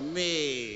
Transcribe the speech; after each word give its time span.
me. 0.00 0.75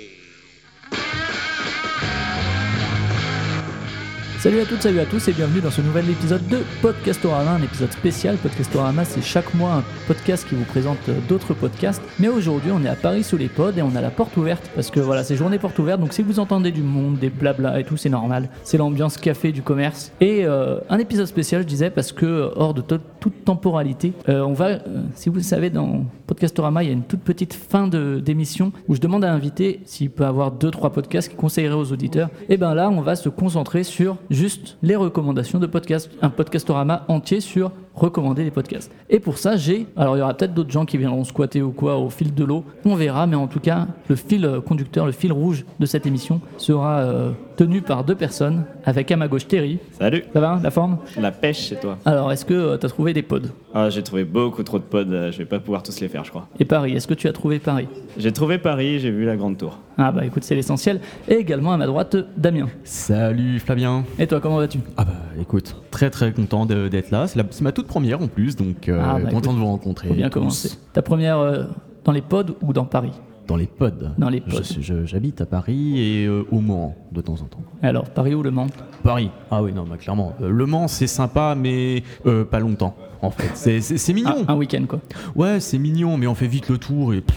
Salut 4.40 4.60
à 4.60 4.64
toutes, 4.64 4.80
salut 4.80 5.00
à 5.00 5.04
tous 5.04 5.28
et 5.28 5.34
bienvenue 5.34 5.60
dans 5.60 5.70
ce 5.70 5.82
nouvel 5.82 6.08
épisode 6.08 6.46
de 6.48 6.60
Podcastorama, 6.80 7.50
un 7.50 7.62
épisode 7.62 7.92
spécial. 7.92 8.36
Podcastorama, 8.38 9.04
c'est 9.04 9.20
chaque 9.20 9.52
mois 9.52 9.74
un 9.74 9.84
podcast 10.08 10.48
qui 10.48 10.54
vous 10.54 10.64
présente 10.64 10.96
euh, 11.10 11.18
d'autres 11.28 11.52
podcasts. 11.52 12.00
Mais 12.18 12.28
aujourd'hui, 12.28 12.70
on 12.72 12.82
est 12.82 12.88
à 12.88 12.94
Paris 12.94 13.22
sous 13.22 13.36
les 13.36 13.48
pods 13.48 13.72
et 13.76 13.82
on 13.82 13.94
a 13.94 14.00
la 14.00 14.08
porte 14.08 14.34
ouverte 14.38 14.70
parce 14.74 14.90
que 14.90 14.98
voilà, 14.98 15.24
c'est 15.24 15.36
journée 15.36 15.58
porte 15.58 15.78
ouverte. 15.78 16.00
Donc 16.00 16.14
si 16.14 16.22
vous 16.22 16.38
entendez 16.40 16.70
du 16.70 16.80
monde, 16.82 17.18
des 17.18 17.28
blabla 17.28 17.78
et 17.80 17.84
tout, 17.84 17.98
c'est 17.98 18.08
normal. 18.08 18.48
C'est 18.64 18.78
l'ambiance 18.78 19.18
café 19.18 19.52
du 19.52 19.60
commerce. 19.60 20.10
Et 20.22 20.46
euh, 20.46 20.78
un 20.88 20.96
épisode 20.96 21.26
spécial, 21.26 21.60
je 21.60 21.66
disais, 21.66 21.90
parce 21.90 22.10
que 22.12 22.24
euh, 22.24 22.48
hors 22.56 22.72
de 22.72 22.80
to- 22.80 22.96
toute 23.20 23.44
temporalité, 23.44 24.14
euh, 24.30 24.40
on 24.40 24.54
va, 24.54 24.68
euh, 24.68 24.78
si 25.16 25.28
vous 25.28 25.34
le 25.36 25.42
savez, 25.42 25.68
dans 25.68 26.06
Podcastorama, 26.26 26.82
il 26.82 26.86
y 26.86 26.90
a 26.90 26.94
une 26.94 27.02
toute 27.02 27.20
petite 27.20 27.52
fin 27.52 27.88
d'émission 27.88 28.72
où 28.88 28.94
je 28.94 29.00
demande 29.00 29.22
à 29.22 29.28
l'invité 29.28 29.80
s'il 29.84 30.08
peut 30.10 30.24
avoir 30.24 30.50
deux 30.50 30.70
trois 30.70 30.90
podcasts 30.94 31.28
qu'il 31.28 31.36
conseillerait 31.36 31.74
aux 31.74 31.92
auditeurs. 31.92 32.30
Et 32.48 32.56
ben 32.56 32.72
là, 32.72 32.88
on 32.88 33.02
va 33.02 33.16
se 33.16 33.28
concentrer 33.28 33.84
sur 33.84 34.16
juste 34.30 34.78
les 34.82 34.96
recommandations 34.96 35.58
de 35.58 35.66
podcasts, 35.66 36.10
un 36.22 36.30
podcastorama 36.30 37.04
entier 37.08 37.40
sur 37.40 37.72
recommander 38.00 38.42
les 38.42 38.50
podcasts. 38.50 38.90
Et 39.08 39.20
pour 39.20 39.38
ça, 39.38 39.56
j'ai, 39.56 39.86
alors 39.96 40.16
il 40.16 40.20
y 40.20 40.22
aura 40.22 40.34
peut-être 40.34 40.54
d'autres 40.54 40.70
gens 40.72 40.84
qui 40.84 40.98
viendront 40.98 41.22
squatter 41.24 41.62
ou 41.62 41.70
quoi 41.70 41.96
au 41.98 42.10
fil 42.10 42.34
de 42.34 42.44
l'eau, 42.44 42.64
on 42.84 42.94
verra, 42.96 43.26
mais 43.26 43.36
en 43.36 43.46
tout 43.46 43.60
cas, 43.60 43.86
le 44.08 44.16
fil 44.16 44.44
euh, 44.44 44.60
conducteur, 44.60 45.06
le 45.06 45.12
fil 45.12 45.32
rouge 45.32 45.64
de 45.78 45.86
cette 45.86 46.06
émission 46.06 46.40
sera 46.56 47.00
euh, 47.00 47.30
tenu 47.56 47.82
par 47.82 48.04
deux 48.04 48.14
personnes, 48.14 48.64
avec 48.84 49.10
à 49.12 49.16
ma 49.16 49.28
gauche 49.28 49.46
Terry. 49.46 49.78
Salut, 49.98 50.24
Ça 50.32 50.40
va, 50.40 50.58
la 50.62 50.70
forme? 50.70 50.98
La 51.18 51.30
pêche 51.30 51.68
chez 51.68 51.76
toi. 51.76 51.98
Alors, 52.04 52.32
est-ce 52.32 52.44
que 52.44 52.76
tu 52.76 52.86
as 52.86 52.88
trouvé 52.88 53.12
des 53.12 53.22
pods? 53.22 53.48
Ah, 53.74 53.90
j'ai 53.90 54.02
trouvé 54.02 54.24
beaucoup 54.24 54.62
trop 54.62 54.78
de 54.78 54.84
pods, 54.84 55.04
euh, 55.10 55.30
je 55.30 55.38
vais 55.38 55.44
pas 55.44 55.60
pouvoir 55.60 55.82
tous 55.82 56.00
les 56.00 56.08
faire, 56.08 56.24
je 56.24 56.30
crois. 56.30 56.48
Et 56.58 56.64
Paris, 56.64 56.94
est-ce 56.94 57.06
que 57.06 57.14
tu 57.14 57.28
as 57.28 57.32
trouvé 57.32 57.58
Paris? 57.58 57.86
J'ai 58.16 58.32
trouvé 58.32 58.58
Paris, 58.58 58.98
j'ai 58.98 59.10
vu 59.10 59.24
la 59.24 59.36
grande 59.36 59.58
tour. 59.58 59.78
Ah 59.98 60.10
bah 60.12 60.24
écoute, 60.24 60.44
c'est 60.44 60.54
l'essentiel. 60.54 61.00
Et 61.28 61.34
également 61.34 61.72
à 61.72 61.76
ma 61.76 61.86
droite, 61.86 62.16
Damien. 62.36 62.68
Salut 62.84 63.58
Flavien. 63.58 64.04
Et 64.18 64.26
toi, 64.26 64.40
comment 64.40 64.56
vas-tu? 64.56 64.78
Ah 64.96 65.04
bah 65.04 65.12
écoute, 65.38 65.76
très 65.90 66.10
très 66.10 66.32
content 66.32 66.66
d'être 66.66 67.10
là. 67.10 67.26
C'est 67.26 67.38
la- 67.38 67.46
c'est 67.50 67.62
ma 67.62 67.72
toute 67.72 67.86
première 67.86 68.20
en 68.22 68.28
plus, 68.28 68.56
donc 68.56 68.88
euh, 68.88 69.00
Ah, 69.02 69.14
bah, 69.14 69.30
content 69.30 69.38
écoute, 69.38 69.54
de 69.54 69.58
vous 69.60 69.66
rencontrer. 69.66 70.08
Faut 70.08 70.14
bien 70.14 70.30
commencer. 70.30 70.70
Ta 70.92 71.02
première 71.02 71.38
euh, 71.38 71.64
dans 72.04 72.12
les 72.12 72.22
pods 72.22 72.56
ou 72.62 72.72
dans 72.72 72.84
Paris? 72.84 73.12
Dans 73.46 73.56
les 73.56 73.66
pods. 73.66 74.12
Dans 74.16 74.28
les 74.28 74.40
pods. 74.40 74.62
J'habite 75.04 75.40
à 75.40 75.46
Paris 75.46 75.98
et 76.00 76.26
euh, 76.26 76.44
au 76.52 76.60
Mans 76.60 76.94
de 77.10 77.20
temps 77.20 77.32
en 77.34 77.46
temps. 77.46 77.62
Alors, 77.82 78.04
Paris 78.04 78.32
ou 78.34 78.42
Le 78.44 78.52
Mans? 78.52 78.68
Paris. 79.02 79.30
Ah 79.50 79.60
oui 79.62 79.72
non, 79.72 79.84
bah, 79.88 79.96
clairement. 79.96 80.34
Euh, 80.40 80.50
le 80.50 80.66
Mans 80.66 80.86
c'est 80.86 81.08
sympa, 81.08 81.56
mais 81.58 82.04
euh, 82.26 82.44
pas 82.44 82.60
longtemps. 82.60 82.94
En 83.22 83.30
fait, 83.30 83.50
c'est- 83.54 83.80
c'est 83.80 83.98
c'est 83.98 84.12
Ah, 84.12 84.14
mignon. 84.14 84.44
Un 84.48 84.54
week-end 84.54 84.84
quoi. 84.88 85.00
Ouais, 85.34 85.58
c'est 85.60 85.78
mignon, 85.78 86.16
mais 86.16 86.26
on 86.28 86.34
fait 86.36 86.46
vite 86.46 86.68
le 86.68 86.78
tour 86.78 87.12
et 87.12 87.20
pff, 87.22 87.36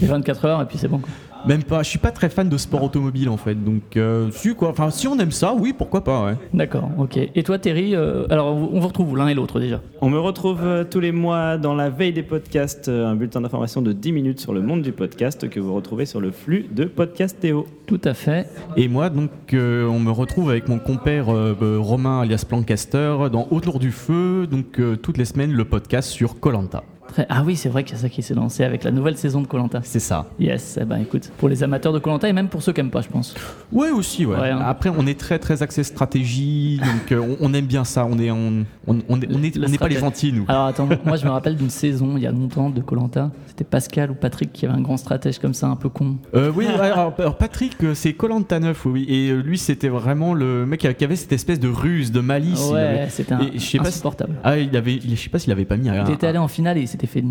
Les 0.00 0.06
24 0.08 0.44
heures 0.46 0.62
et 0.62 0.66
puis 0.66 0.78
c'est 0.78 0.88
bon 0.88 0.98
quoi. 0.98 1.10
Même 1.46 1.62
pas. 1.62 1.82
Je 1.82 1.88
suis 1.88 1.98
pas 1.98 2.10
très 2.10 2.28
fan 2.28 2.48
de 2.48 2.56
sport 2.56 2.82
automobile 2.82 3.28
en 3.28 3.36
fait, 3.36 3.54
donc 3.54 3.96
euh, 3.96 4.30
si 4.32 4.54
quoi. 4.54 4.70
Enfin, 4.70 4.90
si 4.90 5.08
on 5.08 5.18
aime 5.18 5.32
ça, 5.32 5.54
oui, 5.54 5.74
pourquoi 5.76 6.04
pas. 6.04 6.24
Ouais. 6.24 6.34
D'accord, 6.52 6.90
ok. 6.98 7.18
Et 7.34 7.42
toi, 7.42 7.58
Terry, 7.58 7.94
euh, 7.94 8.26
alors 8.30 8.54
on 8.54 8.80
vous 8.80 8.86
retrouve 8.86 9.16
l'un 9.16 9.28
et 9.28 9.34
l'autre 9.34 9.60
déjà. 9.60 9.80
On 10.00 10.10
me 10.10 10.18
retrouve 10.18 10.60
euh, 10.62 10.84
tous 10.84 11.00
les 11.00 11.12
mois 11.12 11.56
dans 11.56 11.74
la 11.74 11.90
veille 11.90 12.12
des 12.12 12.22
podcasts, 12.22 12.88
un 12.88 13.14
bulletin 13.14 13.40
d'information 13.40 13.82
de 13.82 13.92
10 13.92 14.12
minutes 14.12 14.40
sur 14.40 14.52
le 14.52 14.62
monde 14.62 14.82
du 14.82 14.92
podcast 14.92 15.48
que 15.48 15.60
vous 15.60 15.74
retrouvez 15.74 16.06
sur 16.06 16.20
le 16.20 16.30
flux 16.30 16.66
de 16.70 16.84
Podcast 16.84 17.38
Théo. 17.40 17.66
Tout 17.86 18.00
à 18.04 18.14
fait. 18.14 18.48
Et 18.76 18.88
moi, 18.88 19.10
donc, 19.10 19.30
euh, 19.52 19.86
on 19.86 20.00
me 20.00 20.10
retrouve 20.10 20.50
avec 20.50 20.68
mon 20.68 20.78
compère 20.78 21.28
euh, 21.28 21.78
Romain 21.78 22.20
alias 22.20 22.44
Plancaster 22.48 23.16
dans 23.30 23.46
Autour 23.50 23.78
du 23.78 23.90
Feu, 23.90 24.46
donc 24.50 24.78
euh, 24.78 24.96
toutes 24.96 25.18
les 25.18 25.24
semaines 25.24 25.52
le 25.52 25.64
podcast 25.64 26.10
sur 26.10 26.40
Colanta. 26.40 26.82
Ah 27.28 27.42
oui, 27.44 27.54
c'est 27.54 27.68
vrai 27.68 27.84
qu'il 27.84 27.94
y 27.94 27.98
a 27.98 28.02
ça 28.02 28.08
qui 28.08 28.22
s'est 28.22 28.34
lancé 28.34 28.64
avec 28.64 28.82
la 28.82 28.90
nouvelle 28.90 29.16
saison 29.16 29.40
de 29.40 29.46
Colanta. 29.46 29.80
C'est 29.84 30.00
ça. 30.00 30.26
Yes, 30.40 30.78
eh 30.80 30.84
ben 30.84 30.98
écoute, 30.98 31.30
pour 31.38 31.48
les 31.48 31.62
amateurs 31.62 31.92
de 31.92 31.98
Colanta 31.98 32.28
et 32.28 32.32
même 32.32 32.48
pour 32.48 32.62
ceux 32.62 32.72
qui 32.72 32.80
aiment 32.80 32.90
pas, 32.90 33.02
je 33.02 33.08
pense. 33.08 33.34
Ouais, 33.72 33.90
aussi, 33.90 34.26
ouais. 34.26 34.36
Ouais, 34.36 34.50
hein. 34.50 34.60
Après, 34.64 34.90
on 34.96 35.06
est 35.06 35.18
très 35.18 35.38
très 35.38 35.62
axé 35.62 35.84
stratégie, 35.84 36.78
donc 36.78 37.12
euh, 37.12 37.36
on, 37.40 37.50
on 37.50 37.54
aime 37.54 37.66
bien 37.66 37.84
ça. 37.84 38.06
On 38.06 38.18
est, 38.18 38.30
on, 38.30 38.64
on, 38.86 39.20
est, 39.20 39.24
est, 39.56 39.78
pas 39.78 39.88
les 39.88 39.98
gentils, 39.98 40.32
nous. 40.32 40.44
Alors 40.48 40.66
attends, 40.66 40.88
moi 41.04 41.16
je 41.16 41.24
me 41.24 41.30
rappelle 41.32 41.56
d'une 41.56 41.70
saison 41.70 42.16
il 42.16 42.22
y 42.22 42.26
a 42.26 42.32
longtemps 42.32 42.70
de 42.70 42.80
Colanta. 42.80 43.30
C'était 43.46 43.64
Pascal 43.64 44.10
ou 44.10 44.14
Patrick 44.14 44.52
qui 44.52 44.66
avait 44.66 44.74
un 44.74 44.80
grand 44.80 44.96
stratège 44.96 45.38
comme 45.38 45.54
ça, 45.54 45.68
un 45.68 45.76
peu 45.76 45.88
con. 45.88 46.16
Euh, 46.34 46.50
oui, 46.54 46.66
alors, 46.66 47.14
alors, 47.18 47.36
Patrick, 47.36 47.76
euh, 47.84 47.94
c'est 47.94 48.14
Colanta 48.14 48.58
9, 48.58 48.86
oui. 48.86 49.06
Et 49.08 49.32
lui, 49.32 49.58
c'était 49.58 49.88
vraiment 49.88 50.34
le 50.34 50.66
mec 50.66 50.80
qui 50.80 51.04
avait 51.04 51.16
cette 51.16 51.32
espèce 51.32 51.60
de 51.60 51.68
ruse, 51.68 52.10
de 52.12 52.20
malice. 52.20 52.70
Ouais, 52.72 53.06
c'était 53.10 53.34
pas 53.36 53.40
si- 53.56 53.78
insupportable. 53.78 54.34
Ah, 54.42 54.58
il 54.58 54.76
avait, 54.76 54.98
je 55.00 55.14
sais 55.14 55.28
pas 55.28 55.38
s'il 55.38 55.52
avait 55.52 55.64
pas 55.64 55.76
mis 55.76 55.88
un. 55.88 56.04
Il 56.04 56.12
était 56.12 56.26
allé 56.26 56.38
en 56.38 56.48
finale 56.48 56.78
et 56.78 56.82
il 56.82 56.88
s'était 56.94 57.06
fait 57.06 57.22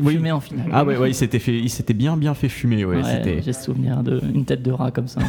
Oui. 0.00 0.14
fumer 0.14 0.32
en 0.32 0.40
finale. 0.40 0.66
Ah 0.72 0.84
ouais, 0.84 0.96
ouais, 0.96 1.10
il 1.10 1.14
s'était 1.14 1.38
fait, 1.38 1.56
il 1.58 1.68
s'était 1.70 1.94
bien 1.94 2.16
bien 2.16 2.34
fait 2.34 2.48
fumer, 2.48 2.84
ouais. 2.84 2.96
Ouais. 3.02 3.40
J'ai 3.44 3.52
souvenir 3.52 4.02
d'une 4.02 4.44
tête 4.44 4.62
de 4.62 4.70
rat 4.72 4.90
comme 4.90 5.08
ça. 5.08 5.20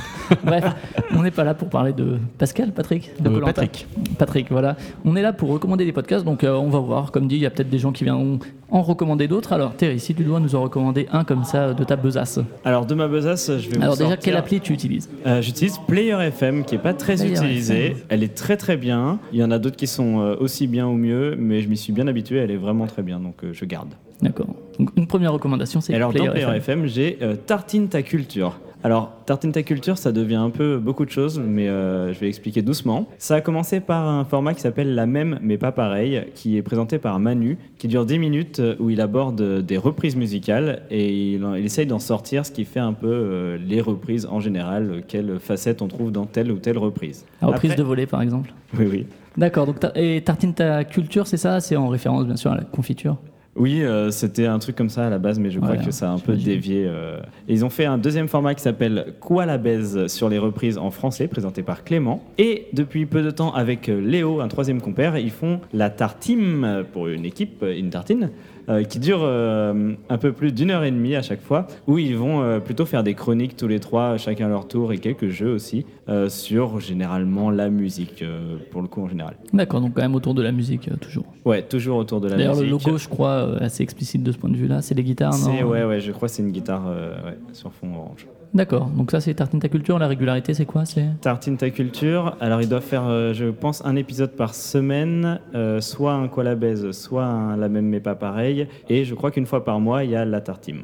Bref, 0.43 0.65
on 1.13 1.23
n'est 1.23 1.31
pas 1.31 1.43
là 1.43 1.53
pour 1.53 1.69
parler 1.69 1.93
de 1.93 2.17
Pascal, 2.37 2.71
Patrick 2.71 3.11
de 3.21 3.29
Euh. 3.29 3.39
Patrick. 3.41 3.87
Patrick, 4.17 4.47
voilà. 4.51 4.75
On 5.05 5.15
est 5.15 5.21
là 5.21 5.33
pour 5.33 5.49
recommander 5.49 5.85
des 5.85 5.91
podcasts, 5.91 6.25
donc 6.25 6.43
euh, 6.43 6.53
on 6.55 6.69
va 6.69 6.79
voir. 6.79 7.11
Comme 7.11 7.27
dit, 7.27 7.35
il 7.35 7.41
y 7.41 7.45
a 7.45 7.49
peut-être 7.49 7.69
des 7.69 7.79
gens 7.79 7.91
qui 7.91 8.03
viendront 8.03 8.39
en 8.69 8.81
recommander 8.81 9.27
d'autres. 9.27 9.53
Alors, 9.53 9.73
Terry, 9.75 9.99
si 9.99 10.13
tu 10.13 10.23
dois 10.23 10.39
nous 10.39 10.53
en 10.55 10.61
recommander 10.63 11.07
un 11.11 11.23
comme 11.23 11.43
ça 11.45 11.73
de 11.73 11.83
ta 11.83 11.95
besace. 11.95 12.39
Alors 12.65 12.85
de 12.85 12.93
ma 12.95 13.07
besace, 13.07 13.49
je 13.57 13.69
vais 13.69 13.77
Alors, 13.77 13.91
vous 13.95 13.97
déjà, 13.99 14.09
sortir- 14.09 14.19
quelle 14.19 14.35
appli 14.35 14.59
tu 14.59 14.73
utilises? 14.73 15.09
Euh, 15.25 15.41
J'utilise 15.41 15.77
Player 15.87 16.17
FM 16.19 16.65
qui 16.65 16.75
est 16.75 16.79
pas 16.79 16.93
très 16.93 17.15
Player 17.15 17.31
utilisée. 17.37 17.85
FM. 17.91 17.97
Elle 18.09 18.23
est 18.23 18.35
très 18.35 18.57
très 18.57 18.75
bien. 18.75 19.19
Il 19.31 19.39
y 19.39 19.43
en 19.43 19.51
a 19.51 19.59
d'autres 19.59 19.77
qui 19.77 19.87
sont 19.87 20.19
euh, 20.19 20.35
aussi 20.39 20.67
bien 20.67 20.85
ou 20.87 20.93
mieux, 20.95 21.35
mais 21.39 21.61
je 21.61 21.69
m'y 21.69 21.77
suis 21.77 21.93
bien 21.93 22.07
habitué. 22.07 22.37
Elle 22.39 22.51
est 22.51 22.57
vraiment 22.57 22.87
très 22.87 23.03
bien, 23.03 23.19
donc 23.19 23.43
euh, 23.43 23.53
je 23.53 23.63
garde. 23.65 23.86
D'accord. 24.21 24.47
Donc, 24.79 24.89
une 24.95 25.07
première 25.07 25.33
recommandation, 25.33 25.81
c'est 25.81 25.93
alors 25.93 26.11
Player 26.11 26.27
dans 26.27 26.31
Player 26.33 26.47
FM. 26.47 26.57
FM, 26.57 26.87
j'ai 26.87 27.17
euh, 27.21 27.35
Tartine 27.35 27.87
ta 27.87 28.01
culture. 28.01 28.59
Alors 28.83 29.11
Tartine 29.25 29.51
ta 29.51 29.63
culture, 29.63 29.97
ça 29.97 30.11
devient 30.11 30.35
un 30.35 30.51
peu 30.51 30.77
beaucoup 30.77 31.03
de 31.03 31.09
choses, 31.09 31.39
mais 31.43 31.67
euh, 31.67 32.13
je 32.13 32.19
vais 32.19 32.27
expliquer 32.27 32.61
doucement. 32.61 33.07
Ça 33.17 33.35
a 33.35 33.41
commencé 33.41 33.79
par 33.79 34.07
un 34.07 34.23
format 34.23 34.53
qui 34.53 34.61
s'appelle 34.61 34.93
La 34.93 35.07
même 35.07 35.39
mais 35.41 35.57
pas 35.57 35.71
pareil, 35.71 36.23
qui 36.35 36.57
est 36.57 36.61
présenté 36.61 36.99
par 36.99 37.19
Manu, 37.19 37.57
qui 37.79 37.87
dure 37.87 38.05
10 38.05 38.19
minutes 38.19 38.59
euh, 38.59 38.75
où 38.79 38.89
il 38.91 39.01
aborde 39.01 39.61
des 39.61 39.77
reprises 39.77 40.15
musicales 40.15 40.83
et 40.91 41.33
il, 41.33 41.43
essaye 41.57 41.87
d'en 41.87 41.99
sortir 41.99 42.45
ce 42.45 42.51
qui 42.51 42.65
fait 42.65 42.79
un 42.79 42.93
peu 42.93 43.07
euh, 43.07 43.57
les 43.57 43.81
reprises 43.81 44.27
en 44.29 44.39
général, 44.39 45.03
quelles 45.07 45.39
facettes 45.39 45.81
on 45.81 45.87
trouve 45.87 46.11
dans 46.11 46.25
telle 46.25 46.51
ou 46.51 46.57
telle 46.57 46.77
reprise. 46.77 47.25
La 47.41 47.47
reprise 47.47 47.71
Après- 47.71 47.83
de 47.83 47.87
volet, 47.87 48.05
par 48.05 48.21
exemple. 48.21 48.53
Oui, 48.77 48.85
oui. 48.89 49.05
D'accord. 49.37 49.65
Donc, 49.65 49.79
ta- 49.79 49.91
et 49.95 50.21
Tartine 50.21 50.53
ta 50.53 50.83
culture, 50.83 51.27
c'est 51.27 51.37
ça? 51.37 51.59
C'est 51.59 51.75
en 51.75 51.87
référence, 51.87 52.25
bien 52.25 52.35
sûr, 52.35 52.51
à 52.51 52.55
la 52.55 52.63
confiture? 52.63 53.17
Oui, 53.57 53.81
euh, 53.81 54.11
c'était 54.11 54.45
un 54.45 54.59
truc 54.59 54.75
comme 54.75 54.89
ça 54.89 55.07
à 55.07 55.09
la 55.09 55.17
base, 55.17 55.39
mais 55.39 55.49
je 55.49 55.59
crois 55.59 55.77
que 55.77 55.91
ça 55.91 56.09
a 56.09 56.13
un 56.13 56.19
peu 56.19 56.35
dévié. 56.35 56.85
euh. 56.87 57.19
Et 57.47 57.53
ils 57.53 57.65
ont 57.65 57.69
fait 57.69 57.85
un 57.85 57.97
deuxième 57.97 58.27
format 58.27 58.53
qui 58.53 58.61
s'appelle 58.61 59.15
Quoi 59.19 59.45
la 59.45 59.57
baise 59.57 60.07
sur 60.07 60.29
les 60.29 60.37
reprises 60.37 60.77
en 60.77 60.91
français, 60.91 61.27
présenté 61.27 61.63
par 61.63 61.83
Clément. 61.83 62.23
Et 62.37 62.67
depuis 62.73 63.05
peu 63.05 63.23
de 63.23 63.31
temps, 63.31 63.53
avec 63.53 63.89
euh, 63.89 63.99
Léo, 63.99 64.41
un 64.41 64.47
troisième 64.47 64.81
compère, 64.81 65.17
ils 65.17 65.31
font 65.31 65.59
la 65.73 65.89
tartime 65.89 66.63
euh, 66.63 66.83
pour 66.83 67.07
une 67.07 67.25
équipe, 67.25 67.63
une 67.63 67.89
tartine, 67.89 68.29
euh, 68.69 68.83
qui 68.83 68.99
dure 68.99 69.21
euh, 69.21 69.93
un 70.09 70.17
peu 70.17 70.33
plus 70.33 70.51
d'une 70.51 70.71
heure 70.71 70.83
et 70.83 70.91
demie 70.91 71.15
à 71.15 71.21
chaque 71.21 71.41
fois, 71.41 71.67
où 71.87 71.97
ils 71.97 72.17
vont 72.17 72.41
euh, 72.41 72.59
plutôt 72.59 72.85
faire 72.85 73.01
des 73.01 73.13
chroniques 73.13 73.55
tous 73.55 73.67
les 73.67 73.79
trois, 73.79 74.17
chacun 74.17 74.49
leur 74.49 74.67
tour, 74.67 74.91
et 74.91 74.97
quelques 74.97 75.29
jeux 75.29 75.51
aussi, 75.51 75.85
sur 76.29 76.79
généralement 76.79 77.49
la 77.49 77.69
musique, 77.69 78.23
pour 78.71 78.81
le 78.81 78.87
coup 78.87 79.01
en 79.01 79.07
général. 79.07 79.35
D'accord. 79.53 79.81
Donc, 79.81 79.93
quand 79.93 80.01
même 80.01 80.15
autour 80.15 80.33
de 80.33 80.41
la 80.41 80.51
musique, 80.51 80.89
toujours. 80.99 81.25
Ouais, 81.45 81.61
toujours 81.61 81.97
autour 81.97 82.21
de 82.21 82.29
la 82.29 82.37
D'ailleurs, 82.37 82.55
musique. 82.55 82.65
le 82.65 82.71
logo, 82.71 82.97
je 82.97 83.07
crois, 83.07 83.57
assez 83.61 83.83
explicite 83.83 84.23
de 84.23 84.31
ce 84.31 84.37
point 84.37 84.49
de 84.49 84.55
vue-là. 84.55 84.81
C'est 84.81 84.95
les 84.95 85.03
guitares, 85.03 85.37
non? 85.37 85.63
ouais, 85.67 85.83
ouais, 85.83 85.99
je 85.99 86.11
crois 86.11 86.27
que 86.27 86.33
c'est 86.33 86.43
une 86.43 86.51
guitare 86.51 86.85
ouais, 86.85 87.37
sur 87.53 87.71
fond 87.73 87.93
orange. 87.93 88.27
D'accord. 88.53 88.87
Donc 88.87 89.11
ça, 89.11 89.21
c'est 89.21 89.33
Tartine 89.33 89.59
ta 89.59 89.69
culture. 89.69 89.99
La 89.99 90.07
régularité, 90.07 90.53
c'est 90.53 90.65
quoi 90.65 90.83
Tartine 91.21 91.57
ta 91.57 91.69
culture. 91.69 92.37
Alors, 92.39 92.61
ils 92.61 92.69
doivent 92.69 92.83
faire, 92.83 93.07
euh, 93.07 93.33
je 93.33 93.45
pense, 93.45 93.85
un 93.85 93.95
épisode 93.95 94.31
par 94.31 94.55
semaine, 94.55 95.39
euh, 95.53 95.81
soit 95.81 96.13
un 96.13 96.27
quoi 96.27 96.43
soit 96.91 97.25
un 97.25 97.57
la 97.57 97.69
même 97.69 97.87
mais 97.87 97.99
pas 97.99 98.15
pareil. 98.15 98.67
Et 98.89 99.03
je 99.05 99.15
crois 99.15 99.31
qu'une 99.31 99.45
fois 99.45 99.63
par 99.63 99.79
mois, 99.79 100.03
il 100.03 100.11
y 100.11 100.15
a 100.15 100.25
la 100.25 100.41
tartime. 100.41 100.83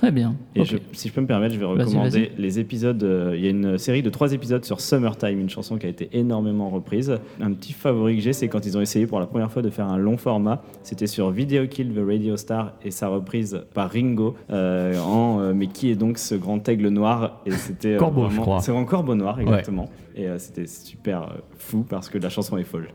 Très 0.00 0.10
bien. 0.12 0.34
Et 0.54 0.64
je- 0.64 0.78
si 0.92 1.08
je 1.08 1.12
peux 1.12 1.20
me 1.20 1.26
permettre, 1.26 1.54
je 1.54 1.58
vais 1.60 1.66
recommander 1.66 2.32
les 2.38 2.58
épisodes. 2.58 3.02
euh, 3.02 3.34
Il 3.36 3.44
y 3.44 3.46
a 3.46 3.50
une 3.50 3.76
série 3.76 4.02
de 4.02 4.08
trois 4.10 4.32
épisodes 4.32 4.64
sur 4.64 4.80
Summertime, 4.80 5.38
une 5.38 5.50
chanson 5.50 5.76
qui 5.76 5.84
a 5.86 5.88
été 5.90 6.08
énormément 6.14 6.70
reprise. 6.70 7.18
Un 7.40 7.52
petit 7.52 7.72
favori 7.74 8.16
que 8.16 8.22
j'ai, 8.22 8.32
c'est 8.32 8.48
quand 8.48 8.64
ils 8.64 8.78
ont 8.78 8.80
essayé 8.80 9.06
pour 9.06 9.20
la 9.20 9.26
première 9.26 9.50
fois 9.52 9.60
de 9.62 9.68
faire 9.70 9.86
un 9.86 9.98
long 9.98 10.16
format. 10.16 10.62
C'était 10.82 11.06
sur 11.06 11.30
Video 11.30 11.66
Kill 11.66 11.92
the 11.94 12.00
Radio 12.06 12.36
Star 12.36 12.72
et 12.84 12.90
sa 12.90 13.08
reprise 13.08 13.60
par 13.74 13.90
Ringo. 13.90 14.36
euh, 14.50 14.98
en 15.00 15.40
euh, 15.40 15.52
Mais 15.54 15.66
qui 15.66 15.90
est 15.90 15.96
donc 15.96 16.16
ce 16.18 16.34
grand 16.34 16.66
aigle 16.68 16.88
noir? 16.88 17.42
Et 17.46 17.50
c'était 17.50 17.94
euh, 17.94 17.98
Corbeau, 17.98 18.22
vraiment- 18.22 18.36
je 18.36 18.40
crois. 18.40 18.60
C'est 18.60 18.72
en 18.72 18.84
corbeau 18.84 19.14
noir, 19.14 19.38
exactement. 19.40 19.88
Et 20.16 20.26
euh, 20.26 20.38
c'était 20.38 20.66
super 20.66 21.22
euh, 21.22 21.26
fou 21.58 21.84
parce 21.88 22.08
que 22.08 22.16
la 22.18 22.28
chanson 22.30 22.56
est 22.56 22.64
folle. 22.64 22.88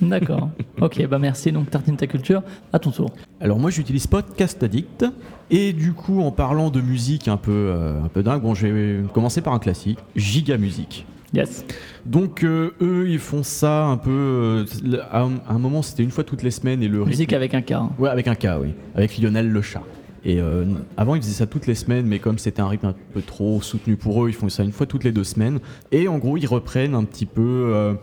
D'accord. 0.00 0.50
ok, 0.80 1.06
bah 1.08 1.18
merci. 1.18 1.50
Donc 1.52 1.70
Tartine 1.70 1.96
ta 1.96 2.06
culture. 2.06 2.42
À 2.72 2.78
ton 2.78 2.90
tour. 2.90 3.10
Alors 3.40 3.58
moi 3.58 3.70
j'utilise 3.70 4.06
Podcast 4.06 4.62
Addict 4.62 5.04
et 5.50 5.72
du 5.72 5.92
coup 5.92 6.20
en 6.20 6.30
parlant 6.30 6.70
de 6.70 6.80
musique 6.80 7.28
un 7.28 7.36
peu 7.36 7.50
euh, 7.52 8.02
un 8.02 8.08
peu 8.08 8.22
dingue, 8.22 8.42
bon 8.42 8.54
je 8.54 8.66
vais 8.66 9.00
commencer 9.12 9.40
par 9.40 9.52
un 9.54 9.58
classique, 9.58 9.98
Giga 10.16 10.56
Musique. 10.58 11.06
Yes. 11.34 11.64
Donc 12.06 12.42
euh, 12.42 12.74
eux 12.80 13.06
ils 13.10 13.18
font 13.18 13.42
ça 13.42 13.84
un 13.84 13.96
peu 13.98 14.10
euh, 14.10 14.64
à 15.10 15.26
un, 15.48 15.58
moment 15.58 15.82
c'était 15.82 16.02
une 16.02 16.10
fois 16.10 16.24
toutes 16.24 16.42
les 16.42 16.50
semaines 16.50 16.82
et 16.82 16.88
le 16.88 17.04
Musique 17.04 17.30
rythme- 17.30 17.34
avec 17.36 17.54
un 17.54 17.60
K. 17.62 17.72
hein. 17.72 17.90
Ouais 17.98 18.08
avec 18.08 18.28
un 18.28 18.34
K 18.34 18.46
oui, 18.60 18.72
avec 18.94 19.18
Lionel 19.18 19.48
le 19.50 19.60
chat. 19.62 19.82
Et 20.24 20.40
euh, 20.40 20.64
avant, 20.96 21.14
ils 21.14 21.22
faisaient 21.22 21.32
ça 21.34 21.46
toutes 21.46 21.66
les 21.66 21.74
semaines, 21.74 22.06
mais 22.06 22.18
comme 22.18 22.38
c'était 22.38 22.60
un 22.60 22.68
rythme 22.68 22.86
un 22.86 22.94
peu 23.14 23.22
trop 23.22 23.60
soutenu 23.62 23.96
pour 23.96 24.24
eux, 24.24 24.28
ils 24.28 24.34
font 24.34 24.48
ça 24.48 24.62
une 24.64 24.72
fois 24.72 24.86
toutes 24.86 25.04
les 25.04 25.12
deux 25.12 25.24
semaines. 25.24 25.60
Et 25.92 26.08
en 26.08 26.18
gros, 26.18 26.36
ils 26.36 26.46
reprennent 26.46 26.94
un 26.94 27.04
petit 27.04 27.26
peu, 27.26 27.70
euh, 27.74 27.94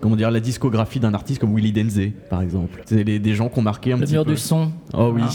comment 0.00 0.16
dire, 0.16 0.30
la 0.30 0.40
discographie 0.40 1.00
d'un 1.00 1.14
artiste 1.14 1.40
comme 1.40 1.54
Willy 1.54 1.72
Denze, 1.72 2.00
par 2.30 2.40
exemple. 2.42 2.82
C'est 2.86 3.04
des 3.04 3.34
gens 3.34 3.48
qui 3.48 3.58
ont 3.58 3.62
marqué 3.62 3.92
un 3.92 3.96
Le 3.98 4.02
petit 4.04 4.12
mur 4.14 4.24
peu. 4.24 4.30
du 4.32 4.36
son. 4.36 4.72
Oh 4.94 5.12
oui. 5.14 5.22
Ah. 5.24 5.30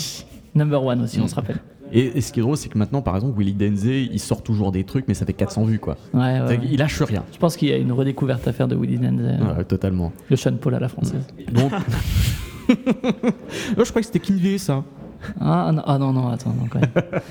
Number 0.56 0.84
one 0.84 1.02
aussi, 1.04 1.20
on 1.20 1.28
se 1.28 1.36
rappelle. 1.36 1.58
Et, 1.92 2.18
et 2.18 2.22
ce 2.22 2.34
qui 2.34 2.40
est 2.40 2.44
drôle, 2.44 2.58
c'est 2.58 2.68
que 2.70 2.78
maintenant, 2.80 3.04
par 3.04 3.16
exemple, 3.16 3.38
Willy 3.38 3.54
Denze, 3.54 3.86
il 3.86 4.20
sort 4.20 4.42
toujours 4.42 4.72
des 4.72 4.84
trucs, 4.84 5.08
mais 5.08 5.14
ça 5.14 5.26
fait 5.26 5.34
400 5.34 5.66
vues, 5.66 5.78
quoi. 5.80 5.98
Ouais. 6.16 6.40
Il 6.64 6.80
lâche 6.80 7.00
rien. 7.04 7.24
Je 7.32 7.38
pense 7.38 7.56
qu'il 7.56 7.70
y 7.70 7.74
a 7.74 7.78
une 7.78 7.92
redécouverte 7.92 8.48
à 8.48 8.54
faire 8.54 8.68
de 8.68 8.76
Willy 8.76 8.98
Denze, 8.98 9.22
Ouais, 9.56 9.64
totalement. 9.66 10.12
le 10.30 10.36
Sean 10.36 10.56
Paul 10.60 10.74
à 10.74 10.80
la 10.80 10.90
française. 10.90 11.26
Donc. 11.54 11.72
Oh, 12.68 13.84
je 13.84 13.90
crois 13.90 14.02
que 14.02 14.08
c'était 14.08 14.20
Kinvey, 14.20 14.58
ça. 14.58 14.84
Ah, 15.40 15.72
non, 15.74 15.82
ah 15.86 15.98
non, 15.98 16.14
non, 16.14 16.28
attends, 16.30 16.54
non, 16.58 16.68
quand 16.70 16.80
même. 16.80 16.90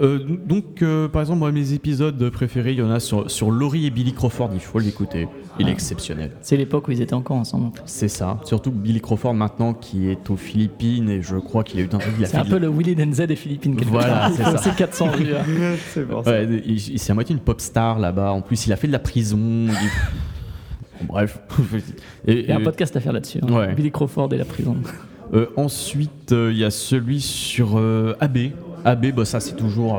Euh, 0.00 0.20
donc, 0.46 0.80
euh, 0.80 1.08
par 1.08 1.20
exemple, 1.22 1.40
moi, 1.40 1.50
mes 1.52 1.72
épisodes 1.74 2.30
préférés, 2.30 2.72
il 2.72 2.78
y 2.78 2.82
en 2.82 2.90
a 2.90 3.00
sur, 3.00 3.30
sur 3.30 3.50
Laurie 3.50 3.84
et 3.84 3.90
Billy 3.90 4.12
Crawford, 4.12 4.50
il 4.54 4.60
faut 4.60 4.78
l'écouter. 4.78 5.28
Il 5.58 5.66
est 5.66 5.70
Ah. 5.70 5.72
exceptionnel. 5.74 6.30
C'est 6.40 6.56
l'époque 6.56 6.86
où 6.88 6.92
ils 6.92 7.02
étaient 7.02 7.14
encore 7.14 7.36
ensemble. 7.36 7.72
C'est 7.84 8.08
ça. 8.08 8.38
Surtout 8.44 8.70
Billy 8.70 9.00
Crawford 9.00 9.34
maintenant 9.34 9.74
qui 9.74 10.08
est 10.08 10.30
aux 10.30 10.36
Philippines 10.36 11.10
et 11.10 11.20
je 11.20 11.36
crois 11.36 11.64
qu'il 11.64 11.80
a 11.80 11.82
eu 11.82 11.88
un 11.92 11.98
il 12.18 12.24
a 12.24 12.28
C'est 12.28 12.36
un 12.38 12.44
peu 12.44 12.58
le 12.58 12.68
Willy 12.70 12.94
Denze 12.94 13.18
des 13.18 13.36
Philippines. 13.36 13.74
quelque 13.76 13.90
Voilà, 13.90 14.30
c'est 14.34 14.42
ça. 14.44 14.54
aussi 14.54 14.70
400 14.70 15.08
vues. 15.10 15.34
hein. 15.34 15.74
c'est 15.92 16.08
pour 16.08 16.24
ça. 16.24 16.30
Ouais, 16.30 16.44
il, 16.64 16.92
il- 16.92 16.98
c'est 16.98 17.10
à 17.10 17.14
moitié 17.14 17.34
une 17.34 17.42
pop 17.42 17.60
star 17.60 17.98
là-bas. 17.98 18.30
En 18.32 18.40
plus, 18.40 18.66
il 18.66 18.72
a 18.72 18.76
fait 18.76 18.86
de 18.86 18.92
la 18.92 19.00
prison. 19.00 19.38
il- 19.38 19.66
Bon, 21.02 21.06
bref. 21.14 21.40
Et- 22.26 22.40
Il 22.40 22.46
y 22.48 22.52
a 22.52 22.56
un 22.56 22.62
podcast 22.62 22.94
à 22.96 23.00
faire 23.00 23.12
là-dessus. 23.12 23.40
hein. 23.42 23.52
Ouais. 23.52 23.74
Billy 23.74 23.90
Crawford 23.90 24.32
et 24.32 24.38
la 24.38 24.44
prison. 24.44 24.76
Euh, 25.34 25.46
ensuite, 25.56 26.32
euh, 26.32 26.50
il 26.52 26.58
y 26.58 26.64
a 26.64 26.70
celui 26.70 27.20
sur 27.20 27.78
euh, 27.78 28.16
AB. 28.20 28.38
AB, 28.84 29.12
bah, 29.14 29.24
ça 29.24 29.40
c'est 29.40 29.56
toujours, 29.56 29.98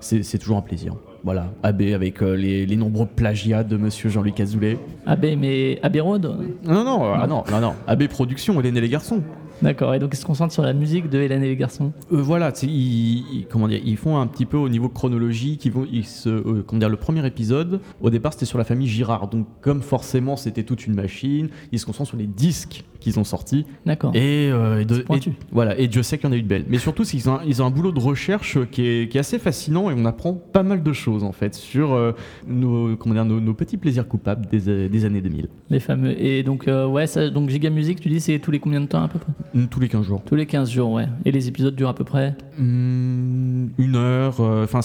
c'est 0.00 0.38
toujours 0.38 0.56
un 0.56 0.62
plaisir. 0.62 0.94
Voilà, 1.24 1.46
AB 1.62 1.80
avec 1.94 2.22
euh, 2.22 2.34
les, 2.36 2.66
les 2.66 2.76
nombreux 2.76 3.06
plagiats 3.06 3.64
de 3.64 3.78
Monsieur 3.78 4.10
Jean-Luc 4.10 4.38
Azoulay. 4.40 4.76
Abbé, 5.06 5.36
mais 5.36 5.78
Abbey 5.82 6.00
Road 6.00 6.30
Non, 6.66 6.84
non, 6.84 7.02
euh, 7.06 7.16
ah 7.18 7.26
non, 7.26 7.42
non, 7.50 7.60
non. 7.60 7.74
AB 7.86 8.08
Productions, 8.08 8.60
Hélène 8.60 8.76
et 8.76 8.82
les 8.82 8.90
garçons. 8.90 9.22
D'accord, 9.62 9.94
et 9.94 9.98
donc 9.98 10.10
ils 10.12 10.16
se 10.16 10.24
concentrent 10.26 10.52
sur 10.52 10.62
la 10.62 10.72
musique 10.72 11.08
de 11.08 11.18
Hélène 11.20 11.42
et 11.42 11.48
les 11.48 11.56
garçons. 11.56 11.92
Euh, 12.12 12.16
voilà, 12.20 12.52
ils, 12.62 12.68
ils- 12.68 13.46
comment 13.48 13.68
dire, 13.68 13.80
ils 13.84 13.96
font 13.96 14.18
un 14.18 14.26
petit 14.26 14.44
peu 14.46 14.56
au 14.56 14.68
niveau 14.68 14.88
chronologique. 14.88 15.64
Ils 15.64 15.72
vont, 15.72 15.86
ils 15.90 16.04
se, 16.04 16.28
euh, 16.28 16.62
comment 16.66 16.80
dire, 16.80 16.88
le 16.88 16.96
premier 16.96 17.24
épisode, 17.26 17.80
au 18.00 18.10
départ, 18.10 18.32
c'était 18.32 18.44
sur 18.46 18.58
la 18.58 18.64
famille 18.64 18.88
Girard. 18.88 19.28
Donc, 19.28 19.46
comme 19.60 19.80
forcément, 19.82 20.36
c'était 20.36 20.64
toute 20.64 20.86
une 20.86 20.94
machine, 20.94 21.48
ils 21.72 21.78
se 21.78 21.86
concentrent 21.86 22.08
sur 22.10 22.18
les 22.18 22.26
disques 22.26 22.84
qu'ils 23.00 23.18
ont 23.18 23.24
sortis. 23.24 23.64
D'accord. 23.86 24.12
Et, 24.14 24.50
euh, 24.50 24.80
et 24.80 24.84
de- 24.84 24.98
pointu. 25.02 25.30
et- 25.30 25.34
voilà, 25.52 25.78
et 25.78 25.88
Dieu 25.88 26.02
sait 26.02 26.18
qu'il 26.18 26.26
y 26.28 26.30
en 26.30 26.34
a 26.34 26.38
eu 26.38 26.42
de 26.42 26.48
belles. 26.48 26.64
Mais 26.68 26.78
surtout, 26.78 27.02
qu'ils 27.04 27.28
ont, 27.30 27.38
ils 27.46 27.62
ont 27.62 27.66
un 27.66 27.70
boulot 27.70 27.92
de 27.92 28.00
recherche 28.00 28.58
qui 28.70 28.86
est, 28.86 29.08
qui 29.10 29.18
est 29.18 29.20
assez 29.20 29.38
fascinant 29.38 29.90
et 29.90 29.94
on 29.96 30.04
apprend 30.06 30.32
pas 30.34 30.62
mal 30.62 30.82
de 30.82 30.92
choses 30.92 31.22
en 31.22 31.32
fait 31.32 31.54
sur 31.54 31.92
euh, 31.92 32.12
nos, 32.46 32.96
comment 32.96 33.14
dire, 33.14 33.24
nos, 33.24 33.40
nos 33.40 33.54
petits 33.54 33.76
plaisirs 33.76 34.08
coupables 34.08 34.46
des, 34.46 34.88
des 34.88 35.04
années 35.04 35.20
2000. 35.20 35.48
Les 35.70 35.80
fameux. 35.80 36.18
Et 36.20 36.42
donc, 36.42 36.66
ouais, 36.66 37.06
ça, 37.06 37.28
donc 37.30 37.50
Giga 37.50 37.70
Music, 37.70 38.00
tu 38.00 38.08
dis, 38.08 38.20
c'est 38.20 38.38
tous 38.38 38.50
les 38.50 38.58
combien 38.58 38.80
de 38.80 38.86
temps 38.86 39.02
à 39.02 39.08
peu 39.08 39.18
près? 39.18 39.32
Tous 39.70 39.80
les 39.80 39.88
15 39.88 40.04
jours. 40.04 40.22
Tous 40.24 40.34
les 40.34 40.46
15 40.46 40.70
jours, 40.70 40.90
ouais. 40.92 41.06
Et 41.24 41.30
les 41.30 41.48
épisodes 41.48 41.74
durent 41.74 41.88
à 41.88 41.94
peu 41.94 42.04
près 42.04 42.34
Mm, 42.58 43.66
une 43.78 43.96
heure, 43.96 44.40
euh, 44.40 44.64
enfin 44.64 44.80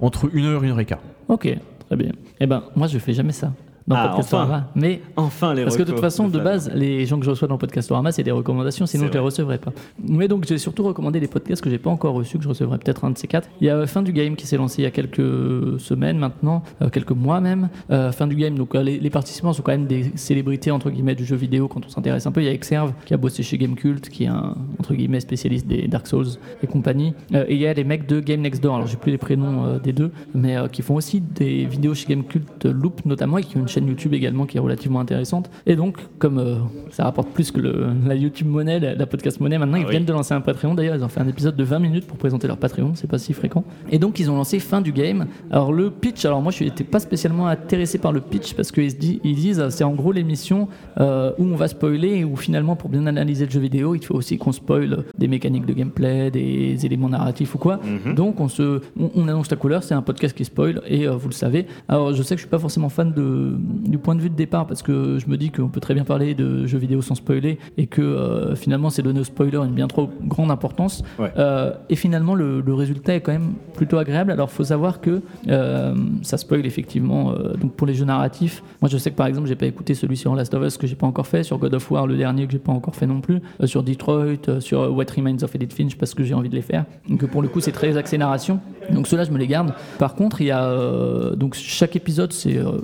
entre 0.00 0.28
une 0.34 0.44
heure 0.44 0.62
et 0.62 0.66
une 0.66 0.72
heure 0.72 0.80
et 0.80 0.84
quart. 0.84 1.00
Ok, 1.28 1.48
très 1.86 1.96
bien. 1.96 2.12
Eh 2.40 2.46
ben, 2.46 2.64
moi, 2.74 2.86
je 2.86 2.98
fais 2.98 3.12
jamais 3.12 3.32
ça 3.32 3.52
dans 3.88 3.96
Ah, 3.96 4.08
Podcastorama. 4.08 4.54
enfin. 4.56 4.66
Mais 4.76 5.00
Enfin, 5.16 5.54
les 5.54 5.64
Parce 5.64 5.76
que 5.76 5.82
de 5.82 5.90
toute 5.90 6.00
façon, 6.00 6.28
de 6.28 6.38
base, 6.38 6.70
les 6.74 7.04
gens 7.06 7.18
que 7.18 7.24
je 7.24 7.30
reçois 7.30 7.48
dans 7.48 7.58
Podcastorama, 7.58 8.12
c'est 8.12 8.22
des 8.22 8.30
recommandations, 8.30 8.86
sinon 8.86 9.04
je 9.06 9.08
les 9.08 9.18
vrai. 9.18 9.24
recevrais 9.24 9.58
pas. 9.58 9.72
Mais 10.06 10.28
donc, 10.28 10.44
j'ai 10.46 10.58
surtout 10.58 10.84
recommandé 10.84 11.18
les 11.20 11.26
podcasts 11.26 11.62
que 11.62 11.70
j'ai 11.70 11.78
pas 11.78 11.90
encore 11.90 12.14
reçus, 12.14 12.38
que 12.38 12.44
je 12.44 12.48
recevrai 12.48 12.78
peut-être 12.78 13.04
un 13.04 13.10
de 13.10 13.18
ces 13.18 13.26
quatre. 13.26 13.48
Il 13.60 13.66
y 13.66 13.70
a 13.70 13.76
euh, 13.76 13.86
Fin 13.86 14.02
du 14.02 14.12
Game 14.12 14.36
qui 14.36 14.46
s'est 14.46 14.56
lancé 14.56 14.82
il 14.82 14.84
y 14.84 14.86
a 14.86 14.90
quelques 14.90 15.80
semaines 15.80 16.18
maintenant, 16.18 16.62
euh, 16.82 16.88
quelques 16.90 17.12
mois 17.12 17.40
même. 17.40 17.68
Euh, 17.90 18.12
fin 18.12 18.26
du 18.26 18.36
Game, 18.36 18.54
donc 18.56 18.74
euh, 18.74 18.82
les, 18.82 18.98
les 19.00 19.10
participants 19.10 19.52
sont 19.52 19.62
quand 19.62 19.72
même 19.72 19.86
des 19.86 20.12
célébrités 20.14 20.70
entre 20.70 20.90
guillemets 20.90 21.14
du 21.14 21.24
jeu 21.24 21.36
vidéo 21.36 21.66
quand 21.68 21.84
on 21.84 21.88
s'intéresse 21.88 22.26
un 22.26 22.32
peu. 22.32 22.42
Il 22.42 22.46
y 22.46 22.48
a 22.48 22.52
Exerve 22.52 22.92
qui 23.06 23.14
a 23.14 23.16
bossé 23.16 23.42
chez 23.42 23.56
Gamecult, 23.58 24.08
qui 24.08 24.24
est 24.24 24.28
un 24.28 24.54
entre 24.78 24.94
guillemets 24.94 25.20
spécialiste 25.20 25.66
des 25.66 25.88
Dark 25.88 26.06
Souls 26.06 26.26
et 26.62 26.66
compagnie. 26.66 27.14
Et 27.32 27.54
il 27.54 27.58
y 27.60 27.66
a 27.66 27.72
les 27.72 27.84
mecs 27.84 28.06
de 28.06 28.20
Game 28.20 28.40
Next 28.42 28.62
Door, 28.62 28.76
alors 28.76 28.86
j'ai 28.86 28.96
plus 28.96 29.12
les 29.12 29.18
prénoms 29.18 29.78
des 29.82 29.92
deux, 29.92 30.10
mais 30.34 30.56
qui 30.72 30.82
font 30.82 30.94
aussi 30.96 31.20
des 31.20 31.64
vidéos 31.64 31.94
chez 31.94 32.06
Gamecult 32.08 32.64
Loop 32.66 33.04
notamment 33.06 33.38
et 33.38 33.42
qui 33.42 33.56
ont 33.56 33.60
une 33.60 33.68
chaîne 33.68 33.77
YouTube 33.86 34.14
également 34.14 34.46
qui 34.46 34.56
est 34.56 34.60
relativement 34.60 35.00
intéressante. 35.00 35.50
Et 35.66 35.76
donc, 35.76 35.98
comme 36.18 36.38
euh, 36.38 36.56
ça 36.90 37.04
rapporte 37.04 37.28
plus 37.30 37.50
que 37.50 37.60
le- 37.60 37.86
la 38.06 38.14
YouTube 38.14 38.46
monnaie, 38.48 38.80
la, 38.80 38.94
la 38.94 39.06
podcast 39.06 39.40
monnaie, 39.40 39.58
maintenant 39.58 39.76
ils 39.76 39.84
oui. 39.84 39.90
viennent 39.90 40.04
de 40.04 40.12
lancer 40.12 40.34
un 40.34 40.40
Patreon. 40.40 40.74
D'ailleurs, 40.74 40.96
ils 40.96 41.04
ont 41.04 41.08
fait 41.08 41.20
un 41.20 41.28
épisode 41.28 41.56
de 41.56 41.64
20 41.64 41.78
minutes 41.78 42.06
pour 42.06 42.16
présenter 42.16 42.46
leur 42.48 42.56
Patreon, 42.56 42.92
c'est 42.94 43.06
pas 43.10 43.18
si 43.18 43.32
fréquent. 43.32 43.64
Et 43.90 43.98
donc, 43.98 44.18
ils 44.18 44.30
ont 44.30 44.36
lancé 44.36 44.58
Fin 44.58 44.80
du 44.80 44.92
Game. 44.92 45.26
Alors, 45.50 45.72
le 45.72 45.90
pitch, 45.90 46.24
alors 46.24 46.40
moi 46.42 46.50
je 46.52 46.64
n'étais 46.64 46.84
pas 46.84 47.00
spécialement 47.00 47.46
intéressé 47.46 47.98
par 47.98 48.12
le 48.12 48.20
pitch 48.20 48.54
parce 48.54 48.72
qu'ils 48.72 48.92
ils 49.24 49.34
disent 49.34 49.64
c'est 49.70 49.84
en 49.84 49.92
gros 49.94 50.12
l'émission 50.12 50.68
euh, 50.98 51.32
où 51.38 51.44
on 51.44 51.56
va 51.56 51.68
spoiler 51.68 52.16
et 52.18 52.24
où 52.24 52.36
finalement, 52.36 52.76
pour 52.76 52.88
bien 52.90 53.06
analyser 53.06 53.44
le 53.44 53.50
jeu 53.50 53.60
vidéo, 53.60 53.94
il 53.94 54.04
faut 54.04 54.14
aussi 54.14 54.38
qu'on 54.38 54.52
spoil 54.52 55.04
des 55.18 55.28
mécaniques 55.28 55.66
de 55.66 55.72
gameplay, 55.72 56.30
des 56.30 56.84
éléments 56.86 57.08
narratifs 57.08 57.54
ou 57.54 57.58
quoi. 57.58 57.78
Mhm. 58.06 58.14
Donc 58.14 58.40
on 58.40 58.48
se, 58.48 58.80
on, 58.98 59.10
on 59.14 59.28
annonce 59.28 59.50
la 59.50 59.56
couleur, 59.56 59.82
c'est 59.82 59.94
un 59.94 60.02
podcast 60.02 60.36
qui 60.36 60.44
spoil 60.44 60.80
et 60.86 61.06
euh, 61.06 61.12
vous 61.12 61.28
le 61.28 61.34
savez. 61.34 61.66
Alors 61.88 62.12
je 62.14 62.22
sais 62.22 62.34
que 62.34 62.38
je 62.40 62.44
suis 62.44 62.50
pas 62.50 62.58
forcément 62.58 62.88
fan 62.88 63.12
de, 63.12 63.56
du 63.68 63.98
point 63.98 64.14
de 64.14 64.20
vue 64.20 64.30
de 64.30 64.34
départ 64.34 64.66
parce 64.66 64.82
que 64.82 65.18
je 65.18 65.28
me 65.28 65.36
dis 65.36 65.50
qu'on 65.50 65.68
peut 65.68 65.80
très 65.80 65.94
bien 65.94 66.04
parler 66.04 66.34
de 66.34 66.66
jeux 66.66 66.78
vidéo 66.78 67.02
sans 67.02 67.14
spoiler 67.14 67.58
et 67.76 67.86
que 67.86 68.02
euh, 68.02 68.54
finalement 68.54 68.90
c'est 68.90 69.02
donner 69.02 69.20
au 69.20 69.24
spoiler 69.24 69.58
une 69.58 69.72
bien 69.72 69.88
trop 69.88 70.10
grande 70.22 70.50
importance. 70.50 71.02
Ouais. 71.18 71.32
Euh, 71.36 71.72
et 71.88 71.96
finalement 71.96 72.34
le, 72.34 72.60
le 72.60 72.74
résultat 72.74 73.14
est 73.14 73.20
quand 73.20 73.32
même 73.32 73.54
plutôt 73.74 73.98
agréable. 73.98 74.30
Alors 74.30 74.50
faut 74.50 74.64
savoir 74.64 75.00
que 75.00 75.22
euh, 75.48 75.94
ça 76.22 76.38
spoil 76.38 76.66
effectivement. 76.66 77.32
donc 77.60 77.72
pour 77.74 77.86
les 77.86 77.94
jeux 77.94 78.04
narratifs, 78.04 78.62
moi 78.80 78.88
je 78.88 78.98
sais 78.98 79.10
que 79.10 79.16
par 79.16 79.26
exemple 79.26 79.48
j'ai 79.48 79.56
pas 79.56 79.66
écouté 79.66 79.94
celui 79.94 80.16
sur 80.16 80.34
Last 80.34 80.54
of 80.54 80.64
Us 80.64 80.76
que 80.76 80.86
j'ai 80.86 80.96
pas 80.96 81.06
encore 81.06 81.26
fait, 81.26 81.42
sur 81.42 81.58
God 81.58 81.74
of 81.74 81.90
War 81.90 82.06
le 82.06 82.16
dernier 82.16 82.46
que 82.46 82.52
j'ai 82.52 82.58
pas 82.58 82.72
encore 82.72 82.94
fait 82.94 83.06
non 83.06 83.20
plus, 83.20 83.40
sur 83.64 83.82
Detroit, 83.82 84.60
sur 84.60 84.94
What 84.96 85.04
Remains 85.16 85.42
of 85.42 85.54
Edith 85.54 85.72
Finch 85.72 85.96
parce 85.96 86.14
que 86.14 86.24
j'ai 86.24 86.34
envie 86.34 86.48
de 86.48 86.54
les 86.54 86.62
faire. 86.62 86.84
Donc 87.08 87.24
pour 87.26 87.42
le 87.42 87.48
coup 87.48 87.60
c'est 87.60 87.72
très 87.72 87.96
axé 87.96 88.18
narration. 88.18 88.60
Donc 88.90 89.06
ceux-là 89.06 89.24
je 89.24 89.30
me 89.30 89.38
les 89.38 89.46
garde. 89.46 89.74
Par 89.98 90.14
contre 90.14 90.40
il 90.40 90.46
y 90.46 90.50
a 90.50 91.34
donc 91.36 91.54
chaque 91.54 91.96
épisode 91.96 92.32
c'est 92.32 92.56
euh, 92.56 92.78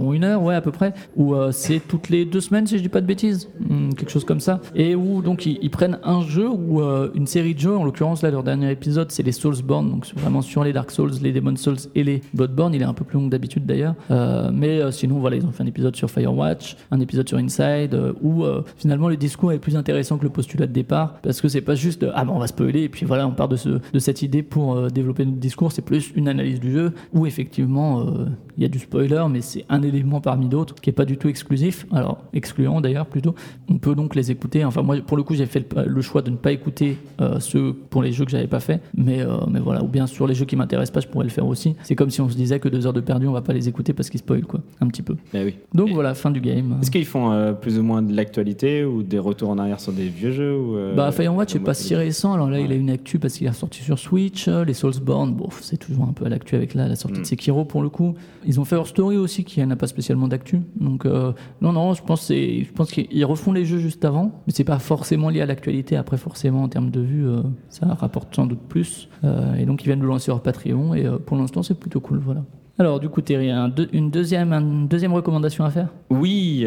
environ 0.00 0.14
une 0.14 0.24
heure 0.24 0.42
ouais 0.42 0.54
à 0.54 0.60
peu 0.60 0.72
près 0.72 0.92
où 1.16 1.34
euh, 1.34 1.52
c'est 1.52 1.80
toutes 1.80 2.08
les 2.08 2.24
deux 2.24 2.40
semaines 2.40 2.66
si 2.66 2.78
je 2.78 2.82
dis 2.82 2.88
pas 2.88 3.00
de 3.00 3.06
bêtises, 3.06 3.48
Hmm, 3.68 3.92
quelque 3.92 4.10
chose 4.10 4.24
comme 4.24 4.40
ça. 4.40 4.60
Et 4.74 4.94
où 4.94 5.22
donc 5.22 5.46
ils, 5.46 5.70
prennent 5.70 5.98
un 6.02 6.22
jeu 6.22 6.48
ou 6.48 6.80
euh, 6.80 7.10
une 7.14 7.26
série 7.26 7.54
de 7.54 7.60
jeux. 7.60 7.76
En 7.76 7.84
l'occurrence 7.84 8.22
là 8.22 8.30
leur 8.30 8.42
dernier 8.42 8.70
épisode 8.70 9.12
c'est 9.12 9.22
les 9.22 9.32
Soulsborne 9.32 9.90
donc 9.90 10.06
vraiment 10.16 10.42
sur 10.42 10.64
les 10.64 10.72
Dark 10.72 10.90
Souls, 10.90 11.12
les 11.22 11.32
Demon 11.32 11.56
Souls 11.56 11.76
et 11.94 12.02
les 12.02 12.22
Bloodborne. 12.34 12.74
Il 12.74 12.82
est 12.82 12.86
un 12.86 12.94
peu 12.94 13.04
plus 13.04 13.18
long 13.18 13.26
que 13.26 13.30
d'habitude 13.30 13.66
d'ailleurs. 13.66 13.94
Euh, 14.10 14.50
mais 14.52 14.90
sinon 14.92 15.18
voilà 15.18 15.36
ils 15.36 15.46
ont 15.46 15.52
fait 15.52 15.62
un 15.62 15.66
épisode 15.66 15.94
sur 15.94 16.10
Firewatch, 16.10 16.76
un 16.90 17.00
épisode 17.00 17.28
sur 17.28 17.38
Inside 17.38 17.96
où 18.22 18.44
finalement 18.76 19.08
le 19.08 19.16
discours 19.16 19.52
est 19.52 19.58
plus 19.58 19.76
intéressant 19.76 20.18
que 20.18 20.24
le 20.24 20.30
postulat 20.30 20.66
de 20.66 20.72
départ 20.72 21.20
parce 21.22 21.40
que 21.40 21.48
c'est 21.48 21.60
pas 21.60 21.74
juste 21.74 22.06
ah 22.14 22.24
bon 22.24 22.34
on 22.34 22.38
va 22.38 22.46
spoiler 22.46 22.82
et 22.82 22.88
puis 22.88 23.06
voilà 23.06 23.26
on 23.26 23.32
part 23.32 23.48
de, 23.48 23.56
ce, 23.56 23.68
de 23.68 23.98
cette 23.98 24.22
idée 24.22 24.42
pour 24.42 24.90
développer 24.90 25.24
notre 25.24 25.38
discours. 25.38 25.72
C'est 25.72 25.82
plus 25.82 26.12
une 26.16 26.28
analyse 26.28 26.60
du 26.60 26.72
jeu 26.72 26.92
où 27.12 27.26
effectivement 27.26 28.06
il 28.56 28.62
y 28.62 28.66
a 28.66 28.68
du 28.68 28.78
spoiler 28.78 29.24
mais 29.30 29.42
c'est 29.42 29.64
un 29.68 29.82
élément 29.90 30.20
parmi 30.20 30.48
d'autres 30.48 30.74
qui 30.74 30.90
est 30.90 30.94
pas 30.94 31.04
du 31.04 31.16
tout 31.16 31.28
exclusif. 31.28 31.86
Alors 31.92 32.18
excluant 32.32 32.80
d'ailleurs 32.80 33.06
plutôt. 33.06 33.34
On 33.68 33.78
peut 33.78 33.94
donc 33.94 34.14
les 34.14 34.30
écouter. 34.30 34.64
Enfin 34.64 34.82
moi 34.82 34.96
pour 35.06 35.16
le 35.16 35.22
coup 35.22 35.34
j'ai 35.34 35.46
fait 35.46 35.64
le, 35.86 36.00
choix 36.02 36.22
de 36.22 36.30
ne 36.30 36.36
pas 36.36 36.52
écouter 36.52 36.96
euh, 37.20 37.38
ceux 37.40 37.72
pour 37.74 38.02
les 38.02 38.12
jeux 38.12 38.24
que 38.24 38.30
j'avais 38.30 38.46
pas 38.46 38.60
fait. 38.60 38.80
Mais, 38.96 39.20
euh, 39.20 39.36
mais 39.50 39.60
voilà 39.60 39.82
ou 39.82 39.86
bien 39.88 40.06
sur 40.06 40.26
les 40.26 40.34
jeux 40.34 40.44
qui 40.46 40.56
m'intéressent 40.56 40.92
pas 40.94 41.00
je 41.00 41.08
pourrais 41.08 41.24
le 41.24 41.30
faire 41.30 41.46
aussi. 41.46 41.74
C'est 41.82 41.94
comme 41.94 42.10
si 42.10 42.20
on 42.20 42.28
se 42.28 42.36
disait 42.36 42.58
que 42.60 42.68
deux 42.68 42.86
heures 42.86 42.92
de 42.92 43.00
perdu 43.00 43.26
on 43.26 43.32
va 43.32 43.42
pas 43.42 43.52
les 43.52 43.68
écouter 43.68 43.92
parce 43.92 44.08
qu'ils 44.10 44.20
spoilent 44.20 44.46
quoi 44.46 44.60
un 44.80 44.86
petit 44.88 45.02
peu. 45.02 45.16
Mais 45.34 45.44
oui. 45.44 45.54
Donc 45.74 45.88
Et- 45.90 45.92
voilà 45.94 46.14
fin 46.14 46.30
du 46.30 46.40
game. 46.40 46.78
Est-ce 46.80 46.90
qu'ils 46.90 47.04
font 47.06 47.32
euh, 47.32 47.52
plus 47.52 47.78
ou 47.78 47.82
moins 47.82 48.02
de 48.02 48.14
l'actualité 48.14 48.84
ou 48.84 49.02
des 49.02 49.18
retours 49.18 49.50
en 49.50 49.58
arrière 49.58 49.80
sur 49.80 49.92
des 49.92 50.08
vieux 50.08 50.32
jeux 50.32 50.56
ou, 50.56 50.76
euh, 50.76 50.94
Bah, 50.94 51.12
Firewatch 51.12 51.54
est 51.54 51.58
comme 51.58 51.64
pas 51.66 51.74
si 51.74 51.94
récent. 51.94 52.32
Alors 52.34 52.48
là, 52.50 52.60
il 52.60 52.70
a 52.72 52.74
une 52.74 52.90
actu 52.90 53.18
parce 53.18 53.34
qu'il 53.34 53.46
est 53.46 53.52
sorti 53.52 53.82
sur 53.82 53.98
Switch. 53.98 54.48
Euh, 54.48 54.64
Les 54.64 54.74
Soulsborne, 54.74 55.34
bon, 55.34 55.48
c'est 55.60 55.76
toujours 55.76 56.04
un 56.08 56.12
peu 56.12 56.24
à 56.24 56.28
l'actu 56.28 56.54
avec 56.56 56.74
là, 56.74 56.86
la 56.88 56.96
sortie 56.96 57.18
Mm. 57.18 57.22
de 57.22 57.26
Sekiro 57.26 57.64
pour 57.64 57.82
le 57.82 57.88
coup. 57.88 58.14
Ils 58.46 58.60
ont 58.60 58.64
fait 58.64 58.76
leur 58.76 58.86
story 58.86 59.16
aussi 59.16 59.44
qui 59.44 59.64
n'a 59.66 59.76
pas 59.80 59.86
spécialement 59.86 60.28
d'actu. 60.28 60.60
Donc 60.78 61.06
euh, 61.06 61.32
non, 61.62 61.72
non, 61.72 61.94
je 61.94 62.02
pense, 62.02 62.28
je 62.28 62.70
pense 62.72 62.90
qu'ils 62.92 63.24
refont 63.24 63.52
les 63.52 63.64
jeux 63.64 63.78
juste 63.78 64.04
avant, 64.04 64.26
mais 64.46 64.52
c'est 64.52 64.64
pas 64.64 64.78
forcément 64.78 65.30
lié 65.30 65.40
à 65.40 65.46
l'actualité. 65.46 65.96
Après, 65.96 66.18
forcément, 66.18 66.62
en 66.62 66.68
termes 66.68 66.90
de 66.90 67.00
vue, 67.00 67.26
euh, 67.26 67.40
ça 67.68 67.86
rapporte 67.86 68.34
sans 68.36 68.46
doute 68.46 68.60
plus. 68.68 69.08
Euh, 69.24 69.54
et 69.54 69.64
donc, 69.64 69.82
ils 69.82 69.86
viennent 69.86 70.00
de 70.00 70.06
lancer 70.06 70.30
leur 70.30 70.42
Patreon 70.42 70.94
et 70.94 71.06
pour 71.26 71.36
l'instant, 71.36 71.62
c'est 71.62 71.78
plutôt 71.78 72.00
cool. 72.00 72.18
Voilà. 72.18 72.42
Alors, 72.78 73.00
du 73.00 73.08
coup, 73.08 73.20
deux- 73.22 73.88
une, 73.92 74.10
deuxième, 74.10 74.52
une 74.52 74.86
deuxième 74.88 75.12
recommandation 75.12 75.64
à 75.64 75.70
faire? 75.70 75.88
Oui, 76.10 76.66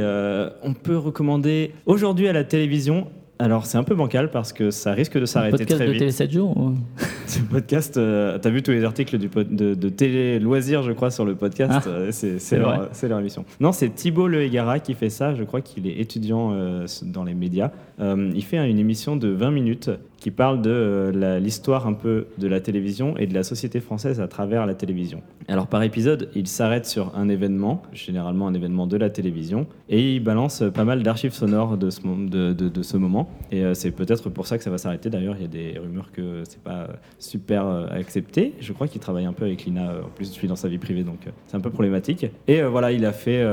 on 0.64 0.74
peut 0.74 0.98
recommander 0.98 1.72
aujourd'hui 1.86 2.28
à 2.28 2.34
la 2.34 2.44
télévision. 2.44 3.08
Alors 3.44 3.66
c'est 3.66 3.78
un 3.78 3.84
peu 3.84 3.94
bancal 3.94 4.32
parce 4.32 4.54
que 4.54 4.72
ça 4.72 4.94
risque 4.94 5.18
de 5.18 5.26
s'arrêter 5.26 5.58
podcast 5.58 5.76
très 5.76 5.86
de 5.88 5.92
vite. 5.92 6.00
Télé 6.00 6.12
7 6.14 6.32
jours 6.32 6.56
ou- 6.56 6.76
Ce 7.28 7.40
podcast, 7.40 7.98
euh, 7.98 8.38
t'as 8.38 8.50
vu 8.50 8.64
tous 8.64 8.72
les 8.72 8.86
articles 8.86 9.18
du 9.18 9.28
de, 9.28 9.74
de 9.74 9.90
télé 9.90 10.40
loisirs, 10.40 10.82
je 10.84 10.94
crois, 10.94 11.12
sur 11.12 11.26
le 11.26 11.36
podcast. 11.36 11.74
Ah, 11.86 11.90
euh, 11.90 12.12
c'est 12.12 12.58
leur, 12.58 13.20
émission. 13.20 13.44
Non, 13.60 13.74
c'est 13.74 13.90
Thibaut 13.90 14.30
Le 14.30 14.44
Hégara 14.44 14.80
qui 14.80 14.94
fait 14.94 15.10
ça. 15.10 15.36
Je 15.36 15.44
crois 15.44 15.60
qu'il 15.60 15.88
est 15.88 16.00
étudiant 16.00 16.52
euh, 16.54 16.86
dans 17.02 17.26
les 17.26 17.34
médias. 17.34 17.72
Euh, 18.00 18.32
il 18.34 18.44
fait 18.46 18.58
une 18.70 18.80
émission 18.80 19.18
de 19.18 19.28
20 19.28 19.52
minutes 19.52 19.90
qui 20.24 20.32
parle 20.32 20.62
de 20.62 20.72
euh, 20.72 21.40
l'histoire 21.40 21.86
un 21.86 21.92
peu 21.92 22.28
de 22.38 22.48
la 22.48 22.62
télévision 22.62 23.18
et 23.18 23.28
de 23.28 23.34
la 23.34 23.44
société 23.44 23.82
française 23.82 24.22
à 24.22 24.28
travers 24.30 24.66
la 24.66 24.74
télévision. 24.74 25.22
Alors 25.50 25.68
par 25.68 25.84
épisode, 25.84 26.30
il 26.34 26.48
s'arrête 26.48 26.86
sur 26.86 27.14
un 27.14 27.28
événement, 27.28 27.82
généralement 27.92 28.48
un 28.48 28.54
événement 28.54 28.88
de 28.88 28.96
la 28.96 29.10
télévision, 29.10 29.68
et 29.90 30.16
il 30.16 30.22
balance 30.22 30.64
pas 30.74 30.86
mal 30.86 31.04
d'archives 31.04 31.34
sonores 31.34 31.78
de 31.78 31.90
ce, 31.90 32.96
moment. 32.96 33.30
Et 33.52 33.66
euh, 33.66 33.74
c'est 33.74 33.92
peut-être 33.92 34.30
pour 34.30 34.48
ça 34.48 34.58
que 34.58 34.64
ça 34.64 34.70
va 34.70 34.78
s'arrêter. 34.78 35.10
D'ailleurs, 35.10 35.36
il 35.38 35.42
y 35.42 35.46
a 35.46 35.74
des 35.74 35.78
rumeurs 35.78 36.14
que 36.14 36.44
c'est 36.48 36.64
pas 36.64 36.88
super 37.20 37.68
euh, 37.68 37.88
accepté. 37.92 38.54
Je 38.62 38.72
crois 38.72 38.88
qu'il 38.88 39.02
travaille 39.02 39.26
un 39.26 39.34
peu 39.34 39.44
avec 39.44 39.66
Lina. 39.66 39.92
En 40.06 40.10
plus, 40.16 40.30
je 40.30 40.32
suis 40.32 40.48
dans 40.48 40.56
sa 40.56 40.70
vie 40.70 40.78
privée, 40.78 41.04
donc 41.04 41.20
c'est 41.48 41.58
un 41.58 41.60
peu 41.60 41.70
problématique. 41.70 42.28
Et 42.48 42.62
voilà, 42.62 42.94
il 42.94 43.06
a 43.06 43.12
fait, 43.12 43.46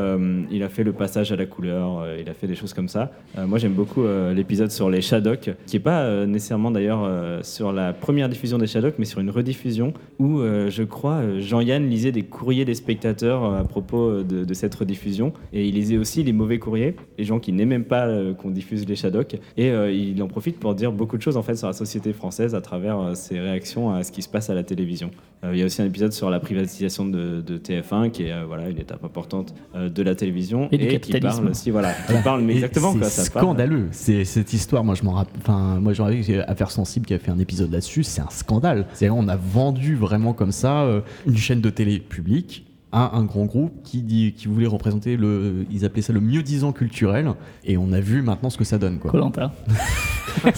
il 0.52 0.62
a 0.62 0.68
fait 0.68 0.84
le 0.84 0.92
passage 0.92 1.32
à 1.32 1.36
la 1.36 1.46
couleur. 1.46 2.06
il 2.16 2.28
a 2.30 2.34
fait 2.34 2.46
des 2.46 2.54
choses 2.54 2.74
comme 2.74 2.88
ça. 2.88 3.10
Moi, 3.36 3.58
j'aime 3.58 3.72
beaucoup 3.72 4.04
l'épisode 4.32 4.70
sur 4.70 4.88
les 4.88 5.00
Shadocks, 5.00 5.50
qui 5.66 5.76
est 5.76 5.80
pas 5.80 6.04
euh, 6.20 6.26
d'ailleurs 6.70 7.04
euh, 7.04 7.40
sur 7.44 7.72
la 7.72 7.92
première 7.92 8.28
diffusion 8.28 8.58
des 8.58 8.66
Shadocks, 8.66 8.96
mais 8.98 9.04
sur 9.04 9.20
une 9.20 9.30
rediffusion 9.30 9.94
où 10.18 10.40
euh, 10.40 10.68
je 10.68 10.82
crois 10.82 11.18
euh, 11.18 11.40
Jean-Yann 11.40 11.88
lisait 11.88 12.10
des 12.10 12.24
courriers 12.24 12.64
des 12.64 12.74
spectateurs 12.74 13.44
à 13.44 13.62
propos 13.62 14.22
de, 14.22 14.44
de 14.44 14.54
cette 14.54 14.74
rediffusion, 14.74 15.32
et 15.52 15.66
il 15.66 15.74
lisait 15.76 15.96
aussi 15.96 16.24
les 16.24 16.32
mauvais 16.32 16.58
courriers, 16.58 16.96
les 17.18 17.24
gens 17.24 17.38
qui 17.38 17.52
n'aiment 17.52 17.68
même 17.68 17.84
pas 17.84 18.08
qu'on 18.36 18.50
diffuse 18.50 18.86
les 18.88 18.96
Shadocks, 18.96 19.36
et 19.56 19.68
il 19.68 20.20
en 20.22 20.26
profite 20.26 20.58
pour 20.58 20.74
dire 20.74 20.90
beaucoup 20.90 21.16
de 21.16 21.22
choses 21.22 21.36
en 21.36 21.42
fait 21.42 21.54
sur 21.54 21.68
la 21.68 21.72
société 21.72 22.12
française 22.12 22.56
à 22.56 22.60
travers 22.60 23.16
ses 23.16 23.38
réactions 23.38 23.94
à 23.94 24.02
ce 24.02 24.10
qui 24.10 24.22
se 24.22 24.28
passe 24.28 24.50
à 24.50 24.54
la 24.54 24.64
télévision. 24.64 25.10
Il 25.44 25.56
y 25.56 25.62
a 25.62 25.64
aussi 25.66 25.80
un 25.80 25.86
épisode 25.86 26.12
sur 26.12 26.28
la 26.30 26.40
privatisation 26.40 27.06
de, 27.06 27.40
de 27.40 27.58
TF1, 27.58 28.10
qui 28.10 28.24
est 28.24 28.44
voilà 28.44 28.68
une 28.68 28.78
étape 28.78 29.04
importante 29.04 29.54
de 29.74 30.02
la 30.02 30.14
télévision 30.16 30.68
Et 30.72 30.78
du 30.78 30.86
qui 30.86 30.92
capitalisme. 30.92 31.38
parle 31.38 31.50
aussi 31.50 31.70
voilà, 31.70 31.92
qui 31.92 32.22
parle 32.24 32.42
mais 32.42 32.54
Et 32.54 32.56
exactement 32.56 32.92
quoi, 32.92 33.04
C'est 33.04 33.22
ça 33.22 33.24
scandaleux. 33.24 33.88
C'est 33.92 34.24
cette 34.24 34.52
histoire. 34.52 34.84
Moi, 34.84 34.94
je 34.94 35.04
m'en 35.04 35.12
rappelle. 35.12 35.40
Enfin, 35.40 35.78
moi, 35.80 35.92
j'en 35.92 36.06
Affaires 36.46 36.70
Sensibles 36.70 37.06
qui 37.06 37.14
a 37.14 37.18
fait 37.18 37.30
un 37.30 37.38
épisode 37.38 37.70
là-dessus. 37.72 38.04
C'est 38.04 38.20
un 38.20 38.30
scandale. 38.30 38.86
C'est 38.94 39.10
on 39.10 39.28
a 39.28 39.36
vendu 39.36 39.96
vraiment 39.96 40.32
comme 40.32 40.52
ça 40.52 40.82
euh, 40.82 41.00
une 41.26 41.36
chaîne 41.36 41.60
de 41.60 41.70
télé 41.70 41.98
publique 41.98 42.66
à 42.92 43.16
un 43.16 43.24
grand 43.24 43.44
groupe 43.44 43.82
qui 43.84 44.02
dit 44.02 44.34
qui 44.36 44.48
voulait 44.48 44.66
représenter 44.66 45.16
le. 45.16 45.66
Ils 45.70 45.84
appelaient 45.84 46.02
ça 46.02 46.12
le 46.12 46.20
mieux 46.20 46.42
disant 46.42 46.72
culturel. 46.72 47.32
Et 47.64 47.76
on 47.76 47.92
a 47.92 48.00
vu 48.00 48.22
maintenant 48.22 48.50
ce 48.50 48.58
que 48.58 48.64
ça 48.64 48.78
donne. 48.78 48.98
Colanta. 48.98 49.52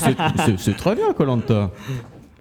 C'est 0.59 0.77
très 0.77 0.95
bien, 0.95 1.13
Colanta. 1.13 1.71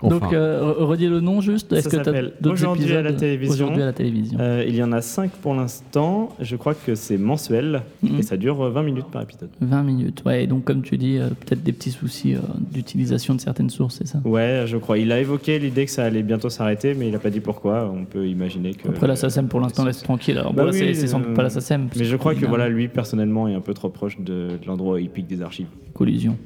Donc, 0.09 0.33
euh, 0.33 0.61
re- 0.73 0.83
redis 0.83 1.07
le 1.07 1.19
nom 1.19 1.41
juste. 1.41 1.71
Est-ce 1.73 1.89
Ça 1.89 1.97
que 1.99 2.03
s'appelle 2.03 2.33
Aujourd'hui 2.43 2.93
à 2.95 3.01
la 3.01 3.13
télévision. 3.13 3.53
Aujourd'hui 3.53 3.81
à 3.83 3.85
la 3.85 3.93
télévision. 3.93 4.37
Euh, 4.39 4.65
il 4.67 4.75
y 4.75 4.81
en 4.83 4.91
a 4.91 5.01
5 5.01 5.29
pour 5.31 5.53
l'instant. 5.53 6.29
Je 6.39 6.55
crois 6.55 6.73
que 6.73 6.95
c'est 6.95 7.17
mensuel 7.17 7.81
Mhm. 8.01 8.19
et 8.19 8.21
ça 8.23 8.37
dure 8.37 8.61
euh, 8.65 8.69
20 8.71 8.83
minutes 8.83 9.05
par 9.11 9.21
épisode. 9.21 9.49
20 9.61 9.83
minutes. 9.83 10.23
Ouais, 10.25 10.43
et 10.43 10.47
donc 10.47 10.63
comme 10.63 10.81
tu 10.81 10.97
dis, 10.97 11.17
euh, 11.17 11.29
peut-être 11.29 11.61
des 11.63 11.71
petits 11.71 11.91
soucis 11.91 12.35
euh, 12.35 12.39
d'utilisation 12.71 13.35
de 13.35 13.41
certaines 13.41 13.69
sources, 13.69 13.95
c'est 13.99 14.07
ça? 14.07 14.19
Ouais, 14.25 14.63
je 14.65 14.77
crois. 14.77 14.97
Il 14.97 15.11
a 15.11 15.19
évoqué 15.19 15.59
l'idée 15.59 15.85
que 15.85 15.91
ça 15.91 16.03
allait 16.05 16.23
bientôt 16.23 16.49
s'arrêter, 16.49 16.93
mais 16.95 17.07
il 17.07 17.11
n'a 17.11 17.19
pas 17.19 17.29
dit 17.29 17.39
pourquoi. 17.39 17.91
On 17.93 18.05
peut 18.05 18.27
imaginer 18.27 18.73
que. 18.73 18.87
Après 18.89 19.07
la 19.07 19.15
SACEM 19.15 19.47
pour 19.47 19.59
l'instant 19.59 19.85
laisse 19.85 20.01
tranquille. 20.01 20.37
Alors 20.37 20.53
Bah 20.53 20.63
bon, 20.63 20.71
là, 20.71 20.73
oui, 20.73 20.95
c'est 20.95 21.07
sans 21.07 21.19
doute 21.19 21.29
euh, 21.29 21.33
pas 21.35 21.43
la 21.43 21.49
SACEM. 21.49 21.89
Mais 21.95 22.05
je 22.05 22.15
crois 22.15 22.33
que 22.35 22.45
voilà, 22.45 22.69
lui 22.69 22.87
personnellement 22.87 23.47
est 23.47 23.53
un 23.53 23.61
peu 23.61 23.73
trop 23.73 23.89
proche 23.89 24.19
de, 24.19 24.23
de 24.61 24.67
l'endroit 24.67 24.99
épique 24.99 25.27
des 25.27 25.41
archives. 25.41 25.67
Collision. 25.93 26.37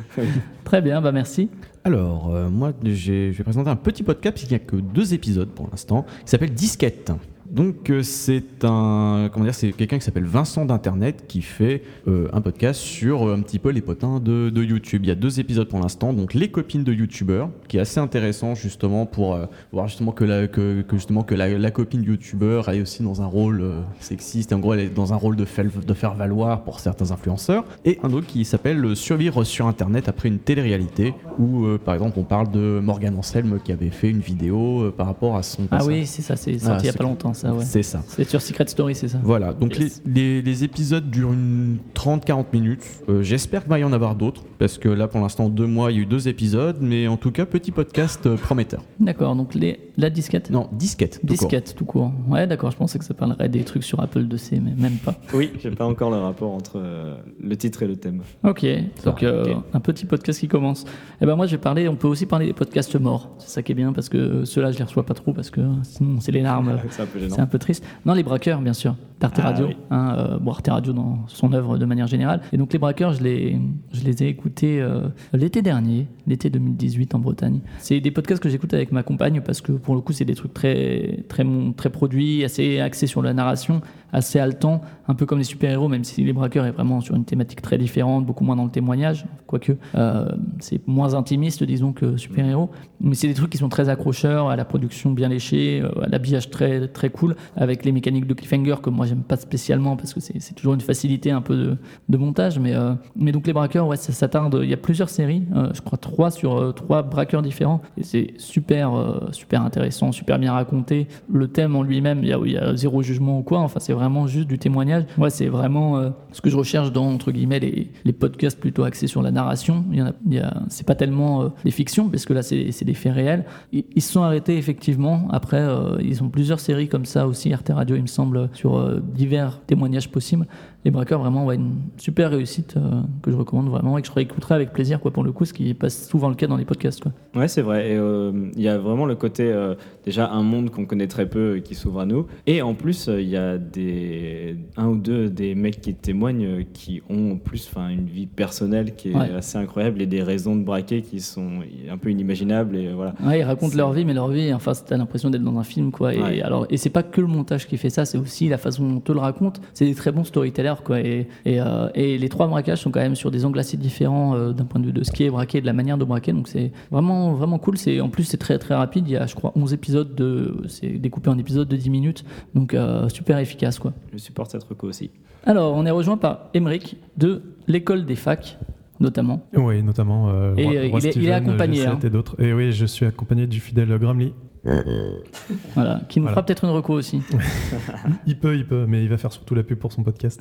Très 0.64 0.80
bien, 0.82 1.00
bah 1.00 1.12
merci. 1.12 1.48
Alors, 1.86 2.34
euh, 2.34 2.48
moi, 2.48 2.72
je 2.82 3.30
vais 3.30 3.44
présenter 3.44 3.68
un 3.68 3.76
petit 3.76 4.02
podcast, 4.02 4.34
puisqu'il 4.34 4.56
n'y 4.56 4.62
a 4.62 4.64
que 4.64 4.76
deux 4.76 5.12
épisodes 5.12 5.50
pour 5.50 5.68
l'instant, 5.70 6.06
qui 6.24 6.30
s'appelle 6.30 6.54
Disquette. 6.54 7.12
Donc, 7.54 7.88
euh, 7.90 8.02
c'est 8.02 8.64
un. 8.64 9.30
Comment 9.32 9.44
dire 9.44 9.54
C'est 9.54 9.70
quelqu'un 9.72 9.98
qui 9.98 10.04
s'appelle 10.04 10.24
Vincent 10.24 10.64
d'Internet 10.64 11.24
qui 11.28 11.40
fait 11.40 11.82
euh, 12.08 12.26
un 12.32 12.40
podcast 12.40 12.80
sur 12.80 13.28
euh, 13.28 13.36
un 13.36 13.40
petit 13.42 13.60
peu 13.60 13.70
les 13.70 13.80
potins 13.80 14.18
de, 14.18 14.50
de 14.50 14.62
YouTube. 14.64 15.02
Il 15.04 15.08
y 15.08 15.12
a 15.12 15.14
deux 15.14 15.38
épisodes 15.38 15.68
pour 15.68 15.78
l'instant. 15.78 16.12
Donc, 16.12 16.34
Les 16.34 16.48
copines 16.50 16.82
de 16.82 16.92
YouTubeurs, 16.92 17.48
qui 17.68 17.76
est 17.76 17.80
assez 17.80 18.00
intéressant 18.00 18.56
justement 18.56 19.06
pour 19.06 19.34
euh, 19.34 19.46
voir 19.72 19.86
justement 19.86 20.10
que 20.10 20.24
la, 20.24 20.48
que, 20.48 20.82
que 20.82 20.96
justement 20.96 21.22
que 21.22 21.36
la, 21.36 21.56
la 21.56 21.70
copine 21.70 22.02
YouTubeur 22.02 22.68
est 22.70 22.80
aussi 22.80 23.04
dans 23.04 23.22
un 23.22 23.26
rôle 23.26 23.64
sexiste. 24.00 24.52
En 24.52 24.58
gros, 24.58 24.74
elle 24.74 24.80
est 24.80 24.88
dans 24.94 25.12
un 25.12 25.16
rôle 25.16 25.36
de, 25.36 25.44
faire- 25.44 25.64
de 25.86 25.94
faire 25.94 26.14
valoir 26.14 26.62
pour 26.64 26.80
certains 26.80 27.12
influenceurs. 27.12 27.64
Et 27.84 28.00
un 28.02 28.12
autre 28.12 28.26
qui 28.26 28.44
s'appelle 28.44 28.96
Survivre 28.96 29.44
sur 29.44 29.68
Internet 29.68 30.08
après 30.08 30.28
une 30.28 30.38
télé-réalité, 30.40 31.14
où 31.38 31.66
par 31.84 31.94
exemple 31.94 32.18
on 32.18 32.24
parle 32.24 32.50
de 32.50 32.80
Morgan 32.82 33.16
Anselme 33.16 33.58
qui 33.64 33.70
avait 33.72 33.90
fait 33.90 34.10
une 34.10 34.18
vidéo 34.20 34.92
par 34.96 35.06
rapport 35.06 35.36
à 35.36 35.42
son 35.44 35.62
Ah 35.70 35.84
oui, 35.84 36.04
c'est 36.06 36.22
ça, 36.22 36.34
c'est 36.36 36.58
sorti 36.58 36.72
Ah, 36.74 36.78
il 36.80 36.86
y 36.86 36.88
a 36.88 36.92
pas 36.92 37.04
longtemps, 37.04 37.32
ça, 37.48 37.54
ouais. 37.54 37.64
C'est 37.64 37.82
ça. 37.82 38.02
C'est 38.08 38.28
sur 38.28 38.40
Secret 38.42 38.66
Story, 38.68 38.94
c'est 38.94 39.08
ça 39.08 39.18
Voilà, 39.22 39.52
donc 39.52 39.78
Yes. 39.78 40.02
les, 40.06 40.12
les- 40.14 40.42
les 40.42 40.64
épisodes 40.64 41.08
durent 41.10 41.32
une 41.32 41.78
30-40 41.94 42.46
minutes. 42.52 42.82
Euh, 43.08 43.22
J'espère 43.22 43.62
qu'il 43.62 43.70
va 43.70 43.78
y 43.78 43.84
en 43.84 43.92
avoir 43.92 44.14
d'autres, 44.14 44.42
parce 44.58 44.78
que 44.78 44.88
là 44.88 45.08
pour 45.08 45.20
l'instant, 45.20 45.48
deux 45.48 45.66
mois, 45.66 45.90
il 45.92 45.96
y 45.96 45.98
a 46.00 46.02
eu 46.02 46.06
deux 46.06 46.28
épisodes, 46.28 46.76
mais 46.80 47.06
en 47.08 47.16
tout 47.16 47.30
cas, 47.30 47.46
petit 47.46 47.70
podcast 47.70 48.26
euh, 48.26 48.36
prometteur. 48.36 48.82
D'accord, 49.00 49.34
donc 49.36 49.54
les, 49.54 49.80
la 49.96 50.10
disquette 50.10 50.50
Non, 50.50 50.68
disquette. 50.72 51.20
tout 51.20 51.26
court. 51.26 51.36
Disquette, 51.36 51.74
tout 51.76 51.84
court. 51.84 52.12
Ouais, 52.28 52.46
d'accord, 52.46 52.70
je 52.70 52.76
pensais 52.76 52.98
que 52.98 53.04
ça 53.04 53.14
parlerait 53.14 53.48
des 53.48 53.62
trucs 53.64 53.84
sur 53.84 54.00
Apple 54.00 54.22
2C, 54.24 54.60
mais 54.62 54.72
même 54.76 54.96
pas. 54.98 55.14
Oui, 55.32 55.50
j'ai 55.62 55.70
pas 55.70 55.86
encore 55.86 56.10
le 56.10 56.16
rapport 56.18 56.52
entre 56.52 56.74
euh, 56.76 57.16
le 57.42 57.56
titre 57.56 57.82
et 57.82 57.86
le 57.86 57.96
thème. 57.96 58.22
Ok, 58.44 58.64
donc 59.04 59.22
euh, 59.22 59.54
un 59.72 59.80
petit 59.80 60.06
podcast 60.06 60.40
qui 60.40 60.48
commence. 60.48 60.84
Et 61.20 61.26
ben 61.26 61.36
moi, 61.36 61.46
je 61.46 61.52
vais 61.52 61.58
parler, 61.60 61.88
on 61.88 61.96
peut 61.96 62.08
aussi 62.08 62.26
parler 62.26 62.46
des 62.46 62.52
podcasts 62.52 62.94
morts. 62.98 63.30
C'est 63.38 63.48
ça 63.50 63.62
qui 63.62 63.72
est 63.72 63.74
bien, 63.74 63.92
parce 63.92 64.08
que 64.08 64.44
ceux-là, 64.44 64.72
je 64.72 64.78
les 64.78 64.84
reçois 64.84 65.04
pas 65.04 65.14
trop, 65.14 65.32
parce 65.32 65.50
que 65.50 65.60
sinon, 65.82 66.20
c'est 66.20 66.32
les 66.32 66.40
larmes. 66.42 66.78
C'est 66.90 67.02
un 67.02 67.06
peu 67.06 67.18
gênant. 67.18 67.33
C'est 67.34 67.40
un 67.40 67.46
peu 67.46 67.58
triste. 67.58 67.84
Non, 68.06 68.14
les 68.14 68.22
braqueurs, 68.22 68.60
bien 68.60 68.72
sûr, 68.72 68.96
d'Arte 69.20 69.38
Ah, 69.40 69.42
Radio. 69.50 69.66
oui. 69.66 69.76
Hein, 69.90 70.16
euh, 70.18 70.38
bon, 70.38 70.50
Arte 70.52 70.68
Radio 70.68 70.92
dans 70.92 71.18
son 71.26 71.52
œuvre 71.52 71.78
de 71.78 71.84
manière 71.84 72.06
générale. 72.06 72.40
Et 72.52 72.56
donc, 72.56 72.72
les 72.72 72.78
braqueurs, 72.78 73.12
je 73.12 73.22
les, 73.22 73.58
je 73.92 74.04
les 74.04 74.22
ai 74.22 74.28
écoutés 74.28 74.80
euh, 74.80 75.08
l'été 75.32 75.62
dernier, 75.62 76.06
l'été 76.26 76.50
2018 76.50 77.14
en 77.14 77.18
Bretagne. 77.18 77.60
C'est 77.78 78.00
des 78.00 78.10
podcasts 78.10 78.42
que 78.42 78.48
j'écoute 78.48 78.72
avec 78.74 78.92
ma 78.92 79.02
compagne 79.02 79.40
parce 79.40 79.60
que 79.60 79.72
pour 79.72 79.94
le 79.94 80.00
coup, 80.00 80.12
c'est 80.12 80.24
des 80.24 80.34
trucs 80.34 80.54
très, 80.54 81.24
très, 81.28 81.44
très 81.76 81.90
produits, 81.90 82.44
assez 82.44 82.80
axés 82.80 83.06
sur 83.06 83.22
la 83.22 83.32
narration, 83.34 83.80
assez 84.12 84.38
haletant, 84.38 84.80
un 85.08 85.14
peu 85.14 85.26
comme 85.26 85.38
les 85.38 85.44
super-héros, 85.44 85.88
même 85.88 86.04
si 86.04 86.22
les 86.22 86.32
braqueurs 86.32 86.66
est 86.66 86.70
vraiment 86.70 87.00
sur 87.00 87.14
une 87.16 87.24
thématique 87.24 87.62
très 87.62 87.78
différente, 87.78 88.24
beaucoup 88.26 88.44
moins 88.44 88.56
dans 88.56 88.64
le 88.64 88.70
témoignage, 88.70 89.24
quoique 89.46 89.72
euh, 89.96 90.28
c'est 90.60 90.86
moins 90.86 91.14
intimiste, 91.14 91.64
disons, 91.64 91.92
que 91.92 92.16
super-héros. 92.16 92.70
Mais 93.00 93.14
c'est 93.14 93.26
des 93.28 93.34
trucs 93.34 93.50
qui 93.50 93.58
sont 93.58 93.68
très 93.68 93.88
accrocheurs, 93.88 94.50
à 94.50 94.56
la 94.56 94.64
production 94.64 95.10
bien 95.10 95.28
léchée, 95.28 95.82
à 96.02 96.08
l'habillage 96.08 96.50
très, 96.50 96.86
très 96.88 97.10
cool, 97.10 97.23
avec 97.56 97.84
les 97.84 97.92
mécaniques 97.92 98.26
de 98.26 98.34
cliffhanger 98.34 98.76
que 98.82 98.90
moi 98.90 99.06
j'aime 99.06 99.22
pas 99.22 99.36
spécialement 99.36 99.96
parce 99.96 100.14
que 100.14 100.20
c'est 100.20 100.54
toujours 100.54 100.74
une 100.74 100.80
facilité 100.80 101.30
un 101.30 101.40
peu 101.40 101.76
de, 102.08 102.16
montage. 102.16 102.58
Mais, 102.58 102.74
euh, 102.74 102.94
mais 103.16 103.32
donc 103.32 103.46
les 103.46 103.52
braqueurs, 103.52 103.86
ouais, 103.86 103.96
ça 103.96 104.12
s'attarde. 104.12 104.60
Il 104.62 104.68
y 104.68 104.74
a 104.74 104.76
plusieurs 104.76 105.10
séries, 105.10 105.44
euh, 105.54 105.70
je 105.74 105.80
crois 105.80 105.98
trois 105.98 106.30
sur 106.30 106.56
euh, 106.56 106.72
trois 106.72 107.02
braqueurs 107.02 107.42
différents. 107.42 107.82
Et 107.96 108.04
c'est 108.04 108.34
super, 108.38 108.92
super 109.32 109.62
intéressant, 109.62 110.12
super 110.12 110.38
bien 110.38 110.52
raconté. 110.52 111.08
Le 111.30 111.48
thème 111.48 111.76
en 111.76 111.82
lui-même, 111.82 112.20
il 112.22 112.50
y 112.50 112.56
a, 112.56 112.76
zéro 112.76 113.02
jugement 113.02 113.38
ou 113.38 113.42
quoi. 113.42 113.60
Enfin, 113.60 113.80
c'est 113.80 113.92
vraiment 113.92 114.26
juste 114.26 114.48
du 114.48 114.58
témoignage. 114.58 115.04
Moi, 115.16 115.30
c'est 115.30 115.46
vraiment 115.46 116.12
ce 116.32 116.40
que 116.40 116.50
je 116.50 116.56
recherche 116.56 116.92
dans 116.92 117.06
entre 117.06 117.32
guillemets 117.32 117.60
les, 117.60 118.12
podcasts 118.12 118.58
plutôt 118.58 118.84
axés 118.84 119.06
sur 119.06 119.22
la 119.22 119.30
narration. 119.30 119.84
Il 119.90 119.98
y 119.98 120.02
en 120.02 120.06
a, 120.06 120.54
c'est 120.68 120.86
pas 120.86 120.94
tellement 120.94 121.52
des 121.64 121.70
fictions 121.70 122.08
parce 122.08 122.24
que 122.24 122.32
là, 122.32 122.42
c'est 122.42 122.84
des 122.84 122.94
faits 122.94 123.12
réels. 123.12 123.44
Ils, 123.72 123.84
ils 123.94 124.02
se 124.02 124.12
sont 124.12 124.22
arrêtés 124.22 124.56
effectivement. 124.56 125.28
Après, 125.30 125.64
ils 126.00 126.22
ont 126.22 126.28
plusieurs 126.28 126.60
séries 126.60 126.88
comme 126.88 127.03
ça 127.04 127.26
aussi. 127.26 127.52
Arte 127.52 127.70
Radio, 127.74 127.96
il 127.96 128.02
me 128.02 128.06
semble, 128.06 128.48
sur 128.52 128.78
euh, 128.78 129.00
divers 129.00 129.60
témoignages 129.66 130.10
possibles. 130.10 130.46
Les 130.84 130.90
braqueurs, 130.90 131.20
vraiment, 131.20 131.46
ouais, 131.46 131.54
une 131.54 131.76
super 131.96 132.30
réussite 132.30 132.74
euh, 132.76 133.00
que 133.22 133.30
je 133.30 133.36
recommande 133.36 133.68
vraiment 133.70 133.96
et 133.96 134.02
que 134.02 134.06
je 134.08 134.12
réécouterai 134.12 134.54
avec 134.54 134.72
plaisir, 134.74 135.00
quoi, 135.00 135.10
pour 135.12 135.24
le 135.24 135.32
coup, 135.32 135.46
ce 135.46 135.54
qui 135.54 135.70
est 135.70 135.74
pas 135.74 135.88
souvent 135.88 136.28
le 136.28 136.34
cas 136.34 136.46
dans 136.46 136.58
les 136.58 136.66
podcasts, 136.66 137.02
quoi. 137.02 137.12
Ouais, 137.34 137.48
c'est 137.48 137.62
vrai. 137.62 137.92
Et 137.92 137.96
euh, 137.96 138.50
il 138.54 138.60
y 138.62 138.68
a 138.68 138.76
vraiment 138.76 139.06
le 139.06 139.14
côté, 139.14 139.44
euh, 139.50 139.74
déjà, 140.04 140.30
un 140.30 140.42
monde 140.42 140.68
qu'on 140.68 140.84
connaît 140.84 141.06
très 141.06 141.26
peu 141.26 141.62
qui 141.64 141.74
s'ouvre 141.74 142.00
à 142.00 142.06
nous. 142.06 142.26
Et 142.46 142.60
en 142.60 142.74
plus, 142.74 143.08
il 143.08 143.28
y 143.28 143.36
a 143.36 143.56
des, 143.56 144.56
un 144.76 144.88
ou 144.88 144.96
deux 144.96 145.30
des 145.30 145.54
mecs 145.54 145.80
qui 145.80 145.94
témoignent 145.94 146.64
qui 146.74 147.00
ont 147.08 147.32
en 147.32 147.36
plus 147.36 147.70
une 147.90 148.04
vie 148.06 148.26
personnelle 148.26 148.94
qui 148.94 149.10
est 149.10 149.14
Ouais. 149.14 149.30
assez 149.34 149.56
incroyable 149.56 150.02
et 150.02 150.06
des 150.06 150.22
raisons 150.22 150.54
de 150.56 150.64
braquer 150.64 151.00
qui 151.02 151.20
sont 151.20 151.60
un 151.90 151.96
peu 151.96 152.10
inimaginables. 152.10 152.76
Et 152.76 152.92
voilà. 152.92 153.14
Ouais, 153.24 153.40
ils 153.40 153.42
racontent 153.44 153.74
leur 153.76 153.92
vie, 153.92 154.04
mais 154.04 154.12
leur 154.12 154.28
vie, 154.28 154.52
enfin, 154.52 154.72
t'as 154.86 154.96
l'impression 154.98 155.30
d'être 155.30 155.42
dans 155.44 155.58
un 155.58 155.64
film, 155.64 155.90
quoi. 155.92 156.12
Et 156.14 156.20
Ouais. 156.20 156.42
alors, 156.42 156.66
et 156.68 156.76
c'est 156.76 156.90
pas 156.90 157.02
que 157.02 157.20
le 157.22 157.26
montage 157.26 157.66
qui 157.66 157.78
fait 157.78 157.90
ça, 157.90 158.04
c'est 158.04 158.18
aussi 158.18 158.48
la 158.50 158.58
façon 158.58 158.86
dont 158.86 158.96
on 158.96 159.00
te 159.00 159.12
le 159.12 159.20
raconte. 159.20 159.60
C'est 159.72 159.86
des 159.86 159.94
très 159.94 160.12
bons 160.12 160.24
storytellers, 160.24 160.73
quoi. 160.82 161.00
Et, 161.00 161.28
et, 161.44 161.60
euh, 161.60 161.88
et 161.94 162.18
les 162.18 162.28
trois 162.28 162.46
braquages 162.46 162.78
sont 162.80 162.90
quand 162.90 163.00
même 163.00 163.14
sur 163.14 163.30
des 163.30 163.44
angles 163.44 163.58
assez 163.58 163.76
différents 163.76 164.34
euh, 164.34 164.52
d'un 164.52 164.64
point 164.64 164.80
de 164.80 164.86
vue 164.86 164.92
de 164.92 165.04
ce 165.04 165.12
qui 165.12 165.24
est 165.24 165.30
braqué, 165.30 165.58
et 165.58 165.60
de 165.60 165.66
la 165.66 165.72
manière 165.72 165.98
de 165.98 166.04
braquer. 166.04 166.32
Donc 166.32 166.48
c'est 166.48 166.72
vraiment, 166.90 167.34
vraiment 167.34 167.58
cool. 167.58 167.76
C'est 167.78 168.00
en 168.00 168.08
plus 168.08 168.24
c'est 168.24 168.36
très 168.38 168.58
très 168.58 168.74
rapide. 168.74 169.04
Il 169.06 169.12
y 169.12 169.16
a, 169.16 169.26
je 169.26 169.34
crois, 169.34 169.52
11 169.54 169.72
épisodes 169.72 170.14
de, 170.14 170.56
c'est 170.68 170.88
découpé 170.98 171.30
en 171.30 171.38
épisodes 171.38 171.68
de 171.68 171.76
10 171.76 171.90
minutes. 171.90 172.24
Donc 172.54 172.74
euh, 172.74 173.08
super 173.08 173.38
efficace, 173.38 173.78
quoi. 173.78 173.92
Je 174.12 174.18
supporte 174.18 174.50
cette 174.50 174.64
reco 174.64 174.88
aussi. 174.88 175.10
Alors, 175.46 175.74
on 175.76 175.84
est 175.84 175.90
rejoint 175.90 176.16
par 176.16 176.46
Emeric 176.54 176.96
de 177.18 177.42
l'école 177.68 178.06
des 178.06 178.16
facs, 178.16 178.58
notamment. 178.98 179.44
Oui, 179.54 179.82
notamment. 179.82 180.30
euh, 180.30 180.54
Et, 180.56 180.64
Roi- 180.64 180.72
Roi 180.72 180.80
il 180.80 180.86
est- 180.86 180.88
il 180.88 181.06
est 181.06 181.10
Steven, 181.10 181.32
accompagné, 181.34 181.80
G7 181.84 181.88
hein. 181.88 181.98
et 182.02 182.10
d'autres. 182.10 182.40
Et 182.42 182.52
oui, 182.54 182.72
je 182.72 182.86
suis 182.86 183.04
accompagné 183.04 183.46
du 183.46 183.60
fidèle 183.60 183.88
Gramly. 183.98 184.32
Voilà, 185.74 186.00
qui 186.08 186.20
nous 186.20 186.24
Voilà. 186.24 186.34
fera 186.36 186.46
peut-être 186.46 186.64
une 186.64 186.70
reco 186.70 186.94
aussi. 186.94 187.22
Il 188.26 188.38
peut, 188.38 188.56
il 188.56 188.66
peut, 188.66 188.86
mais 188.88 189.02
il 189.02 189.08
va 189.10 189.18
faire 189.18 189.32
surtout 189.32 189.54
la 189.54 189.62
pub 189.62 189.78
pour 189.78 189.92
son 189.92 190.02
podcast. 190.02 190.40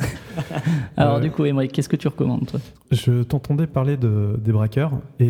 Alors 0.97 1.17
Euh, 1.17 1.19
du 1.19 1.31
coup, 1.31 1.45
Émeric, 1.45 1.71
qu'est-ce 1.71 1.89
que 1.89 1.95
tu 1.95 2.07
recommandes 2.07 2.45
toi? 2.47 2.59
Je 2.91 3.23
t'entendais 3.23 3.67
parler 3.67 3.97
de, 3.97 4.39
des 4.43 4.51
braqueurs 4.51 4.91
et 5.19 5.25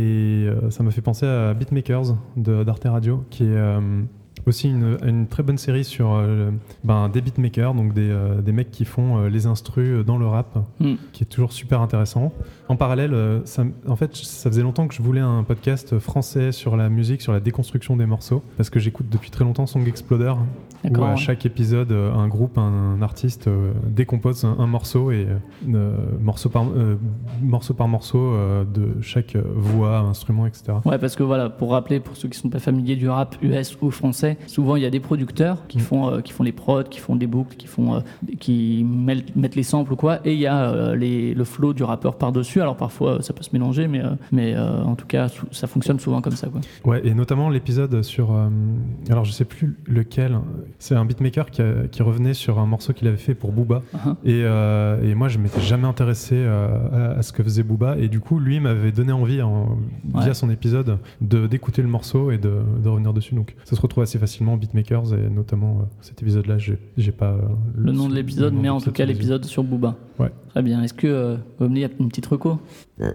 euh, 0.48 0.70
ça 0.70 0.84
m'a 0.84 0.92
fait 0.92 1.02
penser 1.02 1.26
à 1.26 1.54
Beatmakers 1.54 2.16
de- 2.38 2.64
d'Arte 2.64 2.84
Radio, 2.86 3.24
qui 3.30 3.44
est 3.44 3.48
euh, 3.56 3.80
aussi 4.46 4.70
une, 4.70 4.98
une 5.06 5.28
très 5.28 5.42
bonne 5.44 5.58
série 5.58 5.84
sur 5.86 6.14
euh, 6.14 6.52
ben, 6.84 7.10
des 7.10 7.22
beatmakers, 7.22 7.74
donc 7.74 7.94
des, 7.94 8.10
euh, 8.10 8.42
des 8.42 8.52
mecs 8.52 8.72
qui 8.72 8.86
font 8.86 9.18
euh, 9.20 9.30
les 9.30 9.46
instrus 9.48 10.06
dans 10.06 10.18
le 10.18 10.28
rap, 10.28 10.58
Hmm. 10.80 10.96
qui 11.14 11.24
est 11.24 11.28
toujours 11.28 11.54
super 11.54 11.82
intéressant. 11.82 12.34
En 12.70 12.75
parallèle, 12.75 13.13
euh, 13.13 13.41
ça, 13.46 13.63
en 13.88 13.96
fait, 13.96 14.15
ça 14.15 14.50
faisait 14.50 14.62
longtemps 14.62 14.88
que 14.88 14.93
je 14.93 15.01
voulais 15.01 15.20
un 15.22 15.43
podcast 15.43 16.00
français 16.00 16.51
sur 16.51 16.77
la 16.77 16.89
musique, 16.89 17.22
sur 17.22 17.34
la 17.34 17.39
déconstruction 17.39 17.98
des 17.98 18.05
morceaux, 18.05 18.41
parce 18.58 18.70
que 18.70 18.79
j'écoute 18.79 19.08
depuis 19.12 19.32
très 19.32 19.43
longtemps 19.43 19.65
Song 19.67 19.86
Exploder, 19.88 20.34
où 20.89 21.03
à 21.03 21.12
ouais. 21.12 21.17
chaque 21.17 21.46
épisode, 21.46 21.91
euh, 21.91 22.13
un 22.13 22.27
groupe, 22.27 22.58
un, 22.58 22.62
un 22.62 23.01
artiste 23.01 23.48
euh, 23.48 23.72
décompose 23.86 24.46
un, 24.46 24.55
un 24.60 24.67
morceau 24.67 25.12
et 25.12 25.27
euh, 25.74 25.98
morceau, 26.22 26.50
par, 26.50 26.63
euh, 26.63 26.96
morceau 27.41 27.74
par 27.74 27.88
morceau 27.88 28.34
de 28.74 29.01
chaque 29.01 29.36
voix, 29.36 30.00
instrument, 30.00 30.46
etc. 30.46 30.74
Ouais, 30.86 30.98
parce 30.98 31.15
que 31.15 31.24
voilà, 31.24 31.50
pour 31.50 31.72
rappeler, 31.72 32.00
pour 32.00 32.15
ceux 32.15 32.29
qui 32.29 32.38
sont 32.39 32.50
pas 32.50 32.60
familiers 32.60 32.96
du 32.96 33.10
rap 33.10 33.36
US 33.41 33.77
ou 33.82 33.91
français, 33.91 34.38
souvent 34.48 34.75
il 34.77 34.84
y 34.84 34.86
a 34.86 34.89
des 34.89 35.00
producteurs 35.00 35.67
qui 35.67 35.77
Mm. 35.79 35.82
font, 35.82 36.22
qui 36.22 36.32
font 36.32 36.43
les 36.43 36.51
prods, 36.51 36.84
qui 36.84 37.00
font 37.00 37.15
des 37.15 37.27
boucles, 37.27 37.55
qui 37.58 37.67
font, 37.67 38.03
qui 38.39 38.86
mettent, 38.86 39.55
les 39.55 39.63
samples 39.63 39.93
ou 39.93 39.96
quoi, 39.96 40.20
et 40.25 40.34
il 40.34 40.39
y 40.39 40.48
a 40.48 40.96
les, 40.96 41.34
le 41.34 41.43
flow 41.43 41.74
du 41.74 41.84
rappeur 41.84 42.15
par 42.15 42.32
dessus. 42.54 42.62
Alors 42.62 42.78
parfois 42.78 43.14
euh, 43.14 43.22
ça 43.22 43.34
peut 43.34 43.44
se 43.44 43.50
mélanger, 43.54 43.88
mais, 43.88 44.02
euh, 44.04 44.10
mais 44.32 44.54
euh, 44.56 44.84
en 44.84 44.96
tout 44.96 45.06
cas 45.08 45.28
ça 45.52 45.68
fonctionne 45.68 46.00
souvent 46.00 46.22
comme 46.22 46.36
ça, 46.36 46.48
quoi. 46.48 46.62
Ouais, 46.86 47.02
et 47.06 47.14
notamment 47.14 47.50
l'épisode 47.50 48.02
sur. 48.04 48.32
alors, 49.10 49.26
je 49.26 49.32
sais 49.32 49.46
plus 49.46 49.76
lequel. 49.88 50.38
C'est 50.80 50.96
un 50.96 51.06
beatmaker 51.06 51.50
qui, 51.52 51.62
a- 51.62 51.88
qui 51.92 52.04
revenait 52.04 52.34
sur 52.34 52.60
un 52.60 52.66
morceau 52.66 52.94
qu'il 52.94 53.08
avait 53.08 53.18
fait 53.18 53.36
pour 53.36 53.52
Booba. 53.52 53.82
Uh-huh. 53.94 54.16
Et, 54.26 55.10
et 55.10 55.16
moi, 55.16 55.28
je 55.28 55.38
m'étais 55.40 55.62
jamais 55.62 55.88
intéressé 55.88 56.46
à, 56.46 57.12
à 57.18 57.22
ce 57.22 57.32
que 57.32 57.44
faisait 57.44 57.64
Booba. 57.64 57.98
Et 57.98 58.08
du 58.08 58.20
coup, 58.20 58.40
lui 58.40 58.60
m'avait 58.60 58.92
donné 58.92 59.12
envie, 59.12 59.42
en- 59.42 59.78
via 60.14 60.28
Ouais. 60.28 60.34
son 60.34 60.50
épisode, 60.50 60.98
de 61.22 61.48
d'écouter 61.48 61.82
le 61.82 61.88
morceau 61.88 62.32
et 62.32 62.38
de, 62.38 62.54
de 62.84 62.90
revenir 62.90 63.14
dessus. 63.14 63.36
Donc, 63.36 63.56
ça 63.64 63.76
se 63.76 63.82
retrouve 63.82 64.04
assez 64.04 64.20
facilement, 64.20 64.58
Beatmakers, 64.58 65.14
et 65.14 65.30
notamment 65.30 65.88
cet 66.02 66.22
épisode-là, 66.22 66.58
j'ai 66.58 67.12
pas. 67.12 67.38
Le 67.76 67.92
nom 67.92 68.10
de 68.10 68.16
l'épisode, 68.16 68.54
mais 68.54 68.70
en 68.70 68.80
tout 68.82 68.92
cas 68.92 69.06
l'épisode 69.06 69.46
sur 69.46 69.64
Booba. 69.64 69.96
Ouais. 70.20 70.32
Très 70.50 70.62
bien. 70.62 70.84
Est-ce 70.84 70.93
que 70.93 71.08
euh, 71.08 71.38
Omni 71.60 71.84
a 71.86 71.89
une 72.00 72.10
petite 72.10 72.25
reco? 72.27 72.60
Ouais, 73.00 73.13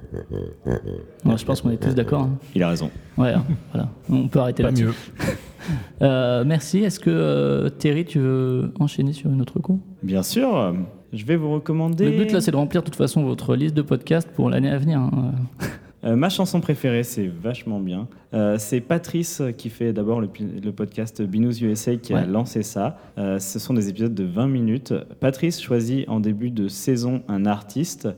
Je 1.36 1.44
pense 1.44 1.60
qu'on 1.60 1.70
est 1.70 1.76
tous 1.76 1.94
d'accord. 1.94 2.22
hein. 2.22 2.38
Il 2.54 2.62
a 2.62 2.68
raison. 2.68 2.90
Ouais, 3.16 3.32
hein, 3.32 3.44
voilà. 3.72 3.88
On 4.10 4.26
peut 4.28 4.40
arrêter 4.40 4.62
Pas 4.62 4.70
là-dessus. 4.70 4.86
mieux. 4.86 4.92
Euh, 6.00 6.44
merci. 6.46 6.78
Est-ce 6.78 6.98
que 6.98 7.10
euh, 7.10 7.68
Terry, 7.68 8.04
tu 8.06 8.20
veux 8.20 8.72
enchaîner 8.78 9.12
sur 9.12 9.30
une 9.30 9.42
autre 9.42 9.54
reco? 9.56 9.78
Bien 10.02 10.22
sûr, 10.22 10.74
je 11.12 11.24
vais 11.26 11.36
vous 11.36 11.50
recommander. 11.52 12.10
Le 12.10 12.16
but 12.16 12.32
là, 12.32 12.40
c'est 12.40 12.52
de 12.52 12.56
remplir 12.56 12.80
de 12.80 12.86
toute 12.86 12.94
façon 12.96 13.22
votre 13.24 13.54
liste 13.54 13.74
de 13.74 13.82
podcasts 13.82 14.30
pour 14.30 14.48
l'année 14.48 14.70
à 14.70 14.78
venir. 14.78 14.98
hein. 15.00 15.32
Euh, 16.08 16.16
ma 16.16 16.30
chanson 16.30 16.60
préférée, 16.60 17.02
c'est 17.02 17.26
vachement 17.26 17.80
bien. 17.80 18.08
Euh, 18.32 18.56
c'est 18.58 18.80
Patrice 18.80 19.42
qui 19.58 19.68
fait 19.68 19.92
d'abord 19.92 20.20
le, 20.20 20.28
podcast 20.72 21.22
Binous 21.22 21.62
USA 21.62 21.96
qui 21.96 22.14
a 22.14 22.24
lancé 22.24 22.62
ça. 22.62 22.98
Euh, 23.18 23.38
ce 23.38 23.58
sont 23.58 23.74
des 23.74 23.88
épisodes 23.88 24.14
de 24.14 24.24
20 24.24 24.48
minutes. 24.48 24.94
Patrice 25.20 25.60
choisit 25.60 26.08
en 26.08 26.20
début 26.20 26.50
de 26.50 26.68
saison 26.68 27.22
un 27.28 27.46
artiste 27.46 28.08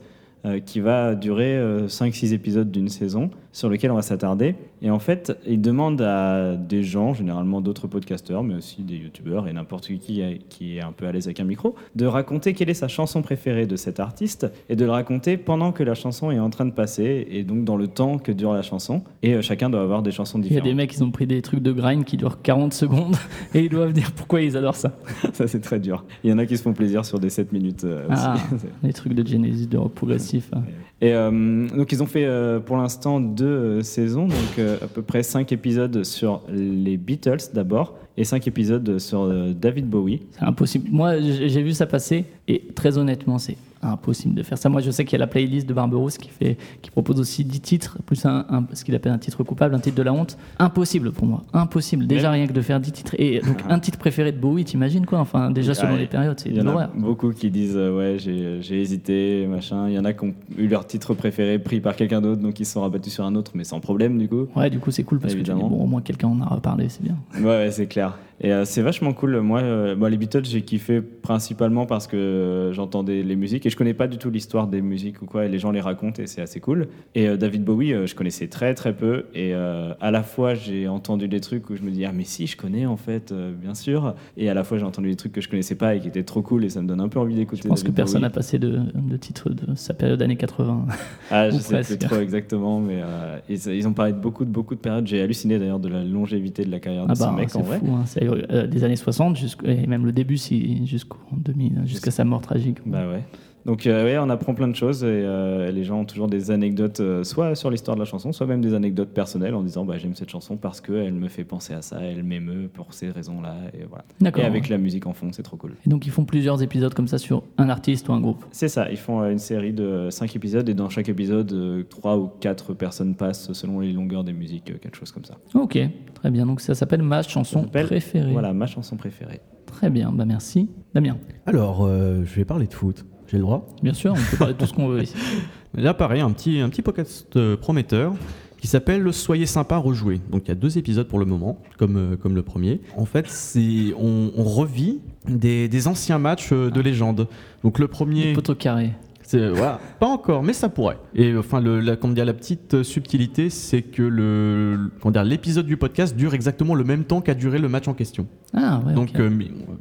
qui 0.65 0.79
va 0.79 1.13
durer 1.13 1.55
5-6 1.85 2.33
épisodes 2.33 2.71
d'une 2.71 2.89
saison 2.89 3.29
sur 3.51 3.69
lequel 3.69 3.91
on 3.91 3.95
va 3.95 4.01
s'attarder. 4.01 4.55
Et 4.81 4.89
en 4.89 4.99
fait, 4.99 5.37
il 5.45 5.61
demande 5.61 6.01
à 6.01 6.55
des 6.55 6.83
gens, 6.83 7.13
généralement 7.13 7.61
d'autres 7.61 7.87
podcasteurs, 7.87 8.43
mais 8.43 8.55
aussi 8.55 8.81
des 8.81 8.95
youtubeurs 8.95 9.47
et 9.47 9.53
n'importe 9.53 9.87
qui 9.87 9.99
qui 9.99 10.21
est, 10.21 10.39
qui 10.49 10.79
un 10.79 10.91
peu 10.91 11.05
à 11.05 11.11
l'aise 11.11 11.27
avec 11.27 11.39
un 11.39 11.43
micro, 11.43 11.75
de 11.95 12.05
raconter 12.05 12.53
quelle 12.53 12.69
est 12.69 12.73
sa 12.75 12.87
chanson 12.87 13.21
préférée 13.21 13.65
de 13.65 13.75
cet 13.75 13.99
artiste 13.99 14.47
et 14.69 14.75
de 14.75 14.85
le 14.85 14.91
raconter 14.91 15.37
pendant 15.37 15.71
que 15.71 15.83
la 15.83 15.95
chanson 15.95 16.31
est 16.31 16.39
en 16.39 16.49
train 16.49 16.65
de 16.65 16.71
passer 16.71 17.27
et 17.29 17.43
donc 17.43 17.65
dans 17.65 17.75
le 17.77 17.87
temps 17.87 18.17
que 18.17 18.31
dure 18.31 18.53
la 18.53 18.61
chanson. 18.61 19.03
Et 19.23 19.33
euh, 19.33 19.41
chacun 19.41 19.69
doit 19.69 19.81
avoir 19.81 20.01
des 20.01 20.11
chansons 20.11 20.39
Il 20.39 20.43
y 20.43 20.45
a 20.45 20.49
différentes. 20.49 20.67
des 20.69 20.73
mecs, 20.73 20.93
ils 20.93 21.03
ont 21.03 21.11
pris 21.11 21.27
des 21.27 21.41
trucs 21.41 21.61
de 21.61 21.71
grind 21.71 22.05
qui 22.05 22.17
durent 22.17 22.41
40 22.41 22.73
secondes 22.73 23.15
et 23.53 23.59
ils 23.65 23.69
doivent 23.69 23.93
dire 23.93 24.11
pourquoi 24.13 24.41
ils 24.41 24.55
adorent 24.57 24.75
ça. 24.75 24.93
Ça, 25.33 25.47
c'est 25.47 25.59
très 25.61 25.79
dur. 25.79 26.03
Il 26.23 26.29
y 26.29 26.33
en 26.33 26.37
a 26.37 26.45
qui 26.45 26.57
se 26.57 26.63
font 26.63 26.73
plaisir 26.73 27.05
sur 27.05 27.19
des 27.19 27.29
7 27.29 27.51
minutes 27.51 27.83
euh, 27.83 28.07
aussi. 28.09 28.21
Ah, 28.25 28.35
les 28.83 28.93
trucs 28.93 29.13
de 29.13 29.25
Genesis, 29.27 29.67
de 29.67 29.77
rock 29.77 29.93
progressif. 29.93 30.49
hein. 30.53 30.63
Et 31.01 31.13
euh, 31.13 31.67
donc 31.67 31.91
ils 31.91 32.03
ont 32.03 32.07
fait 32.07 32.25
euh, 32.25 32.59
pour 32.59 32.77
l'instant 32.77 33.19
deux 33.19 33.45
euh, 33.45 33.81
saisons, 33.81 34.27
donc 34.27 34.59
à 34.59 34.87
peu 34.87 35.01
près 35.01 35.23
cinq 35.23 35.51
épisodes 35.51 36.03
sur 36.03 36.43
les 36.49 36.95
Beatles 36.95 37.51
d'abord 37.53 37.95
et 38.17 38.23
cinq 38.23 38.47
épisodes 38.47 38.99
sur 38.99 39.27
David 39.53 39.89
Bowie. 39.89 40.21
C'est 40.31 40.43
impossible. 40.43 40.89
Moi, 40.91 41.19
j'ai 41.19 41.63
vu 41.63 41.71
ça 41.71 41.87
passer 41.87 42.25
et 42.47 42.67
très 42.75 42.97
honnêtement, 42.97 43.39
c'est 43.39 43.57
impossible 43.83 44.35
de 44.35 44.43
faire 44.43 44.57
ça. 44.57 44.69
Moi, 44.69 44.81
je 44.81 44.91
sais 44.91 45.05
qu'il 45.05 45.13
y 45.13 45.15
a 45.15 45.19
la 45.19 45.27
playlist 45.27 45.67
de 45.67 45.73
Barberousse 45.73 46.17
qui, 46.17 46.29
fait, 46.29 46.57
qui 46.81 46.91
propose 46.91 47.19
aussi 47.19 47.43
10 47.43 47.59
titres, 47.61 47.97
plus 48.05 48.25
un, 48.25 48.45
un- 48.49 48.65
ce 48.73 48.83
qu'il 48.83 48.95
appelle 48.95 49.11
un 49.11 49.17
titre 49.17 49.43
coupable, 49.43 49.75
un 49.75 49.79
titre 49.79 49.95
de 49.97 50.03
la 50.03 50.13
honte. 50.13 50.37
Impossible 50.59 51.11
pour 51.11 51.25
moi. 51.27 51.43
Impossible. 51.53 52.07
Déjà, 52.07 52.31
rien 52.31 52.47
que 52.47 52.53
de 52.53 52.61
faire 52.61 52.79
10 52.79 52.91
titres. 52.91 53.15
Et 53.17 53.39
donc, 53.45 53.57
un 53.69 53.79
titre 53.79 53.97
préféré 53.97 54.31
de 54.31 54.37
Bowie, 54.39 54.65
t'imagines 54.65 55.05
quoi 55.05 55.19
Enfin, 55.19 55.51
déjà, 55.51 55.73
selon 55.73 55.93
Ah, 55.95 55.99
les 55.99 56.07
périodes, 56.07 56.39
c'est 56.39 56.57
a 56.57 56.63
l'horreur. 56.63 56.89
beaucoup 56.95 57.31
qui 57.31 57.49
disent 57.49 57.75
euh, 57.75 57.95
ouais 57.97 58.17
j'ai 58.19 58.81
hésité 58.81 59.47
machin. 59.47 59.87
Il 59.89 59.93
y 59.95 59.99
en 59.99 60.05
a 60.05 60.13
qui 60.13 60.25
ont 60.25 60.33
eu 60.57 60.67
leur 60.67 60.85
titre 60.85 61.13
préféré 61.13 61.59
pris 61.59 61.79
par 61.79 61.95
quelqu'un 61.95 62.21
d'autre 62.21 62.41
donc 62.41 62.59
ils 62.59 62.65
se 62.65 62.73
sont 62.73 62.81
rabattus 62.81 63.13
sur 63.13 63.25
un 63.25 63.35
autre 63.35 63.51
mais 63.55 63.63
sans 63.63 63.79
problème 63.79 64.17
du 64.17 64.27
coup. 64.27 64.47
Ouais, 64.55 64.69
du 64.69 64.79
coup, 64.79 64.91
c'est 64.91 65.03
cool 65.03 65.19
parce 65.19 65.33
que 65.33 65.39
tu 65.39 65.43
dis, 65.45 65.51
bon, 65.51 65.67
au 65.67 65.85
moins 65.87 66.01
quelqu'un 66.01 66.27
en 66.27 66.41
a 66.41 66.45
reparlé, 66.45 66.87
c'est 66.89 67.01
bien. 67.03 67.15
Ouais, 67.39 67.43
ouais, 67.45 67.71
c'est 67.71 67.87
clair. 67.87 68.17
Et 68.43 68.51
euh, 68.51 68.65
c'est 68.65 68.81
vachement 68.81 69.13
cool. 69.13 69.39
Moi, 69.41 69.59
euh, 69.61 69.95
bon, 69.95 70.07
les 70.09 70.17
Beatles, 70.17 70.45
j'ai 70.45 70.63
kiffé 70.63 70.99
principalement 71.01 71.85
parce 71.85 72.07
que 72.07 72.17
euh, 72.17 72.73
j'entendais 72.73 73.21
les 73.21 73.35
musiques 73.35 73.65
et 73.67 73.69
je 73.69 73.77
connais 73.77 73.93
pas 73.93 74.07
du 74.07 74.17
tout 74.17 74.31
l'histoire 74.31 74.67
des 74.67 74.81
musiques 74.81 75.21
ou 75.21 75.25
quoi. 75.27 75.45
Et 75.45 75.49
les 75.49 75.59
gens 75.59 75.69
les 75.71 75.79
racontent 75.81 76.21
et 76.21 76.25
c'est 76.25 76.41
assez 76.41 76.59
cool. 76.59 76.87
Et 77.13 77.27
euh, 77.27 77.37
David 77.37 77.63
Bowie, 77.63 77.93
je 78.07 78.15
connaissais 78.15 78.47
très 78.47 78.73
très 78.73 78.93
peu. 78.93 79.25
Et 79.35 79.53
à 79.53 80.11
la 80.11 80.23
fois, 80.23 80.55
j'ai 80.55 80.87
entendu 80.87 81.27
des 81.27 81.39
trucs 81.39 81.69
où 81.69 81.75
je 81.75 81.83
me 81.83 81.91
dis 81.91 82.03
ah 82.05 82.11
mais 82.13 82.23
si, 82.23 82.47
je 82.47 82.57
connais 82.57 82.85
en 82.87 82.97
fait, 82.97 83.31
bien 83.33 83.75
sûr. 83.75 84.15
Et 84.37 84.49
à 84.49 84.53
la 84.55 84.63
fois, 84.63 84.77
j'ai 84.79 84.85
entendu 84.85 85.09
des 85.09 85.15
trucs 85.15 85.33
que 85.33 85.41
je 85.41 85.49
connaissais 85.49 85.75
pas 85.75 85.95
et 85.95 85.99
qui 85.99 86.07
étaient 86.07 86.23
trop 86.23 86.41
cool 86.41 86.65
et 86.65 86.69
ça 86.69 86.81
me 86.81 86.87
donne 86.87 87.01
un 87.01 87.09
peu 87.09 87.19
envie 87.19 87.35
d'écouter. 87.35 87.61
Je 87.63 87.67
pense 87.67 87.83
que 87.83 87.91
personne 87.91 88.21
n'a 88.21 88.29
passé 88.31 88.57
de, 88.57 88.79
de 88.95 89.17
titre 89.17 89.49
de 89.49 89.75
sa 89.75 89.93
période 89.93 90.21
années 90.21 90.35
80. 90.35 90.85
Ah, 91.29 91.49
je 91.49 91.57
sais 91.59 91.73
presque. 91.75 91.99
plus 91.99 92.07
trop 92.07 92.19
exactement, 92.19 92.79
mais 92.79 93.01
ils, 93.49 93.67
ils 93.67 93.87
ont 93.87 93.93
parlé 93.93 94.13
de 94.13 94.17
beaucoup 94.17 94.45
de 94.45 94.49
beaucoup 94.49 94.73
de 94.75 94.79
périodes. 94.79 95.05
J'ai 95.07 95.21
halluciné 95.21 95.59
d'ailleurs 95.59 95.79
de 95.79 95.89
la 95.89 96.03
longévité 96.03 96.65
de 96.65 96.71
la 96.71 96.79
carrière 96.79 97.05
de 97.05 97.11
Ah 97.11 97.15
ce 97.15 97.23
bah, 97.23 97.33
mec 97.37 97.49
c'est 97.51 97.57
en 97.59 97.63
vrai. 97.63 97.79
fou, 97.79 97.87
hein. 97.93 98.03
Euh, 98.33 98.67
des 98.67 98.83
années 98.83 98.95
60 98.95 99.35
jusqu'au- 99.37 99.67
et 99.67 99.85
même 99.87 100.05
le 100.05 100.11
début 100.11 100.37
si, 100.37 100.85
jusqu'en 100.87 101.17
2000, 101.37 101.81
jusqu'à 101.85 102.11
sa 102.11 102.23
mort 102.25 102.41
tragique. 102.41 102.77
Bah 102.85 103.07
ouais. 103.07 103.23
Donc 103.65 103.85
euh, 103.85 104.05
ouais, 104.05 104.17
on 104.17 104.29
apprend 104.29 104.53
plein 104.53 104.67
de 104.67 104.75
choses 104.75 105.03
et 105.03 105.07
euh, 105.07 105.71
les 105.71 105.83
gens 105.83 106.01
ont 106.01 106.05
toujours 106.05 106.27
des 106.27 106.51
anecdotes, 106.51 106.99
euh, 106.99 107.23
soit 107.23 107.55
sur 107.55 107.69
l'histoire 107.69 107.95
de 107.95 108.01
la 108.01 108.05
chanson, 108.05 108.31
soit 108.31 108.47
même 108.47 108.61
des 108.61 108.73
anecdotes 108.73 109.09
personnelles 109.09 109.53
en 109.53 109.61
disant 109.61 109.85
bah, 109.85 109.97
j'aime 109.97 110.15
cette 110.15 110.29
chanson 110.29 110.57
parce 110.57 110.81
qu'elle 110.81 111.13
me 111.13 111.27
fait 111.27 111.43
penser 111.43 111.73
à 111.73 111.81
ça, 111.81 112.01
elle 112.01 112.23
m'émeut 112.23 112.69
pour 112.73 112.93
ces 112.93 113.09
raisons-là 113.09 113.55
et 113.73 113.85
voilà. 113.87 114.05
D'accord. 114.19 114.43
Et 114.43 114.47
avec 114.47 114.69
la 114.69 114.77
musique 114.77 115.05
en 115.05 115.13
fond, 115.13 115.29
c'est 115.31 115.43
trop 115.43 115.57
cool. 115.57 115.75
Et 115.85 115.89
donc 115.89 116.05
ils 116.05 116.11
font 116.11 116.25
plusieurs 116.25 116.63
épisodes 116.63 116.93
comme 116.93 117.07
ça 117.07 117.17
sur 117.17 117.43
un 117.57 117.69
artiste 117.69 118.09
ou 118.09 118.13
un 118.13 118.21
groupe. 118.21 118.43
C'est 118.51 118.67
ça, 118.67 118.89
ils 118.89 118.97
font 118.97 119.21
euh, 119.21 119.31
une 119.31 119.39
série 119.39 119.73
de 119.73 120.09
5 120.09 120.35
épisodes 120.35 120.67
et 120.67 120.73
dans 120.73 120.89
chaque 120.89 121.09
épisode, 121.09 121.85
3 121.89 122.17
ou 122.17 122.31
4 122.39 122.73
personnes 122.73 123.15
passent 123.15 123.53
selon 123.53 123.79
les 123.79 123.93
longueurs 123.93 124.23
des 124.23 124.33
musiques, 124.33 124.71
euh, 124.71 124.77
quelque 124.81 124.97
chose 124.97 125.11
comme 125.11 125.25
ça. 125.25 125.37
Ok, 125.53 125.77
très 126.13 126.31
bien. 126.31 126.45
Donc 126.45 126.61
ça 126.61 126.75
s'appelle 126.75 127.03
ma 127.03 127.21
chanson 127.21 127.63
préférée. 127.63 128.31
Voilà, 128.31 128.53
ma 128.53 128.65
chanson 128.65 128.95
préférée. 128.95 129.41
Très 129.65 129.89
bien, 129.89 130.11
bah 130.11 130.25
merci. 130.25 130.69
Damien, 130.93 131.17
Alors, 131.45 131.85
euh, 131.85 132.23
je 132.25 132.35
vais 132.35 132.45
parler 132.45 132.67
de 132.67 132.73
foot. 132.73 133.05
J'ai 133.31 133.37
le 133.37 133.43
droit 133.43 133.65
bien 133.81 133.93
sûr, 133.93 134.11
on 134.11 134.31
peut 134.31 134.37
parler 134.37 134.53
de 134.53 134.59
tout 134.59 134.65
ce 134.65 134.73
qu'on 134.73 134.89
veut 134.89 135.03
ici. 135.03 135.15
Là, 135.73 135.93
pareil, 135.93 136.19
un 136.19 136.31
petit, 136.31 136.59
un 136.59 136.67
petit 136.67 136.81
podcast 136.81 137.33
euh, 137.37 137.55
prometteur 137.55 138.13
qui 138.57 138.67
s'appelle 138.67 139.13
Soyez 139.13 139.45
sympa, 139.45 139.77
rejouer. 139.77 140.19
Donc, 140.29 140.43
il 140.45 140.47
y 140.49 140.51
a 140.51 140.55
deux 140.55 140.77
épisodes 140.77 141.07
pour 141.07 141.17
le 141.17 141.23
moment, 141.23 141.57
comme, 141.77 141.95
euh, 141.95 142.15
comme 142.17 142.35
le 142.35 142.41
premier. 142.41 142.81
En 142.97 143.05
fait, 143.05 143.29
c'est 143.29 143.93
on, 143.97 144.31
on 144.35 144.43
revit 144.43 144.99
des, 145.29 145.69
des 145.69 145.87
anciens 145.87 146.19
matchs 146.19 146.49
euh, 146.51 146.69
de 146.69 146.81
légende. 146.81 147.29
Donc, 147.63 147.79
le 147.79 147.87
premier. 147.87 148.33
Poteau 148.33 148.53
carré. 148.53 148.91
C'est 148.91 149.10
voilà, 149.37 149.79
pas 149.99 150.07
encore, 150.07 150.43
mais 150.43 150.53
ça 150.53 150.69
pourrait. 150.69 150.97
Et 151.15 151.35
enfin, 151.35 151.59
le, 151.61 151.79
la, 151.79 151.95
comment 151.95 152.13
dire, 152.13 152.25
la 152.25 152.33
petite 152.33 152.73
euh, 152.75 152.83
subtilité, 152.83 153.49
c'est 153.49 153.81
que 153.81 154.01
le, 154.03 154.75
le- 154.75 154.91
comment 154.99 155.11
dire, 155.11 155.23
l'épisode 155.23 155.65
du 155.65 155.77
podcast 155.77 156.15
dure 156.15 156.33
exactement 156.33 156.75
le 156.75 156.83
même 156.83 157.03
temps 157.03 157.21
qu'a 157.21 157.33
duré 157.33 157.59
le 157.59 157.69
match 157.69 157.87
en 157.87 157.93
question. 157.93 158.27
Ah 158.53 158.81
ouais. 158.85 158.93
Donc, 158.93 159.17
euh, 159.19 159.29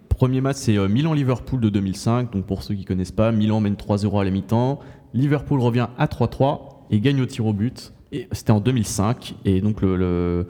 premier 0.09 0.41
match, 0.41 0.57
c'est 0.57 0.77
euh, 0.79 0.89
Milan-Liverpool 0.89 1.61
de 1.61 1.69
2005. 1.69 2.33
Donc, 2.33 2.47
pour 2.47 2.63
ceux 2.63 2.75
qui 2.75 2.85
connaissent 2.85 3.13
pas, 3.13 3.33
Milan 3.33 3.61
mène 3.61 3.75
3-0 3.75 4.21
à 4.21 4.25
la 4.25 4.31
mi-temps. 4.31 4.81
Liverpool 5.15 5.61
revient 5.61 5.89
à 5.99 6.07
3-3 6.07 6.61
et 6.91 7.01
gagne 7.01 7.21
au 7.21 7.27
tir 7.27 7.47
au 7.47 7.53
but 7.53 7.93
Et 8.13 8.27
c'était 8.33 8.51
en 8.51 8.59
2005. 8.61 9.37
Et 9.45 9.61
donc, 9.61 9.83
le, 9.83 9.97
le- 9.97 10.47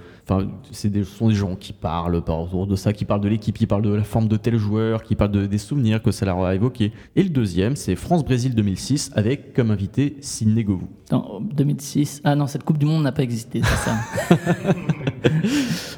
des, 0.84 1.04
ce 1.04 1.10
sont 1.10 1.28
des 1.28 1.34
gens 1.34 1.56
qui 1.56 1.72
parlent 1.74 2.22
par 2.24 2.40
autour 2.40 2.66
de 2.66 2.74
ça, 2.76 2.92
qui 2.92 3.04
parlent 3.04 3.20
de 3.20 3.28
l'équipe, 3.28 3.58
qui 3.58 3.66
parlent 3.66 3.82
de 3.82 3.92
la 3.92 4.02
forme 4.04 4.28
de 4.28 4.36
tel 4.36 4.56
joueur, 4.56 5.02
qui 5.02 5.14
parlent 5.14 5.32
de- 5.32 5.46
des 5.46 5.58
souvenirs 5.58 6.02
que 6.02 6.10
ça 6.10 6.24
leur 6.24 6.42
a 6.44 6.54
évoqué. 6.54 6.92
Et 7.16 7.22
le 7.22 7.28
deuxième, 7.28 7.76
c'est 7.76 7.96
France-Brésil 7.96 8.54
2006 8.54 9.10
avec 9.14 9.52
comme 9.52 9.70
invité 9.70 10.16
Sidney 10.20 10.64
Govou. 10.64 10.88
En 11.10 11.40
2006. 11.40 12.22
Ah 12.24 12.34
non, 12.34 12.46
cette 12.46 12.62
Coupe 12.64 12.78
du 12.78 12.86
Monde 12.86 13.02
n'a 13.02 13.12
pas 13.12 13.22
existé, 13.24 13.60
c'est 13.62 13.76
ça. 13.90 13.96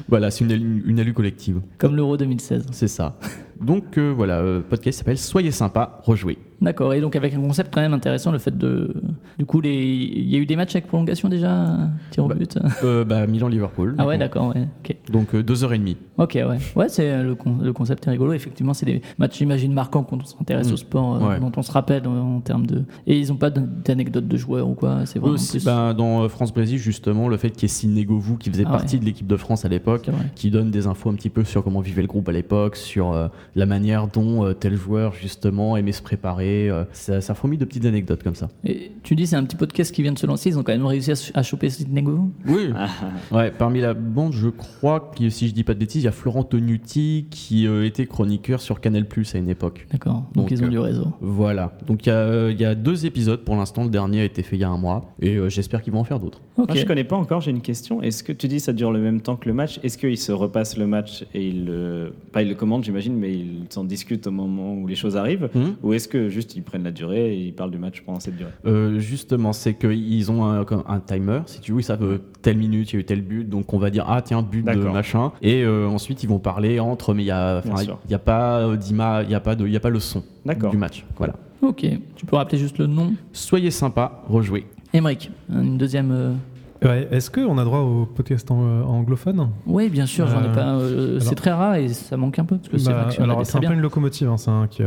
Voilà, 0.09 0.29
c'est 0.31 0.43
une, 0.43 0.51
alu- 0.51 0.83
une 0.85 0.99
alu 0.99 1.13
collective. 1.13 1.61
Comme 1.77 1.95
l'Euro 1.95 2.17
2016. 2.17 2.65
C'est 2.71 2.87
ça. 2.87 3.17
Donc 3.61 3.97
euh, 3.97 4.13
voilà, 4.15 4.39
euh, 4.39 4.61
podcast 4.61 4.99
s'appelle 4.99 5.17
Soyez 5.17 5.51
sympa, 5.51 5.99
rejouez. 6.03 6.37
D'accord, 6.61 6.93
et 6.93 7.01
donc 7.01 7.17
avec 7.17 7.33
un 7.33 7.41
concept 7.41 7.73
quand 7.73 7.81
même 7.81 7.93
intéressant, 7.93 8.31
le 8.31 8.37
fait 8.37 8.57
de. 8.57 8.93
Du 9.37 9.45
coup, 9.45 9.59
les... 9.59 9.73
il 9.75 10.29
y 10.29 10.35
a 10.37 10.39
eu 10.39 10.45
des 10.45 10.55
matchs 10.55 10.75
avec 10.75 10.87
prolongation 10.87 11.27
déjà 11.27 11.77
Tir 12.11 12.23
au 12.23 12.29
Bah, 12.29 12.35
but 12.35 12.57
Euh, 12.85 13.03
bah, 13.03 13.27
Milan-Liverpool. 13.27 13.95
Ah 13.97 14.07
ouais, 14.07 14.17
d'accord, 14.17 14.55
ouais. 14.55 14.65
Ok, 14.79 14.95
Donc 15.11 15.35
euh, 15.35 15.43
deux 15.43 15.65
heures 15.65 15.73
et 15.73 15.77
demie. 15.77 15.97
ok, 16.17 16.35
ouais. 16.35 16.57
Ouais, 16.77 16.87
c'est 16.87 17.09
euh, 17.11 17.23
le, 17.23 17.35
con- 17.35 17.57
le 17.61 17.73
concept 17.73 18.07
est 18.07 18.11
rigolo. 18.11 18.31
Effectivement, 18.31 18.73
c'est 18.73 18.85
des 18.85 19.01
matchs, 19.17 19.39
j'imagine, 19.39 19.73
marquants 19.73 20.03
quand 20.03 20.21
on 20.21 20.25
s'intéresse 20.25 20.69
Mm. 20.69 20.73
au 20.73 20.77
sport, 20.77 21.15
euh, 21.15 21.27
Ouais. 21.31 21.39
dont 21.41 21.51
on 21.57 21.61
se 21.63 21.71
rappelle 21.71 22.07
en, 22.07 22.35
en 22.37 22.39
termes 22.39 22.65
de. 22.65 22.83
Et 23.07 23.19
ils 23.19 23.27
n'ont 23.27 23.35
pas 23.35 23.49
d'an- 23.49 23.67
d'anecdotes 23.83 24.27
de 24.29 24.37
joueurs 24.37 24.69
ou 24.69 24.73
quoi 24.73 25.05
C'est 25.05 25.19
Aussi, 25.19 25.57
plus. 25.57 25.65
bah, 25.65 25.93
dans 25.93 26.23
euh, 26.23 26.29
France-Brésil, 26.29 26.77
justement, 26.77 27.27
le 27.27 27.35
fait 27.35 27.49
qu'il 27.49 27.63
y 27.63 27.65
ait 27.65 27.67
Sidney 27.67 28.05
Govou 28.05 28.37
qui 28.37 28.49
faisait 28.49 28.63
Ah 28.65 28.71
partie 28.71 28.95
ouais. 28.95 29.01
de 29.01 29.05
l'équipe 29.05 29.27
de 29.27 29.35
France 29.35 29.65
à 29.65 29.67
l'époque, 29.67 30.07
vrai. 30.07 30.31
qui 30.35 30.49
donne 30.49 30.71
des 30.71 30.87
infos 30.87 31.09
un 31.09 31.15
petit 31.15 31.29
peu 31.29 31.43
sur 31.43 31.61
comment 31.61 31.81
vivait 31.81 32.03
le 32.03 32.07
groupe 32.07 32.29
à 32.29 32.31
l'époque, 32.31 32.77
sur 32.77 33.11
euh, 33.11 33.27
la 33.55 33.65
manière 33.65 34.07
dont 34.07 34.45
euh, 34.45 34.53
tel 34.53 34.75
joueur, 34.75 35.13
justement, 35.13 35.77
aimait 35.77 35.91
se 35.91 36.01
préparer. 36.01 36.69
euh, 36.69 36.83
ça, 36.91 37.21
ça 37.21 37.33
fourmille 37.33 37.59
de 37.59 37.65
petites 37.65 37.85
anecdotes 37.85 38.23
comme 38.23 38.35
ça. 38.35 38.49
Et 38.65 38.91
tu 39.03 39.15
dis, 39.15 39.27
c'est 39.27 39.35
un 39.35 39.43
petit 39.43 39.55
podcast 39.55 39.93
qui 39.93 40.01
vient 40.01 40.11
de 40.13 40.19
se 40.19 40.25
lancer. 40.25 40.49
Ils 40.49 40.57
ont 40.59 40.63
quand 40.63 40.71
même 40.73 40.85
réussi 40.85 41.11
à, 41.11 41.15
ch- 41.15 41.31
à 41.35 41.43
choper 41.43 41.69
Sidney 41.69 42.01
Govou 42.01 42.31
Oui. 42.47 42.69
Ah, 42.75 42.87
Ouais, 43.31 43.51
parmi 43.51 43.81
la 43.81 43.93
bande, 43.93 44.33
je 44.33 44.49
crois 44.49 45.11
que 45.17 45.29
si 45.29 45.47
je 45.47 45.53
dis 45.53 45.63
pas 45.63 45.73
de 45.73 45.79
bêtises, 45.79 46.01
il 46.01 46.05
y 46.05 46.07
a 46.09 46.11
Florent 46.11 46.43
Tonuti 46.43 47.27
qui 47.29 47.67
euh, 47.67 47.85
était 47.85 48.05
chroniqueur 48.05 48.61
sur 48.61 48.79
Canal 48.81 49.05
Plus 49.07 49.33
à 49.35 49.37
une 49.37 49.49
époque. 49.49 49.87
D'accord. 49.91 50.23
Donc, 50.33 50.49
Donc, 50.49 50.51
ils 50.51 50.61
ont 50.63 50.67
euh, 50.67 50.69
du 50.69 50.79
réseau. 50.79 51.07
Voilà. 51.21 51.77
Donc 51.87 52.05
il 52.05 52.09
y, 52.09 52.11
a, 52.11 52.15
euh, 52.15 52.51
il 52.51 52.59
y 52.59 52.65
a 52.65 52.75
deux 52.75 53.05
épisodes 53.05 53.41
pour 53.43 53.55
l'instant. 53.55 53.83
Le 53.83 53.89
dernier 53.89 54.21
a 54.21 54.23
été 54.25 54.41
fait 54.43 54.55
il 54.55 54.59
y 54.59 54.63
a 54.63 54.69
un 54.69 54.77
mois 54.77 55.13
et 55.21 55.35
euh, 55.35 55.49
j'espère 55.49 55.81
qu'ils 55.81 55.93
vont 55.93 55.99
en 55.99 56.03
faire 56.03 56.19
d'autres. 56.19 56.41
Ok. 56.57 56.69
Moi, 56.69 56.77
je 56.77 56.85
connais 56.85 57.03
pas 57.03 57.15
encore, 57.15 57.41
j'ai 57.41 57.51
une 57.51 57.61
question. 57.61 58.01
Est-ce 58.01 58.23
que 58.23 58.31
tu 58.31 58.47
dis 58.47 58.59
ça 58.59 58.73
dure 58.73 58.91
le 58.91 58.99
même 58.99 59.21
temps 59.21 59.35
que 59.35 59.47
le 59.47 59.53
match? 59.53 59.79
Est-ce 59.83 59.97
qu'ils 59.97 60.17
se 60.17 60.31
repassent 60.31 60.77
le 60.77 60.87
match 60.87 61.25
et 61.33 61.47
ils 61.47 61.65
le. 61.65 62.13
Pas 62.31 62.41
ils 62.41 62.49
le 62.49 62.55
commandent, 62.55 62.83
j'imagine, 62.83 63.15
mais 63.15 63.31
ils 63.33 63.42
s'en 63.69 63.83
discutent 63.83 64.27
au 64.27 64.31
moment 64.31 64.73
où 64.75 64.87
les 64.87 64.95
choses 64.95 65.17
arrivent 65.17 65.49
Hmm 65.55 65.71
Ou 65.83 65.93
est-ce 65.93 66.07
que 66.07 66.29
juste 66.29 66.55
ils 66.55 66.63
prennent 66.63 66.83
la 66.83 66.91
durée 66.91 67.33
et 67.35 67.39
ils 67.47 67.53
parlent 67.53 67.71
du 67.71 67.77
match 67.77 68.01
pendant 68.01 68.19
cette 68.19 68.35
durée? 68.37 68.51
Euh, 68.65 68.99
justement, 68.99 69.53
c'est 69.53 69.73
qu'ils 69.75 70.31
ont 70.31 70.43
un, 70.45 70.99
timer. 70.99 71.41
Si 71.45 71.59
tu 71.61 71.71
veux, 71.73 71.79
ils 71.79 71.83
savent 71.83 72.03
euh, 72.03 72.17
telle 72.41 72.57
minute, 72.57 72.91
il 72.91 72.95
y 72.95 72.97
a 72.97 72.99
eu 73.01 73.05
tel 73.05 73.21
but, 73.21 73.47
donc 73.47 73.73
on 73.73 73.77
va 73.77 73.89
dire 73.89 74.05
ah 74.07 74.21
tiens 74.21 74.41
but 74.41 74.65
de 74.65 74.75
machin. 74.75 75.31
Et 75.41 75.63
euh, 75.63 75.87
ensuite 75.87 76.23
ils 76.23 76.29
vont 76.29 76.39
parler 76.39 76.79
entre, 76.79 77.13
mais 77.13 77.23
il 77.23 77.27
y 77.27 77.31
a, 77.31 77.61
y 78.09 78.13
a 78.13 78.19
pas 78.19 78.75
d'ima- 78.75 79.23
il 79.23 79.29
y 79.31 79.35
a 79.35 79.39
pas 79.39 79.55
de, 79.55 79.65
il 79.65 79.71
y 79.73 79.77
a 79.77 79.79
pas 79.79 79.89
le 79.89 79.99
son 79.99 80.23
D'accord. 80.45 80.71
du 80.71 80.77
match. 80.77 81.05
Voilà. 81.17 81.33
Ok. 81.61 81.85
Tu 82.15 82.25
peux 82.25 82.35
rappeler 82.35 82.57
juste 82.57 82.77
le 82.77 82.87
nom? 82.87 83.13
Soyez 83.31 83.71
sympa, 83.71 84.23
rejouez. 84.27 84.65
Émeric, 84.93 85.31
une 85.49 85.77
deuxième. 85.77 86.11
euh, 86.11 86.33
Ouais, 86.83 87.07
Est-ce 87.11 87.31
qu'on 87.31 87.57
a 87.57 87.63
droit 87.63 87.79
au 87.79 88.05
podcast 88.05 88.49
en- 88.51 88.63
euh, 88.63 88.83
anglophone? 88.83 89.49
Oui, 89.65 89.89
bien 89.89 90.05
sûr, 90.05 90.27
j'en 90.27 90.41
ai 90.43 90.47
Euh, 90.47 90.53
pas. 90.53 90.75
euh, 90.75 91.19
c'est 91.19 91.35
très 91.35 91.51
rare 91.51 91.75
et 91.75 91.87
ça 91.89 92.17
manque 92.17 92.39
un 92.39 92.45
peu 92.45 92.57
parce 92.57 92.83
que 92.83 92.89
Bah, 92.89 93.07
alors 93.19 93.45
c'est 93.45 93.57
un 93.57 93.61
peu 93.61 93.73
une 93.73 93.79
locomotive, 93.81 94.27
hein, 94.29 94.37
c'est 94.37 94.51
un 94.51 94.67
qui, 94.67 94.81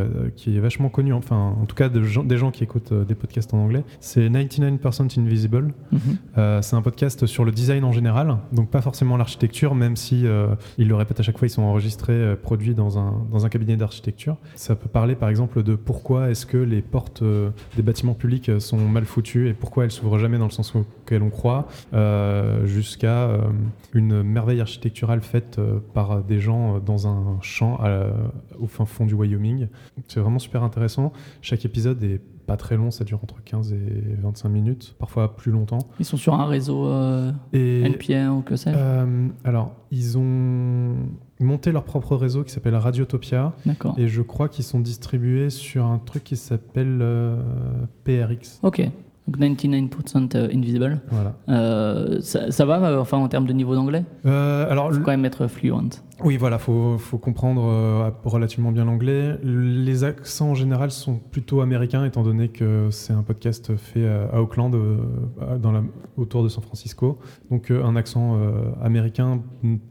est 0.57 0.61
vachement 0.61 0.89
connu, 0.89 1.13
enfin 1.13 1.55
en 1.61 1.65
tout 1.67 1.75
cas 1.75 1.89
de 1.89 2.03
gens- 2.03 2.25
des 2.25 2.37
gens 2.39 2.51
qui 2.51 2.63
écoutent 2.65 2.93
des 2.93 3.15
podcasts 3.15 3.53
en 3.55 3.59
anglais. 3.59 3.85
C'est 4.01 4.29
99% 4.29 5.17
Invisible. 5.19 5.73
Mhm. 5.93 6.01
Euh, 6.39 6.63
c'est 6.63 6.77
un 6.77 6.83
podcast 6.83 7.27
sur 7.27 7.45
le 7.45 7.53
design 7.53 7.85
en 7.85 7.93
général, 7.93 8.37
donc 8.53 8.71
pas 8.71 8.81
forcément 8.83 9.17
l'architecture, 9.17 9.75
même 9.75 9.97
si 9.97 10.27
euh, 10.27 10.49
ils 10.79 10.89
le 10.89 10.95
répètent 10.95 11.21
à 11.21 11.23
chaque 11.23 11.39
fois, 11.39 11.47
ils 11.47 11.51
sont 11.51 11.63
enregistrés, 11.63 12.35
produits 12.43 12.75
dans 12.75 12.99
un, 12.99 13.15
dans 13.33 13.47
un 13.47 13.49
cabinet 13.49 13.77
d'architecture. 13.77 14.37
Ça 14.55 14.75
peut 14.75 14.89
parler 14.89 15.15
par 15.15 15.29
exemple 15.29 15.63
de 15.63 15.75
pourquoi 15.75 16.31
est-ce 16.31 16.47
que 16.47 16.59
les 16.59 16.83
portes 16.83 17.23
des 17.77 17.83
bâtiments 17.83 18.15
publics 18.15 18.51
sont 18.61 18.79
mal 18.79 19.05
foutues 19.05 19.49
et 19.49 19.55
pourquoi 19.55 19.85
elles 19.85 19.91
s'ouvrent 19.91 20.19
jamais 20.19 20.39
dans 20.39 20.45
le 20.45 20.51
sens 20.51 20.73
auquel 21.07 21.23
on 21.23 21.31
croit, 21.31 21.69
euh, 21.95 22.67
jusqu'à 22.67 23.29
euh, 23.29 23.39
une 23.95 24.25
merveille 24.25 24.61
architecturale 24.61 25.21
faite 25.21 25.59
euh, 25.59 25.79
par 25.95 26.23
des 26.25 26.41
gens 26.41 26.81
dans 26.81 27.07
un 27.07 27.39
champ 27.43 27.77
à 27.81 28.09
au 28.59 28.67
fin 28.67 28.85
fond 28.87 29.07
du 29.07 29.15
Wyoming. 29.15 29.69
C'est 30.09 30.19
vraiment 30.21 30.41
super 30.41 30.65
intéressant. 30.65 31.13
Chaque 31.43 31.65
épisode 31.65 32.03
est 32.03 32.21
pas 32.47 32.57
très 32.57 32.77
long, 32.77 32.91
ça 32.91 33.05
dure 33.05 33.19
entre 33.23 33.43
15 33.45 33.73
et 33.73 33.79
25 34.23 34.49
minutes, 34.49 34.95
parfois 34.99 35.35
plus 35.37 35.51
longtemps. 35.53 35.79
Ils 35.99 36.05
sont 36.05 36.17
sur 36.17 36.35
un 36.35 36.47
réseau 36.47 36.87
euh, 36.87 37.33
Et 37.53 37.83
NPR 37.83 38.33
ou 38.37 38.43
que 38.43 38.55
sais-je. 38.57 38.77
euh, 38.79 39.29
alors, 39.45 39.75
ils 39.91 40.17
ont 40.17 40.95
monté 41.41 41.73
leur 41.73 41.83
propre 41.85 42.15
réseau 42.17 42.45
qui 42.45 42.53
s'appelle 42.53 42.77
Radiotopia 42.77 43.53
D'accord. 43.67 43.95
et 43.99 44.07
je 44.09 44.23
crois 44.23 44.49
qu'ils 44.49 44.65
sont 44.65 44.81
distribués 44.81 45.51
sur 45.51 45.85
un 45.87 45.99
truc 45.99 46.23
qui 46.25 46.37
s'appelle 46.37 46.99
euh, 47.03 47.37
PRX. 48.05 48.61
Ok. 48.63 48.89
Donc 49.27 49.39
99% 49.39 50.37
Invisible. 50.55 51.01
Voilà. 51.11 51.35
Euh, 51.49 52.21
ça, 52.21 52.51
ça 52.51 52.65
va, 52.65 52.81
euh, 52.83 53.01
enfin 53.01 53.19
en 53.19 53.29
termes 53.29 53.47
de 53.47 53.53
niveau 53.53 53.75
d'anglais? 53.75 54.05
Euh, 54.25 54.71
alors, 54.71 54.93
Faut 54.93 55.01
quand 55.01 55.11
même 55.11 55.25
être 55.25 55.49
fluent. 55.49 55.73
oui, 56.23 56.37
voilà, 56.37 56.59
faut, 56.59 56.97
faut 56.99 57.19
comprendre 57.19 57.65
euh, 57.65 58.11
relativement 58.25 58.71
bien 58.71 58.85
l'anglais. 58.85 59.37
Les 59.43 60.05
accents 60.05 60.51
en 60.51 60.55
général 60.55 60.93
sont 60.93 61.19
plutôt 61.19 61.61
américains, 61.61 62.05
étant 62.05 62.23
donné 62.23 62.49
que 62.49 62.89
c'est 62.93 63.13
un 63.13 63.23
podcast 63.23 63.75
fait 63.77 64.07
à 64.07 64.41
Auckland, 64.41 64.73
euh, 64.75 64.99
dans 65.61 65.73
la- 65.73 65.83
autour 66.17 66.45
de 66.45 66.49
San 66.49 66.63
Francisco. 66.63 67.19
Donc, 67.51 67.71
euh, 67.73 67.85
un 67.85 67.97
accent 67.97 68.37
euh, 68.37 68.71
américain, 68.83 69.41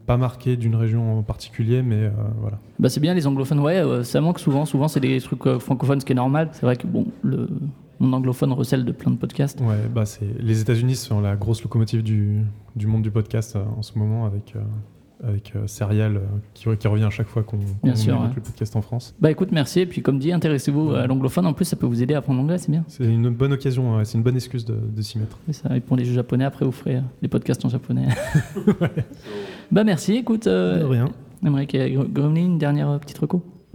pas 0.06 0.16
marqué 0.16 0.56
d'une 0.56 0.76
région 0.76 1.18
en 1.18 1.22
particulier, 1.22 1.82
mais 1.82 2.04
euh, 2.04 2.10
voilà. 2.40 2.58
Bah 2.78 2.88
c'est 2.88 3.00
bien 3.00 3.12
les 3.14 3.26
anglophones, 3.26 3.60
ouais, 3.60 3.76
euh, 3.78 4.02
ça 4.02 4.20
manque 4.22 4.38
souvent. 4.38 4.64
Souvent 4.64 4.88
c'est 4.88 5.00
des 5.00 5.20
trucs 5.20 5.46
euh, 5.46 5.58
francophones, 5.58 6.00
ce 6.00 6.06
qui 6.06 6.12
est 6.12 6.16
normal. 6.16 6.48
C'est 6.52 6.64
vrai 6.64 6.76
que 6.76 6.86
bon, 6.86 7.06
le 7.22 7.48
mon 8.00 8.12
anglophone 8.12 8.52
recèle 8.52 8.84
de 8.84 8.92
plein 8.92 9.10
de 9.10 9.16
podcasts. 9.16 9.60
Ouais, 9.60 9.88
bah 9.94 10.06
c'est 10.06 10.26
les 10.38 10.60
États-Unis 10.60 10.96
sont 10.96 11.20
la 11.20 11.36
grosse 11.36 11.62
locomotive 11.62 12.02
du, 12.02 12.42
du 12.74 12.86
monde 12.86 13.02
du 13.02 13.10
podcast 13.10 13.56
euh, 13.56 13.64
en 13.76 13.82
ce 13.82 13.98
moment 13.98 14.26
avec 14.26 14.54
euh, 14.56 14.60
avec 15.24 15.54
euh, 15.56 15.66
Serial 15.66 16.16
euh, 16.16 16.20
qui, 16.52 16.64
qui 16.76 16.88
revient 16.88 17.04
à 17.04 17.10
chaque 17.10 17.28
fois 17.28 17.42
qu'on 17.42 17.56
évoque 17.56 17.82
ouais. 17.84 18.28
le 18.36 18.42
podcast 18.42 18.76
en 18.76 18.82
France. 18.82 19.14
Bah 19.18 19.30
écoute, 19.30 19.48
merci. 19.50 19.80
Et 19.80 19.86
puis 19.86 20.02
comme 20.02 20.18
dit, 20.18 20.30
intéressez-vous 20.30 20.90
à 20.90 21.06
l'anglophone. 21.06 21.46
En 21.46 21.54
plus, 21.54 21.64
ça 21.64 21.74
peut 21.76 21.86
vous 21.86 22.02
aider 22.02 22.12
à 22.12 22.18
apprendre 22.18 22.38
l'anglais, 22.40 22.58
c'est 22.58 22.70
bien. 22.70 22.84
C'est 22.86 23.06
une 23.06 23.30
bonne 23.30 23.54
occasion, 23.54 23.96
ouais, 23.96 24.04
c'est 24.04 24.18
une 24.18 24.24
bonne 24.24 24.36
excuse 24.36 24.66
de, 24.66 24.74
de 24.76 25.02
s'y 25.02 25.18
mettre. 25.18 25.38
Et 25.48 25.54
ça, 25.54 25.74
et 25.74 25.80
pour 25.80 25.96
les 25.96 26.04
jeux 26.04 26.12
japonais, 26.12 26.44
après 26.44 26.66
vous 26.66 26.72
ferez 26.72 27.00
les 27.22 27.28
podcasts 27.28 27.64
en 27.64 27.70
japonais. 27.70 28.08
Bah 29.72 29.82
merci. 29.84 30.14
Écoute, 30.16 30.46
euh, 30.46 30.80
De 30.80 30.84
rien. 30.84 31.06
Émeric 31.44 31.74
et 31.74 31.96
Gr- 31.96 32.12
Gremlin, 32.12 32.44
une 32.44 32.58
dernière 32.58 33.00
petite 33.00 33.18
reco. 33.18 33.42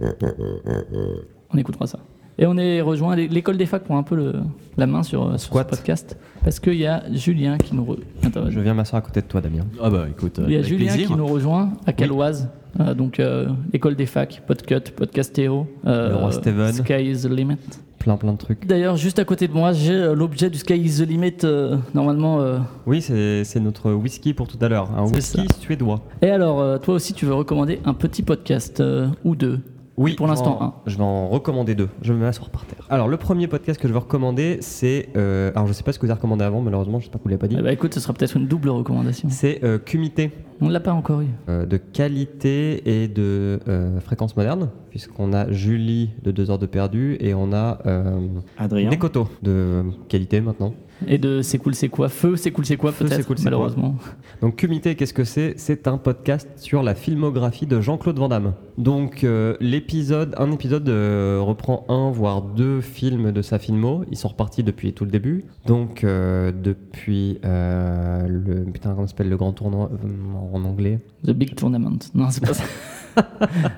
On 1.50 1.58
écoutera 1.58 1.86
ça. 1.86 1.98
Et 2.42 2.46
on 2.46 2.56
est 2.58 2.80
rejoint, 2.80 3.14
l'école 3.14 3.56
des 3.56 3.66
facs 3.66 3.84
prend 3.84 3.96
un 3.98 4.02
peu 4.02 4.16
le- 4.16 4.34
la 4.76 4.86
main 4.88 5.02
sur, 5.04 5.22
euh, 5.22 5.36
sur 5.38 5.56
ce 5.56 5.62
podcast. 5.64 6.18
Parce 6.42 6.58
qu'il 6.58 6.74
y 6.74 6.86
a 6.86 7.04
Julien 7.12 7.56
qui 7.56 7.74
nous, 7.74 7.84
re- 7.84 7.98
Attends, 8.26 8.50
Je 8.50 8.58
viens 8.58 8.74
m'asseoir 8.74 8.98
à 9.00 9.06
côté 9.06 9.20
de 9.20 9.26
toi, 9.26 9.40
Damien. 9.40 9.64
Ah 9.80 9.88
bah 9.90 10.06
écoute, 10.10 10.40
Il 10.46 10.52
y 10.52 10.56
a 10.56 10.62
Julien 10.62 10.88
plaisir. 10.92 11.08
qui 11.08 11.14
nous 11.14 11.26
rejoint 11.26 11.70
à 11.86 11.92
Caloise. 11.92 12.48
Euh, 12.80 12.94
donc 12.94 13.20
euh, 13.20 13.46
l'école 13.72 13.94
des 13.94 14.06
facs, 14.06 14.42
Podcut, 14.46 14.90
Podcastéo, 14.96 15.66
euh, 15.86 16.08
Le 16.08 16.16
roi 16.16 16.32
Steven. 16.32 16.72
Sky 16.72 16.94
is 17.10 17.22
the 17.22 17.30
limit. 17.30 17.58
Plein, 17.98 18.16
plein 18.16 18.32
de 18.32 18.38
trucs. 18.38 18.66
D'ailleurs, 18.66 18.96
juste 18.96 19.20
à 19.20 19.24
côté 19.24 19.46
de 19.46 19.52
moi, 19.52 19.72
j'ai 19.72 19.92
euh, 19.94 20.14
l'objet 20.14 20.50
du 20.50 20.58
Sky 20.58 20.74
is 20.74 20.98
the 21.04 21.06
limit. 21.08 21.34
euh, 21.44 21.76
normalement, 21.94 22.40
euh, 22.40 22.58
Oui, 22.86 23.00
c'est 23.02 23.60
notre 23.60 23.92
whisky 23.92 24.34
pour 24.34 24.48
tout 24.48 24.58
à 24.60 24.68
l'heure. 24.68 24.90
Un 24.98 25.04
whisky 25.04 25.46
ça. 25.46 25.54
suédois. 25.60 26.00
Et 26.22 26.30
alors, 26.30 26.60
euh, 26.60 26.78
toi 26.78 26.94
aussi, 26.94 27.12
tu 27.12 27.24
veux 27.26 27.34
recommander 27.34 27.78
un 27.84 27.94
petit 27.94 28.22
podcast 28.22 28.80
euh, 28.80 29.06
ou 29.24 29.36
deux? 29.36 29.60
Oui, 29.98 30.14
Pour 30.14 30.26
l'instant, 30.26 30.54
je 30.54 30.58
vais 30.58 30.64
en- 30.64 30.74
Je 30.86 30.96
vais 30.96 31.02
en 31.04 31.28
recommander 31.28 31.74
deux. 31.74 31.88
Je 32.00 32.12
vais 32.14 32.18
m'asseoir 32.18 32.48
par 32.50 32.64
terre. 32.64 32.86
Alors, 32.88 33.08
le 33.08 33.16
premier 33.18 33.46
podcast 33.46 33.78
que 33.80 33.86
je 33.88 33.92
vais 33.92 33.98
recommander, 33.98 34.58
c'est. 34.62 35.10
euh, 35.16 35.50
alors, 35.54 35.66
je 35.68 35.72
sais 35.74 35.82
pas 35.82 35.92
ce 35.92 35.98
que 35.98 36.06
vous 36.06 36.10
avez 36.10 36.16
recommandé 36.18 36.44
avant, 36.44 36.60
malheureusement, 36.62 36.98
je 36.98 37.04
sais 37.04 37.10
pas 37.10 37.18
que 37.18 37.24
vous 37.24 37.28
l'avez 37.28 37.38
pas 37.38 37.48
dit. 37.48 37.56
Eh 37.58 37.62
ben, 37.62 37.70
Écoute, 37.70 37.92
ce 37.92 38.00
sera 38.00 38.12
peut-être 38.14 38.36
une 38.36 38.46
double 38.46 38.70
recommandation. 38.70 39.28
C'est 39.30 39.62
euh, 39.64 39.78
Cumité, 39.78 40.30
On 40.62 40.68
ne 40.68 40.72
l'a 40.72 40.80
pas 40.80 40.92
encore 40.92 41.20
eu. 41.22 41.26
euh, 41.48 41.66
de 41.66 41.76
qualité 41.76 43.02
et 43.02 43.08
de 43.08 43.58
euh, 43.68 43.98
fréquence 44.00 44.36
moderne, 44.36 44.70
puisqu'on 44.90 45.32
a 45.32 45.50
Julie 45.50 46.10
de 46.22 46.30
2 46.30 46.50
heures 46.50 46.58
de 46.58 46.66
perdu 46.66 47.16
et 47.20 47.34
on 47.34 47.52
a 47.52 47.78
euh, 47.86 48.20
Adrien 48.58 48.90
Nekoto 48.90 49.28
de 49.42 49.82
qualité 50.08 50.40
maintenant. 50.40 50.72
Et 51.08 51.18
de 51.18 51.42
C'est 51.42 51.58
cool, 51.58 51.74
c'est 51.74 51.88
quoi? 51.88 52.08
Feu, 52.08 52.36
c'est 52.36 52.52
cool, 52.52 52.64
c'est 52.64 52.76
quoi 52.76 52.92
Feu, 52.92 53.04
peut-être 53.06 53.16
c'est 53.22 53.26
cool, 53.26 53.36
c'est 53.36 53.44
Malheureusement. 53.44 53.96
Donc 54.40 54.54
Cumité, 54.56 54.94
qu'est-ce 54.94 55.12
que 55.14 55.24
c'est? 55.24 55.54
C'est 55.56 55.88
un 55.88 55.98
podcast 55.98 56.48
sur 56.56 56.84
la 56.84 56.94
filmographie 56.94 57.66
de 57.66 57.80
Jean-Claude 57.80 58.18
Van 58.20 58.28
Damme. 58.28 58.54
Donc 58.78 59.24
euh, 59.24 59.56
l'épisode, 59.58 60.34
un 60.38 60.52
épisode 60.52 60.88
euh, 60.88 61.40
reprend 61.42 61.84
un 61.88 62.12
voire 62.12 62.42
deux 62.42 62.80
films 62.80 63.32
de 63.32 63.42
sa 63.42 63.58
filmo. 63.58 64.04
Ils 64.12 64.16
sont 64.16 64.28
repartis 64.28 64.62
depuis 64.62 64.92
tout 64.92 65.04
le 65.04 65.10
début. 65.10 65.44
Donc 65.66 66.04
euh, 66.04 66.52
depuis 66.52 67.38
euh, 67.44 68.24
le 68.28 68.62
putain 68.70 68.90
comment 68.90 69.06
ça 69.08 69.10
s'appelle? 69.12 69.28
Le 69.28 69.36
grand 69.36 69.52
tournoi 69.52 69.90
euh, 69.92 70.06
en 70.54 70.64
anglais. 70.64 70.98
The 71.26 71.30
Big 71.30 71.54
Tournament. 71.54 71.98
Non, 72.14 72.30
c'est 72.30 72.44
pas 72.44 72.54
ça. 72.54 72.64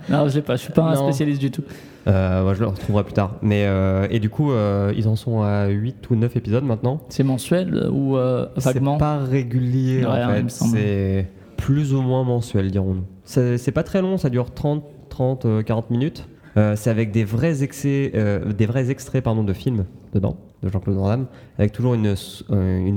Non, 0.09 0.29
je 0.29 0.37
l'ai 0.37 0.43
pas. 0.43 0.57
Je 0.57 0.63
suis 0.63 0.73
pas 0.73 0.83
un 0.83 0.95
Non. 0.95 1.05
spécialiste 1.05 1.41
du 1.41 1.51
tout. 1.51 1.65
Euh, 2.07 2.47
ouais, 2.47 2.55
je 2.55 2.61
le 2.61 2.67
retrouverai 2.67 3.05
plus 3.05 3.15
tard. 3.15 3.37
Mais, 3.43 3.65
euh, 3.67 4.07
et 4.11 4.21
du 4.21 4.31
coup, 4.31 4.53
euh, 4.53 4.93
ils 4.97 5.09
en 5.09 5.17
sont 5.17 5.43
à 5.43 5.67
8 5.69 6.09
ou 6.11 6.17
9 6.17 6.37
épisodes 6.37 6.65
maintenant. 6.65 7.01
C'est 7.09 7.25
mensuel 7.25 7.89
ou 7.91 8.15
vaguement 8.15 8.95
C'est 8.95 8.99
pas 9.01 9.19
régulier 9.19 10.05
Ouais, 10.05 10.25
en 10.25 10.29
fait. 10.35 10.51
C'est 10.51 11.29
plus 11.57 11.95
ou 11.95 12.03
moins 12.03 12.25
mensuel, 12.25 12.71
dirons-nous. 12.71 13.05
C'est 13.25 13.73
pas 13.73 13.83
très 13.83 14.03
long, 14.03 14.19
ça 14.19 14.31
dure 14.31 14.53
30, 14.53 14.85
30 15.09 15.47
euh, 15.47 15.63
40 15.63 15.91
minutes. 15.91 16.29
C'est 16.77 16.91
avec 16.91 17.11
des 17.11 17.25
vrais, 17.25 17.65
excès, 17.65 18.13
des 18.57 18.67
vrais 18.67 18.89
extraits 18.89 19.25
pardon, 19.25 19.43
de 19.43 19.53
films 19.53 19.87
dedans, 20.13 20.37
de 20.63 20.69
Jean-Claude 20.69 20.97
Van 20.97 21.09
Damme, 21.09 21.27
avec 21.59 21.73
toujours 21.73 21.95
une 21.95 22.15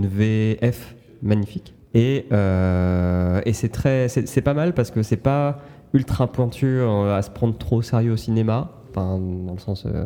VF 0.08 0.94
magnifique. 1.24 1.74
Et, 1.94 2.26
euh, 2.32 3.42
et 3.46 3.54
c'est 3.54 3.70
très, 3.70 4.08
c'est 4.10 4.42
pas 4.42 4.54
mal 4.54 4.74
parce 4.74 4.92
que 4.92 5.04
c'est 5.04 5.18
pas 5.18 5.60
ultra 5.94 6.28
pointu 6.28 6.66
euh, 6.66 7.16
à 7.16 7.22
se 7.22 7.30
prendre 7.30 7.58
trop 7.58 7.78
au 7.78 7.82
sérieux 7.82 8.12
au 8.14 8.18
cinéma, 8.18 8.72
enfin 8.90 9.18
dans 9.18 9.54
le 9.54 9.60
sens 9.60 9.86
euh, 9.86 10.06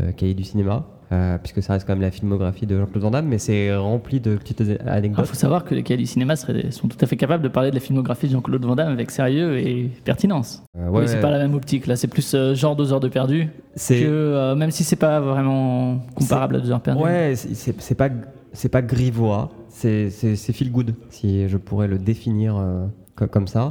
euh, 0.00 0.12
cahier 0.12 0.32
du 0.34 0.42
cinéma, 0.42 0.86
euh, 1.12 1.36
puisque 1.38 1.62
ça 1.62 1.74
reste 1.74 1.86
quand 1.86 1.92
même 1.92 2.00
la 2.02 2.10
filmographie 2.10 2.66
de 2.66 2.78
Jean-Claude 2.78 3.02
Van 3.02 3.10
Damme, 3.10 3.26
mais 3.28 3.38
c'est 3.38 3.74
rempli 3.76 4.20
de 4.20 4.36
petites 4.36 4.60
Il 4.60 4.78
anecdotes. 4.88 5.26
faut 5.26 5.34
savoir 5.34 5.64
que 5.64 5.74
les 5.74 5.82
cahiers 5.82 5.98
du 5.98 6.06
cinéma 6.06 6.34
seraient- 6.34 6.70
sont 6.70 6.88
tout 6.88 6.96
à 7.00 7.06
fait 7.06 7.16
capables 7.16 7.42
de 7.42 7.48
parler 7.48 7.68
de 7.70 7.74
la 7.74 7.80
filmographie 7.80 8.26
de 8.26 8.32
Jean-Claude 8.32 8.64
Van 8.64 8.74
Damme 8.74 8.92
avec 8.92 9.10
sérieux 9.10 9.58
et 9.58 9.90
pertinence. 10.04 10.62
Euh, 10.78 10.88
ouais, 10.88 11.00
oui, 11.00 11.08
c'est 11.08 11.20
pas 11.20 11.30
la 11.30 11.38
même 11.38 11.54
optique. 11.54 11.86
Là, 11.86 11.96
c'est 11.96 12.08
plus 12.08 12.34
euh, 12.34 12.54
genre 12.54 12.74
deux 12.74 12.92
heures 12.92 13.00
de 13.00 13.08
perdu 13.08 13.48
que 13.88 14.54
même 14.54 14.70
si 14.70 14.82
c'est 14.82 14.96
pas 14.96 15.20
vraiment 15.20 15.98
comparable 16.14 16.56
à 16.56 16.60
deux 16.60 16.70
heures 16.72 16.80
perdues. 16.80 17.02
ouais, 17.02 17.34
c'est 17.36 17.94
pas 17.94 18.08
c'est 18.52 18.68
pas 18.68 18.82
grivois, 18.82 19.50
c'est 19.68 20.10
c'est 20.10 20.36
c'est 20.36 20.52
feel 20.52 20.70
good 20.72 20.94
si 21.10 21.48
je 21.48 21.56
pourrais 21.56 21.88
le 21.88 21.98
définir 21.98 22.56
euh, 22.56 22.86
co- 23.16 23.26
comme 23.26 23.46
ça. 23.48 23.70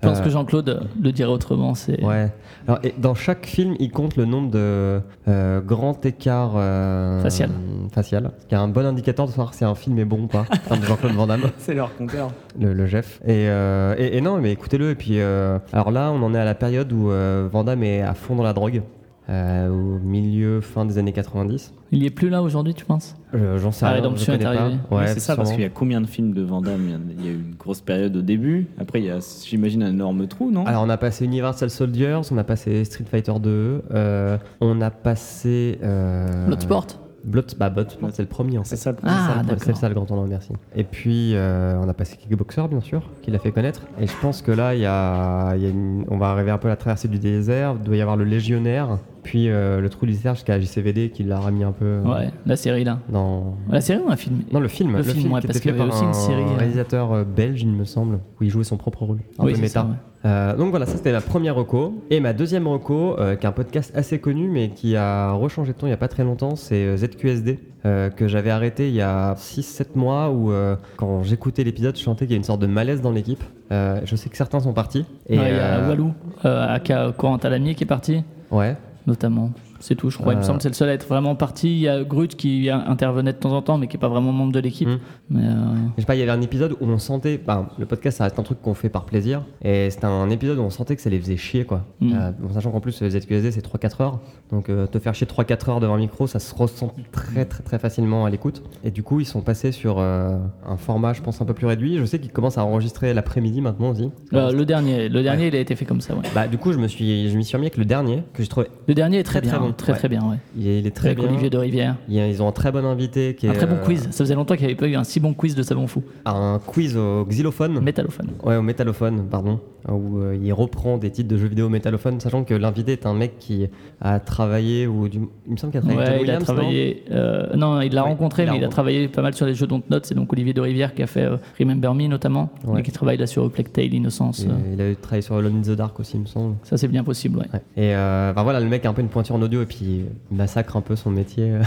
Je 0.00 0.08
pense 0.08 0.18
Euh, 0.20 0.22
que 0.22 0.30
Jean-Claude 0.30 0.86
le 1.02 1.10
dirait 1.10 1.30
autrement. 1.32 1.74
C'est 1.74 2.00
Ouais. 2.04 2.32
Alors, 2.68 2.78
et 2.84 2.94
dans 2.98 3.16
chaque 3.16 3.46
film, 3.46 3.74
il 3.80 3.90
compte 3.90 4.14
le 4.14 4.26
nombre 4.26 4.48
de 4.52 5.00
euh, 5.26 5.60
grands 5.60 5.98
écarts 6.04 6.52
euh, 6.54 7.20
Facial. 7.20 7.50
facial, 7.92 8.30
qui 8.48 8.54
est 8.54 8.58
un 8.58 8.68
bon 8.68 8.86
indicateur 8.86 9.26
de 9.26 9.30
savoir 9.32 9.54
si 9.54 9.64
un 9.64 9.74
film 9.74 9.98
est 9.98 10.04
bon 10.04 10.22
ou 10.22 10.26
pas. 10.28 10.44
de 10.70 10.84
Jean-Claude 10.84 11.14
Van 11.14 11.26
Damme. 11.26 11.50
C'est 11.58 11.74
leur 11.74 11.96
compteur. 11.96 12.30
le, 12.60 12.74
le 12.74 12.86
Jeff. 12.86 13.20
Et, 13.24 13.48
euh, 13.48 13.96
et, 13.98 14.18
et 14.18 14.20
non, 14.20 14.38
mais 14.38 14.52
écoutez-le. 14.52 14.90
Et 14.90 14.94
puis, 14.94 15.18
euh, 15.18 15.58
alors 15.72 15.90
là, 15.90 16.12
on 16.12 16.22
en 16.22 16.32
est 16.32 16.38
à 16.38 16.44
la 16.44 16.54
période 16.54 16.92
où 16.92 17.10
euh, 17.10 17.48
Van 17.50 17.64
Damme 17.64 17.82
est 17.82 18.02
à 18.02 18.14
fond 18.14 18.36
dans 18.36 18.44
la 18.44 18.52
drogue, 18.52 18.82
euh, 19.28 19.68
au 19.68 19.98
milieu, 19.98 20.60
fin 20.60 20.84
des 20.86 20.98
années 20.98 21.12
90. 21.12 21.74
il 21.92 22.02
y 22.02 22.06
est 22.06 22.10
plus 22.10 22.28
là 22.30 22.42
aujourd'hui, 22.42 22.74
tu 22.74 22.84
penses? 22.84 23.14
Euh, 23.34 23.58
J'en 23.58 23.72
sais 23.72 23.84
La 23.84 23.92
rien, 23.92 24.02
rédemption 24.02 24.32
je 24.34 24.38
est 24.38 24.44
arrivée. 24.44 24.76
Ouais, 24.90 25.06
c'est 25.08 25.20
ça, 25.20 25.36
parce 25.36 25.50
qu'il 25.52 25.60
y 25.60 25.64
a 25.64 25.68
combien 25.68 26.00
de 26.00 26.06
films 26.06 26.32
de 26.32 26.42
Van 26.42 26.60
Damme? 26.62 26.88
Il 27.18 27.24
y 27.24 27.28
a- 27.28 27.32
eu 27.32 27.34
une 27.34 27.54
grosse 27.54 27.80
période 27.82 28.16
au 28.16 28.22
début. 28.22 28.66
Après, 28.78 29.00
il 29.00 29.04
y 29.06 29.10
a, 29.10 29.18
j'imagine, 29.44 29.82
un 29.82 29.90
énorme 29.90 30.26
trou, 30.28 30.50
non? 30.50 30.64
Alors 30.66 30.82
on 30.84 30.88
a 30.90 30.96
passé 30.96 31.24
Universal 31.26 31.68
Soldiers, 31.70 32.20
on 32.30 32.38
a 32.38 32.44
passé 32.44 32.84
Street 32.84 33.04
Fighter 33.10 33.34
2, 33.40 33.82
euh, 33.92 34.38
on 34.60 34.80
a 34.80 34.90
passé... 34.90 35.78
Euh, 35.82 36.46
Bloodsport? 36.46 36.86
Blood, 37.24 37.46
bah, 37.58 37.68
Bloodsport, 37.68 38.10
c'est 38.12 38.22
le 38.22 38.28
premier 38.28 38.56
en 38.58 38.62
fait. 38.64 38.70
C'est 38.70 38.76
ça. 38.76 38.94
Ah, 39.02 39.42
C'est 39.58 39.72
ça, 39.72 39.74
ça 39.74 39.88
le 39.88 39.94
grand 39.94 40.06
tournoi, 40.06 40.26
merci. 40.28 40.52
Et 40.74 40.84
puis 40.84 41.32
euh, 41.34 41.76
on 41.82 41.88
a 41.88 41.92
passé 41.92 42.16
Kickboxer 42.16 42.68
bien 42.70 42.80
sûr, 42.80 43.02
qui 43.22 43.30
l'a 43.32 43.40
fait 43.40 43.50
connaître. 43.50 43.82
Et 44.00 44.06
je 44.06 44.12
pense 44.22 44.40
que 44.40 44.52
là, 44.52 44.74
il 44.76 44.80
y 44.80 44.86
a, 44.86 45.54
il 45.56 45.62
y 45.62 45.66
a 45.66 45.68
une- 45.68 46.04
on 46.08 46.16
va 46.16 46.28
arriver 46.30 46.52
un 46.52 46.58
peu 46.58 46.68
à 46.68 46.70
la 46.70 46.76
traversée 46.76 47.08
du 47.08 47.18
désert, 47.18 47.74
il 47.78 47.82
doit 47.84 47.96
y 47.96 48.00
avoir 48.00 48.16
le 48.16 48.24
Légionnaire, 48.24 48.98
puis 49.22 49.48
euh, 49.48 49.80
le 49.80 49.88
trou 49.88 50.06
du 50.06 50.12
désert 50.12 50.34
jusqu'à 50.34 50.58
JCVD 50.58 51.10
qui 51.10 51.22
l'a 51.24 51.38
remis 51.38 51.64
un 51.64 51.72
peu 51.72 51.84
euh, 51.84 52.02
Ouais, 52.02 52.30
la 52.46 52.56
série 52.56 52.84
là. 52.84 52.98
dans... 53.08 53.56
La 53.70 53.80
série 53.80 54.00
ou 54.00 54.10
un 54.10 54.16
film? 54.16 54.42
Non, 54.52 54.60
le 54.60 54.68
film. 54.68 54.96
Le 54.96 55.02
film, 55.02 55.32
ouais, 55.32 55.40
qui 55.40 55.46
parce 55.46 55.60
qu'il 55.60 55.70
y 55.70 55.74
avait 55.74 55.88
aussi 55.90 56.02
une 56.02 56.10
un 56.10 56.12
série, 56.12 56.42
euh. 56.42 56.56
réalisateur 56.58 57.12
euh, 57.12 57.24
belge, 57.24 57.62
il 57.62 57.68
me 57.72 57.84
semble, 57.84 58.20
où 58.40 58.44
il 58.44 58.50
jouait 58.50 58.64
son 58.64 58.76
propre 58.76 59.04
rôle. 59.04 59.18
Un 59.38 59.44
Oui, 59.44 59.52
peu 59.52 59.56
c'est 59.56 59.62
méta. 59.62 59.80
ça, 59.80 59.86
ouais. 59.86 60.56
Donc 60.58 60.70
voilà, 60.70 60.84
ça 60.86 60.96
c'était 60.96 61.12
ma 61.12 61.20
première 61.20 61.54
reco. 61.54 62.02
Et 62.10 62.20
ma 62.20 62.32
deuxième 62.32 62.66
reco, 62.66 63.16
qui 63.16 63.22
est 63.22 63.46
un 63.46 63.52
podcast 63.52 63.92
assez 63.94 64.18
connu, 64.18 64.48
mais 64.48 64.70
qui 64.70 64.96
a 64.96 65.32
rechangé 65.32 65.72
de 65.72 65.78
ton 65.78 65.86
il 65.86 65.90
n'y 65.90 65.94
a 65.94 65.98
pas 65.98 66.08
très 66.08 66.24
longtemps, 66.24 66.56
c'est 66.56 66.96
ZQSD, 66.96 67.58
que 67.84 68.26
j'avais 68.26 68.50
arrêté 68.50 68.88
il 68.88 68.94
y 68.94 69.00
a 69.00 69.34
6-7 69.34 69.90
mois, 69.94 70.30
où 70.30 70.50
quand 70.96 71.22
j'écoutais 71.22 71.62
l'épisode, 71.62 71.96
je 71.96 72.02
sentais 72.02 72.26
qu'il 72.26 72.32
y 72.32 72.34
a 72.34 72.38
une 72.38 72.44
sorte 72.44 72.60
de 72.60 72.66
malaise 72.66 73.00
dans 73.00 73.12
l'équipe. 73.12 73.42
Je 73.70 74.16
sais 74.16 74.28
que 74.28 74.36
certains 74.36 74.58
sont 74.60 74.72
partis. 74.72 75.04
Et, 75.28 75.38
Ouais, 75.38 75.50
Il 75.50 75.56
y 75.56 75.60
a 75.60 75.88
Walou, 75.88 76.12
aka 76.42 77.12
Corentin 77.16 77.48
Lamier 77.50 77.74
qui 77.76 77.84
est 77.84 77.86
parti, 77.86 78.22
Ouais. 78.50 78.76
Notamment. 79.08 79.54
C'est 79.80 79.94
tout, 79.94 80.10
je 80.10 80.18
crois. 80.18 80.32
Il 80.32 80.36
me 80.36 80.42
Euh. 80.42 80.44
semble 80.44 80.58
que 80.58 80.62
c'est 80.64 80.68
le 80.68 80.74
seul 80.74 80.88
à 80.88 80.92
être 80.92 81.06
vraiment 81.06 81.34
parti. 81.34 81.68
Il 81.70 81.78
y 81.80 81.88
a 81.88 82.02
Grut 82.04 82.28
qui 82.36 82.68
intervenait 82.70 83.32
de 83.32 83.38
temps 83.38 83.52
en 83.52 83.62
temps, 83.62 83.78
mais 83.78 83.86
qui 83.86 83.96
n'est 83.96 84.00
pas 84.00 84.08
vraiment 84.08 84.32
membre 84.32 84.52
de 84.52 84.60
l'équipe. 84.60 84.88
Mm. 84.88 84.98
Mais 85.30 85.44
euh, 85.44 85.54
Je 85.96 86.02
sais 86.02 86.06
pas, 86.06 86.16
il 86.16 86.18
y 86.20 86.22
avait 86.22 86.32
un 86.32 86.40
épisode 86.40 86.72
où 86.80 86.86
on 86.86 86.98
sentait, 86.98 87.38
bah, 87.38 87.68
le 87.78 87.86
podcast 87.86 88.18
ça 88.18 88.24
reste 88.24 88.38
un 88.38 88.42
truc 88.42 88.60
qu'on 88.62 88.74
fait 88.74 88.88
par 88.88 89.04
plaisir, 89.04 89.42
et 89.62 89.90
c'était 89.90 90.06
un 90.06 90.30
épisode 90.30 90.58
où 90.58 90.62
on 90.62 90.70
sentait 90.70 90.96
que 90.96 91.02
ça 91.02 91.10
les 91.10 91.18
faisait 91.20 91.36
chier 91.36 91.64
quoi. 91.64 91.84
Mm. 92.00 92.12
Euh, 92.14 92.30
bon, 92.38 92.52
sachant 92.52 92.70
qu'en 92.70 92.80
plus 92.80 93.00
le 93.02 93.10
ZQSD 93.10 93.50
c'est 93.52 93.64
3-4 93.64 94.02
heures, 94.02 94.20
donc 94.50 94.68
euh, 94.68 94.86
te 94.86 94.98
faire 94.98 95.14
chier 95.14 95.26
3-4 95.26 95.70
heures 95.70 95.80
devant 95.80 95.94
un 95.94 95.98
micro 95.98 96.26
ça 96.26 96.38
se 96.38 96.54
ressent 96.54 96.92
très 97.12 97.44
très 97.44 97.62
très 97.62 97.78
facilement 97.78 98.24
à 98.24 98.30
l'écoute. 98.30 98.62
Et 98.84 98.90
du 98.90 99.02
coup 99.02 99.20
ils 99.20 99.26
sont 99.26 99.40
passés 99.42 99.70
sur 99.72 99.98
euh, 99.98 100.36
un 100.66 100.76
format 100.76 101.12
je 101.12 101.22
pense 101.22 101.40
un 101.40 101.44
peu 101.44 101.54
plus 101.54 101.66
réduit, 101.66 101.98
je 101.98 102.04
sais 102.04 102.18
qu'ils 102.18 102.32
commencent 102.32 102.58
à 102.58 102.64
enregistrer 102.64 103.14
l'après-midi 103.14 103.60
maintenant 103.60 103.90
aussi. 103.90 104.10
euh, 104.32 104.50
le 104.52 104.64
dernier, 104.64 105.08
le 105.08 105.22
dernier, 105.22 105.48
il 105.48 105.54
a 105.56 105.60
été 105.60 105.76
fait 105.76 105.84
comme 105.84 106.00
ça. 106.00 106.14
Ouais. 106.14 106.22
Bah 106.34 106.48
du 106.48 106.58
coup 106.58 106.72
je 106.72 106.78
me 106.78 106.88
suis, 106.88 107.30
je 107.30 107.36
m'y 107.36 107.44
suis 107.44 107.56
remis 107.56 107.66
avec 107.66 107.76
le 107.76 107.84
dernier 107.84 108.22
que 108.32 108.42
j'ai 108.42 108.48
trouvé, 108.48 108.66
Le 108.88 108.94
dernier 108.94 109.18
est 109.18 109.22
très, 109.24 109.40
très 109.40 109.58
bon. 109.58 109.67
Très 109.72 109.92
Ouais. 109.92 109.98
très 109.98 110.08
bien. 110.08 110.22
Ouais. 110.22 110.36
il 110.56 110.66
est, 110.68 110.78
il 110.80 110.86
est 110.86 110.90
très 110.90 111.08
Avec 111.08 111.18
bien. 111.20 111.28
Olivier 111.28 111.50
de 111.50 111.58
Rivière. 111.58 111.96
Il 112.08 112.14
y 112.14 112.20
a- 112.20 112.28
Ils 112.28 112.42
ont 112.42 112.48
un 112.48 112.52
très 112.52 112.72
bon 112.72 112.84
invité 112.84 113.34
qui 113.34 113.46
est 113.46 113.50
Un 113.50 113.54
très 113.54 113.66
bon 113.66 113.74
euh, 113.76 113.84
quiz. 113.84 114.02
Ça 114.10 114.24
faisait 114.24 114.34
longtemps 114.34 114.54
qu'il 114.54 114.66
n'y 114.66 114.72
avait 114.72 114.78
pas 114.80 114.86
eu 114.88 114.94
un 114.96 115.04
si 115.04 115.20
bon 115.20 115.34
quiz 115.34 115.54
de 115.54 115.62
Savon 115.62 115.86
Fou. 115.86 116.02
un 116.26 116.60
quiz 116.64 116.96
au 116.96 117.24
xylophone. 117.26 117.80
Métallophone. 117.80 118.28
Ouais, 118.44 118.56
au 118.56 118.62
métallophone, 118.62 119.24
pardon, 119.30 119.60
où 119.88 120.18
euh, 120.18 120.36
il 120.42 120.52
reprend 120.52 120.98
des 120.98 121.10
titres 121.10 121.28
de 121.28 121.36
jeux 121.38 121.48
vidéo 121.48 121.68
métallophone, 121.68 122.20
sachant 122.20 122.44
que 122.44 122.54
l'invité 122.54 122.92
est 122.92 123.06
un 123.06 123.14
mec 123.14 123.38
qui 123.38 123.66
a 124.00 124.20
travaillé, 124.20 124.86
ou 124.86 125.08
du... 125.08 125.20
il 125.46 125.52
me 125.52 125.56
semble 125.56 125.72
qu'il 125.72 125.80
a 125.80 125.82
travaillé 125.82 126.08
avec 126.08 126.28
a 126.28 126.52
non 126.52 126.68
euh, 127.10 127.56
non, 127.56 127.80
il 127.80 127.92
l'a 127.94 128.02
Ouais, 128.04 128.08
rencontré, 128.10 128.44
il 128.44 128.50
mais 128.50 128.58
il 128.58 128.64
a 128.64 128.68
travaillé 128.68 129.08
pas 129.08 129.22
mal 129.22 129.34
sur 129.34 129.46
les 129.46 129.54
jeux 129.54 129.66
Dontnod. 129.66 130.04
C'est 130.04 130.14
donc 130.14 130.32
Olivier 130.32 130.52
de 130.52 130.60
Rivière 130.60 130.94
qui 130.94 131.02
a 131.02 131.06
fait 131.06 131.24
euh, 131.24 131.36
Remember 131.58 131.94
Me 131.94 132.06
notamment, 132.06 132.50
et 132.76 132.82
qui 132.82 132.92
travaille 132.92 133.16
là 133.16 133.26
sur 133.26 133.50
Plague 133.50 133.72
Tale 133.72 133.92
Innocence. 133.94 134.44
Et, 134.44 134.48
euh, 134.48 134.74
Il 134.74 134.80
a 134.80 134.94
travaillé 134.94 135.22
sur 135.22 135.36
Alone 135.36 135.56
in 135.58 135.62
the 135.62 135.76
Dark 135.76 135.98
aussi, 136.00 136.16
il 136.16 136.20
me 136.20 136.26
semble. 136.26 136.56
Ça, 136.62 136.76
c'est 136.76 136.88
bien 136.88 137.04
possible, 137.04 137.38
ouais. 137.38 137.46
Et 137.76 137.94
euh, 137.94 138.30
enfin, 138.32 138.42
voilà, 138.42 138.60
le 138.60 138.66
mec 138.66 138.84
a 138.84 138.90
un 138.90 138.92
peu 138.92 139.02
une 139.02 139.08
pointure 139.08 139.34
en 139.34 139.42
audio 139.42 139.57
et 139.62 139.66
puis 139.66 140.04
il 140.30 140.36
massacre 140.36 140.76
un 140.76 140.80
peu 140.80 140.96
son 140.96 141.10
métier 141.10 141.50
euh, 141.50 141.62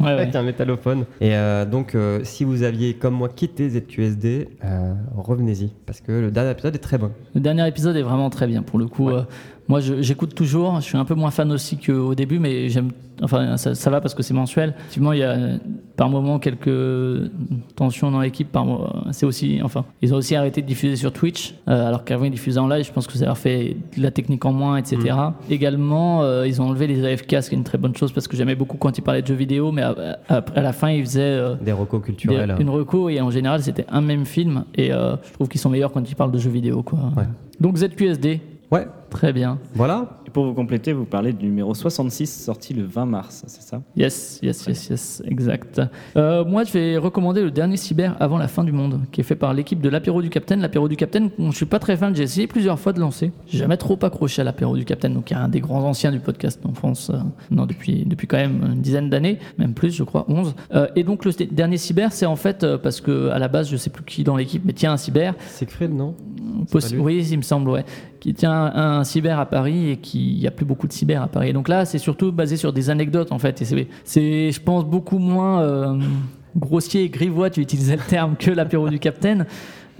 ouais. 0.00 0.10
avec 0.10 0.34
un 0.34 0.42
métallophone. 0.42 1.04
Et 1.20 1.34
euh, 1.34 1.64
donc, 1.64 1.94
euh, 1.94 2.20
si 2.24 2.44
vous 2.44 2.62
aviez, 2.62 2.94
comme 2.94 3.14
moi, 3.14 3.28
quitté 3.28 3.68
ZQSD, 3.68 4.48
revenez-y, 5.16 5.72
parce 5.86 6.00
que 6.00 6.12
le 6.12 6.30
dernier 6.30 6.52
épisode 6.52 6.74
est 6.74 6.80
très 6.80 6.98
bon. 6.98 7.10
Le 7.34 7.40
dernier 7.40 7.66
épisode 7.66 7.96
est 7.96 8.02
vraiment 8.02 8.30
très 8.30 8.46
bien 8.46 8.62
pour 8.62 8.78
le 8.78 8.86
coup. 8.86 9.10
Moi, 9.68 9.80
j'écoute 9.80 10.34
toujours. 10.34 10.76
Je 10.80 10.84
suis 10.86 10.96
un 10.98 11.04
peu 11.04 11.14
moins 11.14 11.30
fan 11.30 11.52
aussi 11.52 11.76
qu'au 11.76 12.14
début, 12.14 12.38
mais 12.38 12.68
j'aime. 12.68 12.90
Enfin, 13.20 13.56
ça, 13.56 13.74
ça 13.74 13.90
va 13.90 14.00
parce 14.00 14.14
que 14.14 14.22
c'est 14.22 14.32
mensuel. 14.34 14.74
Effectivement, 14.78 15.12
il 15.12 15.18
y 15.18 15.22
a 15.24 15.36
par 15.96 16.08
moment 16.08 16.38
quelques 16.38 16.70
tensions 17.76 18.10
dans 18.10 18.20
l'équipe. 18.20 18.50
Par 18.50 18.66
c'est 19.12 19.26
aussi. 19.26 19.60
Enfin, 19.62 19.84
ils 20.02 20.14
ont 20.14 20.16
aussi 20.18 20.34
arrêté 20.36 20.62
de 20.62 20.66
diffuser 20.66 20.96
sur 20.96 21.12
Twitch, 21.12 21.54
euh, 21.68 21.86
alors 21.88 22.04
qu'avant 22.04 22.24
ils 22.24 22.30
diffusaient 22.30 22.60
en 22.60 22.68
live. 22.68 22.84
Je 22.84 22.92
pense 22.92 23.06
que 23.06 23.14
ça 23.14 23.26
leur 23.26 23.38
fait 23.38 23.76
de 23.96 24.02
la 24.02 24.10
technique 24.10 24.44
en 24.44 24.52
moins, 24.52 24.76
etc. 24.76 25.14
Également, 25.50 26.22
euh, 26.22 26.46
ils 26.46 26.60
ont 26.62 26.66
enlevé 26.68 26.86
les 26.86 27.04
AFK, 27.04 27.42
ce 27.42 27.48
qui 27.48 27.54
est 27.54 27.58
une 27.58 27.64
très 27.64 27.78
bonne 27.78 27.96
chose 27.96 28.12
parce 28.12 28.28
que 28.28 28.36
j'aimais 28.36 28.54
beaucoup 28.54 28.76
quand 28.76 28.96
ils 28.96 29.02
parlaient 29.02 29.22
de 29.22 29.26
jeux 29.26 29.34
vidéo, 29.34 29.72
mais 29.72 29.82
à, 29.82 29.94
à- 30.28 30.36
à 30.54 30.60
la 30.62 30.72
fin 30.72 30.90
ils 30.90 31.02
faisaient. 31.04 31.20
euh, 31.22 31.54
Des 31.60 31.72
recos 31.72 32.02
culturels. 32.02 32.54
des- 32.56 32.62
une 32.62 32.70
reco 32.70 33.08
et 33.08 33.20
en 33.20 33.30
général 33.30 33.62
c'était 33.62 33.84
un 33.88 34.00
même 34.00 34.24
film 34.24 34.64
et 34.76 34.90
je 34.90 35.32
trouve 35.34 35.48
qu'ils 35.48 35.60
sont 35.60 35.70
meilleurs 35.70 35.92
quand 35.92 36.08
ils 36.08 36.14
parlent 36.14 36.30
de 36.32 36.38
jeux 36.38 36.50
vidéo 36.50 36.82
quoi. 36.82 36.98
Ouais. 37.16 37.24
Donc 37.60 37.76
ZQSD, 37.76 38.40
Ouais, 38.70 38.86
très 39.10 39.32
bien. 39.32 39.58
voilà. 39.74 40.20
Et 40.26 40.30
pour 40.30 40.44
vous 40.44 40.52
compléter, 40.52 40.92
vous 40.92 41.06
parlez 41.06 41.32
du 41.32 41.46
numéro 41.46 41.72
66 41.74 42.26
sorti 42.44 42.74
le 42.74 42.84
20 42.84 43.06
mars, 43.06 43.44
c'est 43.46 43.62
ça? 43.62 43.80
Yes, 43.96 44.38
yes, 44.42 44.66
yes, 44.66 44.88
yes, 44.90 45.22
exact. 45.26 45.80
Euh, 46.16 46.44
moi 46.44 46.64
je 46.64 46.72
vais 46.72 46.98
recommander 46.98 47.40
le 47.42 47.50
dernier 47.50 47.78
cyber 47.78 48.14
avant 48.20 48.36
la 48.36 48.46
fin 48.46 48.62
du 48.62 48.72
monde 48.72 49.00
qui 49.10 49.22
est 49.22 49.24
fait 49.24 49.36
par 49.36 49.54
l'équipe 49.54 49.80
de 49.80 49.88
l'apéro 49.88 50.20
du 50.20 50.28
Capitaine. 50.28 50.60
L'apéro 50.60 50.86
du 50.86 50.96
Capitaine, 50.96 51.30
je 51.38 51.50
suis 51.52 51.64
pas 51.64 51.78
très 51.78 51.96
fan, 51.96 52.14
j'ai 52.14 52.24
essayé 52.24 52.46
plusieurs 52.46 52.78
fois 52.78 52.92
de 52.92 53.00
lancer. 53.00 53.32
J'ai 53.46 53.56
jamais 53.58 53.78
trop 53.78 53.98
accroché 54.02 54.42
à 54.42 54.44
l'apéro 54.44 54.76
du 54.76 54.84
Capitaine, 54.84 55.14
donc 55.14 55.30
il 55.30 55.34
y 55.34 55.36
a 55.36 55.42
un 55.42 55.48
des 55.48 55.60
grands 55.60 55.82
anciens 55.84 56.12
du 56.12 56.20
podcast 56.20 56.60
en 56.66 56.74
France, 56.74 57.10
euh, 57.14 57.18
non 57.50 57.64
depuis, 57.64 58.04
depuis 58.04 58.26
quand 58.26 58.36
même 58.36 58.60
une 58.74 58.82
dizaine 58.82 59.08
d'années, 59.08 59.38
même 59.56 59.72
plus 59.72 59.92
je 59.94 60.02
crois, 60.04 60.26
11. 60.28 60.54
Euh, 60.74 60.88
et 60.94 61.04
donc 61.04 61.24
le 61.24 61.32
dernier 61.50 61.78
cyber 61.78 62.12
c'est 62.12 62.26
en 62.26 62.36
fait 62.36 62.64
euh, 62.64 62.76
parce 62.76 63.00
que 63.00 63.30
à 63.30 63.38
la 63.38 63.48
base 63.48 63.70
je 63.70 63.78
sais 63.78 63.88
plus 63.90 64.04
qui 64.04 64.24
dans 64.24 64.36
l'équipe 64.36 64.62
mais 64.66 64.74
tiens 64.74 64.92
un 64.92 64.96
cyber 64.98 65.34
Siegfried, 65.46 65.94
non? 65.94 66.14
Possi- 66.70 66.98
oui, 66.98 67.26
il 67.30 67.36
me 67.38 67.42
semble, 67.42 67.70
ouais. 67.70 67.84
Qui 68.20 68.34
tient 68.34 68.50
un, 68.52 68.97
un 68.98 69.04
cyber 69.04 69.38
à 69.38 69.46
Paris 69.46 69.90
et 69.90 69.96
qui 69.96 70.32
il 70.32 70.40
y 70.40 70.46
a 70.46 70.50
plus 70.50 70.66
beaucoup 70.66 70.86
de 70.86 70.92
cyber 70.92 71.22
à 71.22 71.28
Paris. 71.28 71.52
Donc 71.52 71.68
là, 71.68 71.84
c'est 71.84 71.98
surtout 71.98 72.32
basé 72.32 72.56
sur 72.56 72.72
des 72.72 72.90
anecdotes 72.90 73.32
en 73.32 73.38
fait. 73.38 73.62
C'est, 74.04 74.52
je 74.52 74.60
pense, 74.60 74.84
beaucoup 74.84 75.18
moins 75.18 75.62
euh, 75.62 75.98
grossier 76.56 77.04
et 77.04 77.08
grivois. 77.08 77.50
Tu 77.50 77.60
utilisais 77.60 77.96
le 77.96 78.02
terme 78.02 78.36
que 78.36 78.50
l'apéro 78.50 78.88
du 78.88 78.98
Capitaine. 78.98 79.46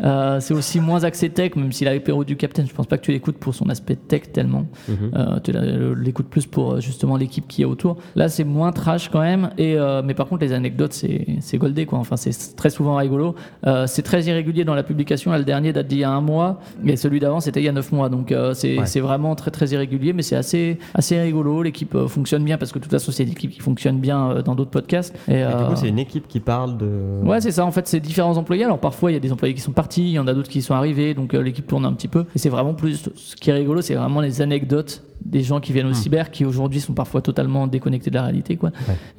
Euh, 0.04 0.38
c'est 0.40 0.54
aussi 0.54 0.80
moins 0.80 1.04
axé 1.04 1.28
tech, 1.30 1.56
même 1.56 1.72
si 1.72 1.84
l'apéro 1.84 2.24
du 2.24 2.37
Captain, 2.37 2.64
je 2.64 2.72
pense 2.72 2.87
pas 2.87 2.98
que 2.98 3.02
tu 3.04 3.12
l'écoutes 3.12 3.37
pour 3.38 3.54
son 3.54 3.68
aspect 3.68 3.96
tech 3.96 4.32
tellement. 4.32 4.66
Mhm. 4.88 4.96
Euh, 5.14 5.40
tu 5.42 5.52
la- 5.52 5.94
l'écoutes 5.94 6.28
plus 6.28 6.46
pour 6.46 6.74
euh, 6.74 6.80
justement 6.80 7.16
l'équipe 7.16 7.46
qui 7.48 7.62
est 7.62 7.64
autour. 7.64 7.96
Là, 8.14 8.28
c'est 8.28 8.44
moins 8.44 8.72
trash 8.72 9.08
quand 9.08 9.20
même. 9.20 9.50
Et, 9.58 9.76
euh, 9.76 10.02
mais 10.04 10.14
par 10.14 10.26
contre, 10.26 10.42
les 10.44 10.52
anecdotes, 10.52 10.92
c'est 10.92 11.58
goldé. 11.58 11.87
Quoi. 11.87 11.98
Enfin, 11.98 12.16
c'est 12.16 12.54
très 12.56 12.70
souvent 12.70 12.96
rigolo. 12.96 13.34
Euh, 13.66 13.87
c'est 13.87 14.02
très 14.02 14.22
irrégulier 14.24 14.64
dans 14.64 14.74
la 14.74 14.82
publication. 14.82 15.30
Là, 15.32 15.38
le 15.38 15.44
dernier 15.44 15.72
date 15.72 15.88
d'il 15.88 15.98
y 15.98 16.04
a 16.04 16.11
un 16.11 16.20
mois. 16.20 16.61
Et 16.84 16.96
celui 16.96 17.18
d'avant, 17.20 17.40
c'était 17.40 17.61
il 17.61 17.64
y 17.64 17.68
a 17.68 17.72
neuf 17.72 17.90
mois. 17.92 18.08
Donc, 18.08 18.30
euh, 18.32 18.54
c'est 18.54 18.78
Ouais. 18.78 19.00
vraiment 19.00 19.34
très, 19.34 19.50
très 19.50 19.66
irrégulier. 19.68 20.12
Mais 20.12 20.22
c'est 20.22 20.37
assez, 20.37 20.78
assez 20.94 21.20
rigolo. 21.20 21.62
L'équipe 21.62 21.94
euh, 21.94 22.06
fonctionne 22.08 22.44
bien 22.44 22.56
parce 22.58 22.72
que 22.72 22.78
de 22.78 22.84
toute 22.84 22.92
façon, 22.92 23.11
c'est 23.11 23.24
une 23.24 23.30
équipe 23.30 23.50
qui 23.50 23.61
fonctionne 23.61 23.98
bien 23.98 24.30
euh, 24.30 24.42
dans 24.42 24.54
d'autres 24.54 24.70
podcasts. 24.70 25.14
Et, 25.28 25.32
Et 25.34 25.37
du 25.38 25.42
euh, 25.42 25.66
coup, 25.68 25.76
c'est 25.76 25.88
une 25.88 25.98
équipe 25.98 26.28
qui 26.28 26.40
parle 26.40 26.76
de. 26.78 26.88
Ouais, 27.24 27.40
c'est 27.40 27.50
ça. 27.52 27.64
En 27.66 27.72
fait, 27.72 27.88
c'est 27.88 28.00
différents 28.00 28.37
employés. 28.37 28.64
Alors 28.64 28.78
parfois, 28.78 29.11
il 29.11 29.14
y 29.14 29.16
a 29.16 29.20
des 29.20 29.32
employés 29.32 29.54
qui 29.54 29.61
sont 29.61 29.72
partis, 29.72 29.88
il 29.96 30.11
y 30.11 30.18
en 30.18 30.27
a 30.27 30.35
d'autres 30.35 30.48
qui 30.48 30.62
sont 30.62 30.74
arrivés, 30.74 31.14
donc 31.14 31.35
euh, 31.35 31.42
l'équipe 31.42 31.66
tourne 31.66 31.85
un 31.85 31.92
petit 31.92 32.09
peu. 32.09 32.24
Et 32.35 32.38
c'est 32.38 32.48
vraiment 32.48 32.74
plus. 32.74 33.09
Ce 33.14 33.37
qui 33.37 33.51
est 33.51 33.55
rigolo, 33.55 33.81
c'est 33.81 33.94
vraiment 33.94 34.20
les 34.20 34.42
anecdotes 34.42 35.03
des 35.24 35.42
gens 35.42 35.61
qui 35.61 35.72
viennent 35.72 35.87
au 35.87 35.94
cyber, 35.94 36.31
qui 36.31 36.44
aujourd'hui 36.44 36.81
sont 36.81 36.94
parfois 36.94 37.20
totalement 37.20 37.66
déconnectés 37.66 38.11
de 38.11 38.14
la 38.14 38.22
réalité, 38.22 38.57
quoi. 38.57 38.70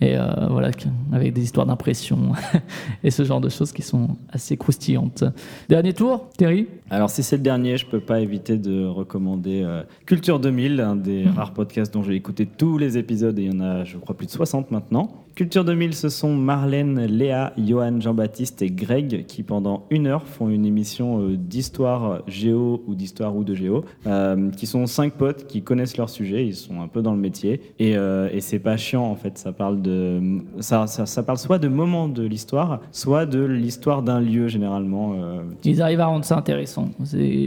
Et 0.01 0.17
euh, 0.17 0.47
voilà, 0.49 0.71
avec 1.11 1.33
des 1.33 1.43
histoires 1.43 1.65
d'impression 1.65 2.31
et 3.03 3.11
ce 3.11 3.23
genre 3.23 3.41
de 3.41 3.49
choses 3.49 3.71
qui 3.71 3.81
sont 3.81 4.17
assez 4.29 4.57
croustillantes. 4.57 5.23
Dernier 5.67 5.93
tour, 5.93 6.29
Terry? 6.37 6.67
Alors 6.89 7.09
si 7.09 7.21
c'est 7.21 7.37
le 7.37 7.43
dernier, 7.43 7.77
je 7.77 7.85
peux 7.85 7.99
pas 7.99 8.21
éviter 8.21 8.57
de 8.57 8.85
recommander 8.85 9.61
euh, 9.63 9.83
Culture 10.05 10.39
2000, 10.39 10.79
un 10.79 10.95
des 10.95 11.25
rares 11.35 11.53
podcasts 11.53 11.93
dont 11.93 12.03
j'ai 12.03 12.15
écouté 12.15 12.45
tous 12.45 12.77
les 12.77 12.97
épisodes 12.97 13.37
et 13.37 13.43
il 13.43 13.53
y 13.53 13.55
en 13.55 13.59
a 13.59 13.83
je 13.83 13.97
crois 13.97 14.15
plus 14.15 14.27
de 14.27 14.31
60 14.31 14.71
maintenant. 14.71 15.11
Culture 15.39 15.63
2000, 15.63 15.93
ce 15.95 16.09
sont 16.09 16.35
Marlène, 16.35 17.05
Léa, 17.05 17.53
Johan, 17.57 18.01
Jean-Baptiste 18.01 18.61
et 18.61 18.69
Greg 18.69 19.25
qui 19.25 19.41
pendant 19.43 19.85
une 19.89 20.05
heure 20.05 20.23
font 20.23 20.49
une 20.49 20.65
émission 20.65 21.21
euh, 21.21 21.37
d'histoire 21.37 22.23
géo 22.27 22.83
ou 22.87 22.93
d'histoire 22.93 23.33
ou 23.37 23.45
de 23.45 23.55
géo, 23.55 23.85
euh, 24.05 24.49
qui 24.51 24.67
sont 24.67 24.85
cinq 24.85 25.13
potes 25.13 25.47
qui 25.47 25.61
connaissent 25.61 25.95
leur 25.95 26.09
sujet, 26.09 26.45
ils 26.45 26.57
sont 26.57 26.81
un 26.81 26.89
peu 26.89 27.01
dans 27.01 27.13
le 27.13 27.21
métier 27.21 27.61
et, 27.79 27.95
euh, 27.95 28.27
c'est 28.41 28.59
pas 28.59 28.75
chiant 28.75 29.05
en 29.05 29.15
fait, 29.15 29.37
ça 29.37 29.53
parle 29.53 29.81
de 29.81 30.19
ça, 30.59 30.85
parle 31.25 31.37
soit 31.37 31.57
de 31.57 31.69
moments 31.69 32.09
de 32.09 32.23
l'histoire, 32.23 32.81
soit 32.91 33.25
de 33.25 33.41
l'histoire 33.41 34.03
d'un 34.03 34.19
lieu 34.19 34.49
généralement. 34.49 35.13
euh, 35.23 35.43
Ils 35.63 35.81
arrivent 35.81 36.01
à 36.01 36.07
rendre 36.07 36.25
ça 36.25 36.35
intéressant. 36.35 36.89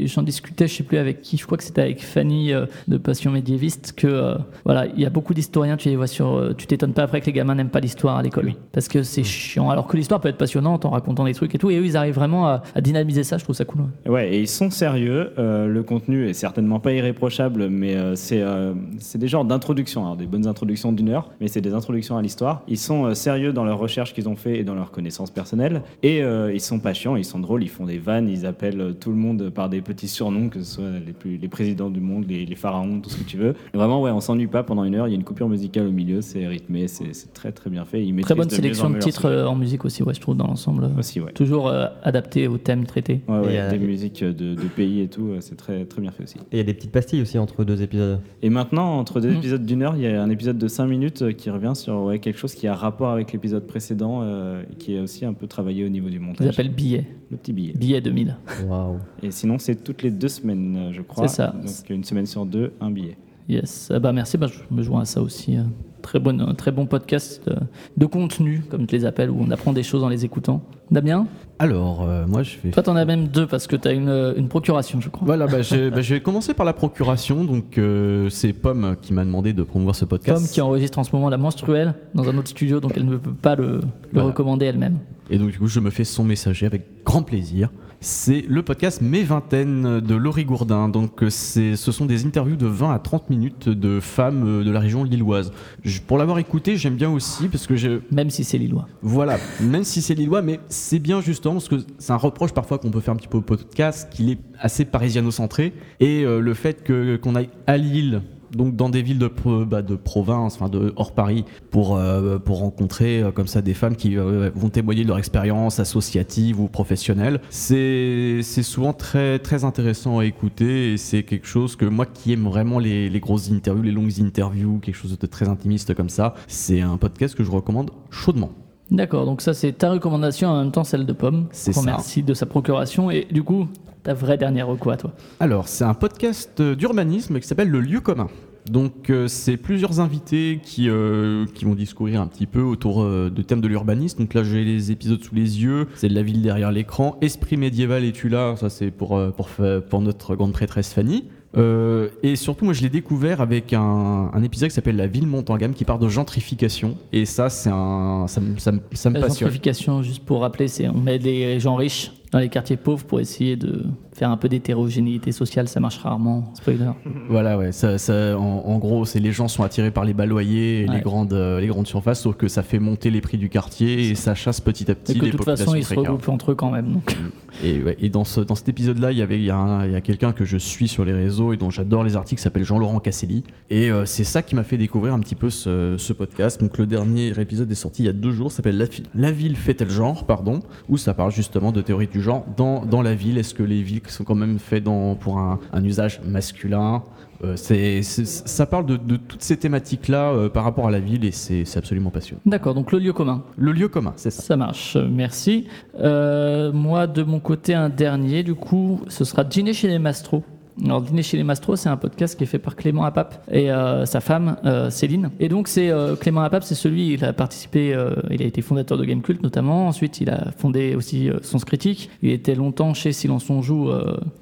J'en 0.07 0.23
discutais, 0.23 0.67
je 0.67 0.77
sais 0.77 0.83
plus 0.83 0.97
avec 0.97 1.21
qui, 1.21 1.37
je 1.37 1.45
crois 1.45 1.59
que 1.59 1.65
c'était 1.65 1.83
avec 1.83 2.03
Fanny 2.03 2.53
de 2.89 2.97
Passion 2.97 3.31
médiéviste, 3.33 3.93
que 3.95 4.37
voilà, 4.65 4.87
il 4.87 4.99
y 4.99 5.05
a 5.05 5.11
beaucoup 5.11 5.35
d'historiens, 5.35 5.77
tu 5.77 5.91
les 5.91 5.97
vois 5.97 6.07
sur. 6.07 6.55
tu 6.57 6.67
t'étonnes 6.67 6.95
pas 6.95 7.03
après 7.03 7.21
que 7.21 7.27
les 7.27 7.33
gamins 7.33 7.55
n'aiment 7.55 7.69
pas 7.69 7.82
l'histoire 7.83 8.17
à 8.17 8.23
l'école. 8.23 8.55
Parce 8.73 8.89
que 8.89 9.03
c'est 9.03 9.25
chiant. 9.25 9.69
Alors 9.69 9.87
que 9.87 9.97
l'histoire 9.97 10.21
peut 10.21 10.29
être 10.31 10.39
passionnante 10.39 10.85
en 10.87 10.91
racontant 10.91 11.25
des 11.25 11.35
trucs 11.35 11.55
et 11.55 11.59
tout. 11.59 11.71
Et 11.71 11.77
eux, 11.79 11.85
ils 11.85 11.97
arrivent 11.97 12.15
vraiment 12.15 12.47
à, 12.47 12.63
à 12.75 12.81
dynamiser 12.81 13.25
ça, 13.25 13.37
je 13.37 13.45
trouve 13.45 13.55
ça 13.57 13.65
cool. 13.67 13.83
ouais. 14.07 14.11
Ouais, 14.13 14.35
et 14.35 14.41
ils 14.41 14.49
sont 14.49 14.71
sérieux. 14.71 15.33
euh, 15.39 15.67
le 15.67 15.83
contenu 15.83 16.29
est 16.29 16.33
certainement 16.33 16.81
pas 16.81 16.93
irréprochable, 16.93 17.69
mais 17.69 17.95
euh, 17.97 18.15
c'est 18.15 18.41
euh, 18.41 18.73
c'est 18.99 19.19
des 19.19 19.29
genres 19.29 19.45
d'introductions, 19.45 20.03
alors 20.05 20.17
des 20.17 20.27
bonnes 20.27 20.47
introductions 20.47 20.93
d'une 20.93 21.09
heure, 21.11 21.31
mais 21.41 21.49
c'est 21.49 21.61
des 21.61 21.75
introductions 21.75 22.17
à 22.17 22.23
l'histoire. 22.23 22.63
Ils 22.69 22.79
sont 22.79 23.07
euh, 23.07 23.15
sérieux 23.15 23.53
dans 23.53 23.65
leurs 23.65 23.79
recherches 23.79 24.15
qu'ils 24.15 24.29
ont 24.29 24.37
fait 24.37 24.59
et 24.59 24.65
dans 24.65 24.75
leurs 24.75 24.91
connaissances 24.91 25.31
personnelles, 25.31 25.83
et 26.03 26.21
ils 26.53 26.61
sont 26.61 26.79
pas 26.79 26.93
chiants, 26.95 27.17
ils 27.17 27.25
sont 27.25 27.39
drôles, 27.41 27.63
ils 27.63 27.69
font 27.69 27.87
des 27.87 27.99
vannes, 27.99 28.29
ils 28.29 28.45
appellent 28.47 28.95
tout 29.01 29.11
le 29.11 29.17
monde 29.17 29.51
par 29.51 29.69
des 29.69 29.81
petits 29.81 30.09
surnoms, 30.09 30.49
que 30.49 30.61
ce 30.63 30.75
soit 30.77 30.91
les, 31.05 31.13
plus, 31.13 31.37
les 31.37 31.49
présidents 31.49 31.91
du 31.91 32.01
monde, 32.01 32.27
les, 32.29 32.45
les 32.45 32.55
pharaons, 32.55 33.01
tout 33.01 33.11
ce 33.11 33.17
que 33.17 33.25
tu 33.25 33.37
veux. 33.39 33.55
Et 33.75 33.77
vraiment, 33.77 34.01
ouais, 34.03 34.11
on 34.11 34.21
s'ennuie 34.21 34.47
pas 34.47 34.63
pendant 34.63 34.85
une 34.85 34.95
heure. 34.95 35.09
Il 35.09 35.11
y 35.11 35.15
a 35.15 35.17
une 35.17 35.25
coupure 35.25 35.49
musicale 35.49 35.87
au 35.87 35.91
milieu, 35.93 36.21
c'est 36.21 36.47
rythmé, 36.47 36.87
c'est 36.89 37.13
c'est 37.15 37.33
très 37.33 37.51
très 37.53 37.71
bien 37.71 37.72
fait. 37.85 38.05
Ils 38.05 38.15
Très 38.23 38.35
bonne 38.35 38.47
de 38.49 38.53
sélection 38.53 38.91
de 38.91 38.99
titres 38.99 39.27
euh, 39.27 39.47
en 39.47 39.55
musique 39.55 39.85
aussi, 39.85 40.03
ouais, 40.03 40.15
je 40.15 40.21
trouve, 40.21 40.37
dans 40.37 40.47
l'ensemble. 40.47 40.85
euh, 40.85 40.99
Aussi, 40.99 41.21
ouais. 41.21 41.33
Toujours 41.33 41.69
euh, 41.69 41.87
adapté 42.03 42.47
au 42.49 42.59
thème 42.59 42.85
traité. 42.87 43.21
Ouais, 43.29 43.39
ouais, 43.39 43.55
Et, 43.55 43.61
euh, 43.61 43.71
des 43.71 43.79
musiques 43.79 44.23
de, 44.23 44.33
de 44.55 44.69
pays 44.77 45.01
et 45.01 45.09
tout, 45.09 45.31
c'est 45.41 45.57
très, 45.57 45.85
très 45.85 46.01
bien 46.01 46.11
fait 46.11 46.23
aussi. 46.25 46.37
Et 46.39 46.43
il 46.53 46.59
y 46.59 46.61
a 46.61 46.65
des 46.65 46.75
petites 46.75 46.93
pastilles 46.93 47.23
aussi 47.23 47.39
entre 47.39 47.65
deux 47.65 47.83
épisodes. 47.83 48.21
Et 48.43 48.51
maintenant, 48.51 48.99
entre 48.99 49.21
deux 49.21 49.31
Mm. 49.31 49.37
épisodes 49.39 49.65
d'une 49.67 49.83
heure, 49.83 49.97
il 49.97 50.03
y 50.03 50.07
a 50.07 50.23
un 50.23 50.31
épisode 50.31 50.59
de 50.59 50.69
5 50.69 50.87
minutes 50.87 51.37
qui 51.37 51.51
revient 51.51 51.73
sur 51.75 52.03
ouais, 52.03 52.19
quelque 52.19 52.39
chose 52.39 52.55
qui 52.55 52.67
a 52.69 52.75
rapport 52.75 53.11
avec 53.11 53.33
l'épisode 53.33 53.67
précédent 53.67 54.21
euh, 54.23 54.63
et 54.71 54.75
qui 54.77 54.95
est 54.95 55.01
aussi 55.01 55.25
un 55.25 55.33
peu 55.33 55.47
travaillé 55.47 55.85
au 55.85 55.89
niveau 55.89 56.09
du 56.09 56.17
Ils 56.17 56.21
montage. 56.21 56.49
appellent 56.49 56.73
Billet. 56.73 57.07
Le 57.31 57.37
petit 57.39 57.53
billet. 57.55 57.73
Billet 57.75 58.01
2000. 58.03 58.37
Waouh. 58.69 58.99
Et 59.23 59.31
sinon, 59.31 59.59
c'est 59.59 59.77
toutes 59.83 60.03
les 60.03 60.11
deux 60.11 60.29
semaines, 60.29 60.91
je 60.93 61.01
crois. 61.01 61.29
C'est 61.29 61.37
ça. 61.37 61.55
Donc 61.65 61.91
une 61.91 62.05
semaine 62.05 62.27
sur 62.27 62.45
deux, 62.45 62.73
un 62.81 62.91
billet. 62.91 63.17
Yes, 63.49 63.91
Ah 63.93 63.99
bah 63.99 64.13
merci, 64.13 64.37
bah, 64.39 64.47
je 64.47 64.61
me 64.75 64.83
joins 64.83 65.01
à 65.01 65.05
ça 65.05 65.21
aussi. 65.23 65.57
euh, 65.57 65.63
Très, 66.03 66.19
bonne, 66.19 66.55
très 66.57 66.73
bon 66.73 66.87
podcast 66.87 67.43
euh, 67.49 67.55
de 67.97 68.07
contenu, 68.07 68.63
comme 68.71 68.87
tu 68.87 68.97
les 68.97 69.05
appelles, 69.05 69.31
où 69.31 69.39
on 69.41 69.51
apprend 69.51 69.73
des 69.73 69.83
choses 69.85 70.03
en 70.05 70.09
les 70.09 70.25
écoutant. 70.25 70.63
Damien, 70.91 71.27
Alors, 71.59 72.03
euh, 72.03 72.27
moi, 72.27 72.43
je 72.43 72.57
vais. 72.63 72.71
toi 72.71 72.83
t'en 72.83 72.97
as 72.97 73.05
même 73.05 73.29
deux 73.29 73.47
parce 73.47 73.67
que 73.67 73.77
tu 73.77 73.89
as 73.89 73.93
une, 73.93 74.35
une 74.37 74.49
procuration, 74.49 75.01
je 75.01 75.09
crois. 75.09 75.25
Voilà, 75.25 75.47
bah, 75.47 75.63
je, 75.63 75.89
bah, 75.95 76.03
je 76.03 76.15
vais 76.15 76.21
commencer 76.21 76.53
par 76.55 76.67
la 76.67 76.73
procuration. 76.75 77.45
Donc, 77.45 77.79
euh, 77.79 78.29
c'est 78.29 78.53
Pomme 78.53 78.97
qui 79.01 79.13
m'a 79.15 79.25
demandé 79.25 79.53
de 79.53 79.63
promouvoir 79.63 79.95
ce 79.97 80.05
podcast. 80.05 80.43
Pomme 80.43 80.51
qui 80.51 80.61
enregistre 80.61 80.99
en 80.99 81.05
ce 81.05 81.15
moment 81.15 81.31
la 81.31 81.39
menstruelle 81.39 81.95
dans 82.15 82.29
un 82.29 82.37
autre 82.37 82.49
studio, 82.49 82.81
donc 82.81 82.93
elle 82.97 83.07
ne 83.07 83.17
peut 83.17 83.33
pas 83.33 83.55
le, 83.55 83.77
le 83.77 83.81
Voilà. 84.13 84.29
recommander 84.29 84.67
elle-même. 84.67 84.99
Et 85.31 85.39
donc, 85.39 85.51
du 85.53 85.59
coup, 85.59 85.69
je 85.69 85.81
me 85.81 85.89
fais 85.91 86.05
son 86.05 86.25
messager 86.25 86.67
avec 86.67 86.83
grand 87.05 87.23
plaisir. 87.23 87.71
C'est 88.05 88.45
le 88.49 88.65
podcast 88.65 89.01
Mes 89.01 89.23
Vingtaines 89.23 90.01
de 90.01 90.15
Laurie 90.17 90.45
Gourdin. 90.45 90.89
Donc, 90.89 91.23
euh, 91.23 91.31
ce 91.31 91.77
sont 91.77 92.05
des 92.05 92.27
interviews 92.27 92.57
de 92.57 92.67
20 92.67 92.93
à 92.93 92.99
30 92.99 93.31
minutes 93.31 93.69
de 93.69 94.01
femmes 94.01 94.43
euh, 94.45 94.65
de 94.65 94.73
la 94.73 94.81
région 94.81 95.05
lilloise. 95.05 95.53
Je- 95.85 96.01
pour 96.01 96.19
l'avoir 96.19 96.41
écouté, 96.41 96.77
j'aime 96.77 96.97
bien 96.97 97.11
aussi 97.11 97.47
parce 97.47 97.69
que 97.69 97.77
je, 97.77 98.01
Même 98.11 98.29
si 98.31 98.43
c'est 98.43 98.59
lillois. 98.59 98.89
Voilà, 99.03 99.39
même 99.61 99.85
si 99.85 100.03
c'est 100.03 100.15
lillois, 100.15 100.43
mais 100.43 100.59
c'est 100.69 100.99
bien 100.99 101.21
justement 101.21 101.55
parce 101.55 101.69
que 101.69 101.77
c'est 101.99 102.13
un 102.13 102.17
reproche 102.17 102.51
parfois 102.53 102.79
qu'on 102.79 102.91
peut 102.91 102.99
faire 102.99 103.15
un 103.15 103.19
petit 103.19 103.29
peu 103.29 103.39
au 103.39 103.43
podcast, 103.43 104.09
qu'il 104.13 104.31
est 104.31 104.39
assez 104.59 104.85
parisiano-centré, 104.85 105.73
et 106.01 106.25
euh, 106.25 106.41
le 106.41 106.55
fait 106.55 106.85
qu'on 107.21 107.37
aille 107.37 107.51
à 107.69 107.77
Lille, 107.77 108.23
donc 108.55 108.77
dans 108.77 108.89
des 108.89 109.03
villes 109.03 109.19
de, 109.19 109.31
bah, 109.65 109.83
de 109.83 109.97
province, 109.97 110.59
hors 110.97 111.13
Paris, 111.13 111.45
pour 111.71 111.97
euh, 111.97 112.39
rencontrer 112.47 113.23
euh, 113.23 113.31
comme 113.31 113.47
ça 113.47 113.63
des 113.63 113.75
femmes 113.75 113.97
qui 113.97 114.17
euh, 114.17 114.51
vont 114.55 114.69
témoigner 114.69 115.03
de 115.03 115.09
leur 115.09 115.19
expérience 115.19 115.81
associative 115.81 116.61
ou 116.61 116.69
professionnelle, 116.69 117.41
c'est 117.51 118.43
souvent 118.43 118.93
très 118.93 119.39
très 119.39 119.65
intéressant 119.65 120.19
à 120.19 120.25
écouter 120.25 120.93
et 120.93 120.97
c'est 120.97 121.23
quelque 121.23 121.47
chose 121.47 121.77
que 121.77 121.85
moi 121.85 122.07
qui 122.07 122.33
aime 122.33 122.45
vraiment 122.45 122.79
les, 122.79 123.09
les 123.09 123.21
grosses 123.21 123.51
interviews, 123.51 123.83
les 123.83 123.91
longues 123.91 124.21
interviews, 124.21 124.79
quelque 124.79 124.97
chose 124.97 125.19
de 125.19 125.27
très 125.27 125.49
intimiste 125.49 125.95
comme 125.95 126.09
ça, 126.09 126.35
c'est 126.47 126.81
un 126.81 126.97
podcast 126.97 127.35
que 127.35 127.45
je 127.45 127.51
recommande 127.51 127.91
chaudement. 128.11 128.51
D'accord, 128.91 129.25
donc 129.25 129.41
ça 129.41 129.55
c'est 129.55 129.73
ta 129.73 129.91
recommandation 129.91 130.49
en 130.49 130.63
même 130.63 130.73
temps 130.73 130.85
celle 130.85 131.07
de 131.07 131.13
Pomme. 131.13 131.47
C'est 131.53 131.73
ça. 131.73 131.83
Merci 131.85 132.23
de 132.23 132.35
sa 132.35 132.47
procuration 132.47 133.11
et 133.11 133.27
du 133.31 133.43
coup, 133.43 133.69
ta 134.03 134.15
vraie 134.15 134.37
dernière 134.37 134.69
à 134.69 134.97
toi. 134.97 135.13
Alors, 135.41 135.69
c'est 135.69 135.85
un 135.85 135.95
podcast 135.95 136.61
euh, 136.61 136.75
d'urbanisme 136.75 137.39
qui 137.41 137.47
s'appelle 137.47 137.69
Le 137.69 137.81
Lieu 137.81 138.01
commun. 138.01 138.29
Donc, 138.71 139.11
euh, 139.11 139.27
c'est 139.27 139.57
plusieurs 139.57 140.01
invités 140.01 140.61
qui, 140.63 140.89
euh, 140.89 141.47
qui 141.55 141.65
vont 141.65 141.75
discourir 141.75 142.21
un 142.21 142.27
petit 142.29 142.47
peu 142.47 142.63
autour 142.63 143.03
euh, 143.03 143.29
de 143.29 143.43
thèmes 143.43 143.61
de 143.61 143.69
l'urbanisme. 143.69 144.21
Donc 144.21 144.35
là, 144.35 144.45
j'ai 144.45 144.65
les 144.65 144.93
épisodes 144.93 145.23
sous 145.23 145.35
les 145.35 145.63
yeux. 145.63 145.89
C'est 145.97 146.09
de 146.09 146.15
la 146.15 146.23
ville 146.23 146.43
derrière 146.43 146.71
l'écran. 146.71 147.17
Esprit 147.21 147.57
médiéval 147.57 148.05
et 148.05 148.13
tu 148.13 148.29
là? 148.29 148.55
Ça, 148.57 148.71
c'est 148.71 148.91
pour, 148.91 149.21
pour, 149.37 149.49
pour 149.89 150.01
notre 150.01 150.37
grande 150.37 150.53
prêtresse 150.53 150.93
Fanny. 150.93 151.25
Euh, 151.57 152.09
et 152.23 152.37
surtout, 152.37 152.65
moi, 152.65 152.73
je 152.75 152.83
l'ai 152.83 152.89
découvert 152.89 153.41
avec 153.41 153.73
un, 153.73 154.31
un 154.33 154.43
épisode 154.43 154.71
qui 154.71 154.75
s'appelle 154.75 154.97
La 154.97 155.07
ville 155.07 155.27
monte 155.27 155.51
en 155.51 155.57
gamme, 155.59 155.75
qui 155.75 155.85
parle 155.85 156.01
de 156.01 156.09
gentrification. 156.09 156.97
Et 157.13 157.27
ça, 157.27 157.51
c'est 157.51 157.71
un, 157.71 158.27
ça, 158.27 158.41
me- 158.41 158.59
ça, 158.59 158.73
me- 158.73 158.81
ça 158.93 159.11
me 159.11 159.15
La 159.17 159.21
passionne. 159.21 159.49
gentrification, 159.49 160.03
juste 160.03 160.25
pour 160.25 160.41
rappeler, 160.41 160.69
c'est 160.69 160.89
on 160.89 160.99
met 160.99 161.19
des 161.19 161.61
gens 161.61 161.75
riches 161.77 162.13
dans 162.31 162.39
les 162.39 162.49
quartiers 162.49 162.79
pauvres 162.79 163.05
pour 163.05 163.21
essayer 163.21 163.57
de 163.57 163.85
faire 164.15 164.31
un 164.31 164.37
peu 164.37 164.49
d'hétérogénéité 164.49 165.33
sociale, 165.33 165.69
ça 165.69 165.81
marche 165.81 165.99
rarement. 165.99 166.53
Spoiler. 166.55 166.91
Voilà, 167.29 167.57
ouais. 167.57 167.73
Ça, 167.73 167.97
ça- 167.99 168.37
en, 168.39 168.43
en 168.67 168.79
gros, 168.79 169.05
c'est 169.05 169.21
les 169.21 169.33
gens 169.33 169.49
sont 169.49 169.63
attirés 169.63 169.91
par 169.91 170.05
les 170.05 170.13
bas 170.13 170.27
loyers 170.27 170.83
et 170.83 170.89
Ouais. 170.89 170.97
les 170.97 171.01
grandes, 171.01 171.33
euh, 171.33 171.61
les 171.61 171.67
grandes 171.69 171.87
surfaces, 171.87 172.21
sauf 172.23 172.37
que 172.37 172.49
ça 172.49 172.63
fait 172.63 172.79
monter 172.79 173.11
les 173.11 173.21
prix 173.21 173.39
du 173.39 173.49
quartier 173.49 174.11
et 174.11 174.15
ça 174.15 174.35
chasse 174.35 174.61
petit 174.61 174.91
à 174.91 174.95
petit 174.95 175.13
Et 175.13 175.19
que 175.19 175.27
de 175.27 175.31
toute 175.31 175.45
façon, 175.45 175.75
ils 175.75 175.85
se 175.85 175.95
regroupent 175.95 176.29
entre 176.29 176.53
eux 176.53 176.55
quand 176.55 176.71
même. 176.71 176.93
Donc. 176.93 177.17
Et, 177.65 177.81
ouais, 177.83 177.97
et 178.01 178.09
dans, 178.11 178.25
ce, 178.25 178.41
dans 178.41 178.55
cet 178.55 178.69
épisode-là, 178.69 179.13
il 179.13 179.19
y 179.19 179.23
avait 179.23 179.39
il 179.39 179.45
y 179.45 179.51
a, 179.51 180.01
quelqu'un 180.03 180.33
que 180.33 180.45
je 180.45 180.57
suis 180.59 180.89
sur 180.89 181.05
les 181.05 181.13
réseaux 181.13 181.53
et 181.53 181.57
dont 181.57 181.71
j'adore 181.71 182.03
les 182.05 182.17
articles, 182.17 182.39
qui 182.39 182.43
s'appelle 182.43 182.65
Jean-Laurent 182.65 182.99
Casselli. 183.01 183.45
Et 183.71 183.91
euh, 183.91 184.05
c'est 184.05 184.25
ça 184.25 184.43
qui 184.43 184.55
m'a 184.55 184.65
fait 184.65 184.77
découvrir 184.79 185.15
un 185.15 185.21
petit 185.21 185.35
peu 185.35 185.49
ce, 185.51 185.97
ce 185.99 186.13
podcast. 186.13 186.61
Donc 186.61 186.77
le 186.79 186.87
dernier 186.87 187.29
épisode 187.41 187.71
est 187.71 187.75
sorti 187.77 188.03
il 188.03 188.07
y 188.07 188.09
a 188.09 188.13
deux 188.13 188.33
jours, 188.33 188.51
s'appelle 188.53 188.77
la, 188.79 188.87
La 189.15 189.31
ville 189.33 189.57
fait-elle 189.57 189.91
genre, 189.91 190.25
pardon, 190.27 190.61
où 190.89 190.97
ça 190.99 191.15
parle 191.15 191.31
justement 191.33 191.73
de 191.73 191.81
théorie 191.81 192.09
du 192.09 192.21
genre 192.21 192.45
dans, 192.57 192.85
dans 192.85 193.01
la 193.03 193.15
ville. 193.15 193.39
Est-ce 193.39 193.55
que 193.55 193.63
les 193.63 193.83
villes 193.83 194.02
sont 194.11 194.25
quand 194.25 194.35
même 194.35 194.59
faites 194.59 194.85
dans, 194.85 195.15
pour 195.15 195.39
un, 195.39 195.59
un 195.73 195.85
usage 195.85 196.21
masculin 196.25 197.03
Euh, 197.45 197.57
c'est, 197.57 198.03
c'est- 198.03 198.25
ça 198.47 198.67
parle 198.67 198.87
de, 198.87 198.97
de 198.97 199.17
toutes 199.17 199.43
ces 199.43 199.57
thématiques-là 199.57 200.31
euh, 200.31 200.49
par 200.49 200.63
rapport 200.63 200.87
à 200.87 200.93
la 200.93 201.01
ville 201.01 201.25
et 201.25 201.33
c'est, 201.33 201.65
c'est 201.65 201.77
absolument 201.79 202.11
passionnant. 202.11 202.41
D'accord, 202.47 202.73
donc 202.73 202.93
le 202.93 203.01
lieu 203.01 203.13
commun. 203.13 203.43
Le 203.57 203.73
lieu 203.73 203.89
commun, 203.89 204.13
c'est 204.15 204.31
ça. 204.31 204.43
Ça 204.43 204.57
marche, 204.57 204.97
merci. 205.11 205.67
Euh, 205.99 206.71
moi, 206.73 207.09
de 207.09 207.25
mon 207.25 207.41
côté, 207.41 207.75
un 207.75 207.89
dernier, 207.89 208.45
du 208.45 208.55
coup, 208.55 209.01
ce 209.09 209.25
sera 209.25 209.43
Dîner 209.43 209.73
chez 209.73 209.89
les 209.89 209.99
Mastros. 209.99 210.45
Alors, 210.85 211.03
Dîner 211.03 211.23
chez 211.23 211.37
les 211.37 211.45
Mastros, 211.45 211.77
c'est 211.77 211.89
un 211.89 211.97
podcast 211.97 212.37
qui 212.37 212.45
est 212.45 212.47
fait 212.47 212.59
par 212.59 212.77
Clément 212.77 213.05
Apap 213.05 213.45
et 213.51 213.71
euh, 213.71 214.07
sa 214.07 214.21
femme 214.21 214.57
euh, 214.65 214.91
Céline. 214.91 215.31
Et 215.39 215.49
donc, 215.49 215.69
c'est 215.69 215.91
euh, 215.91 216.17
Clément 216.17 216.41
Apap, 216.41 216.63
c'est 216.65 216.75
celui, 216.75 217.13
il 217.13 217.25
a 217.25 217.33
participé, 217.33 217.97
il 218.31 218.43
a 218.43 218.45
été 218.45 218.63
fondateur 218.63 218.97
de 218.99 219.05
Gamecult 219.05 219.43
notamment. 219.43 219.87
Ensuite, 219.89 220.21
il 220.21 220.31
a 220.31 220.51
fondé 220.57 220.95
aussi 220.95 221.31
Sens 221.43 221.65
Critique. 221.65 222.11
Il 222.23 222.31
était 222.31 222.55
longtemps 222.55 222.95
chez 222.95 223.13
Silence 223.13 223.49
on 223.51 223.63
Joue 223.63 223.91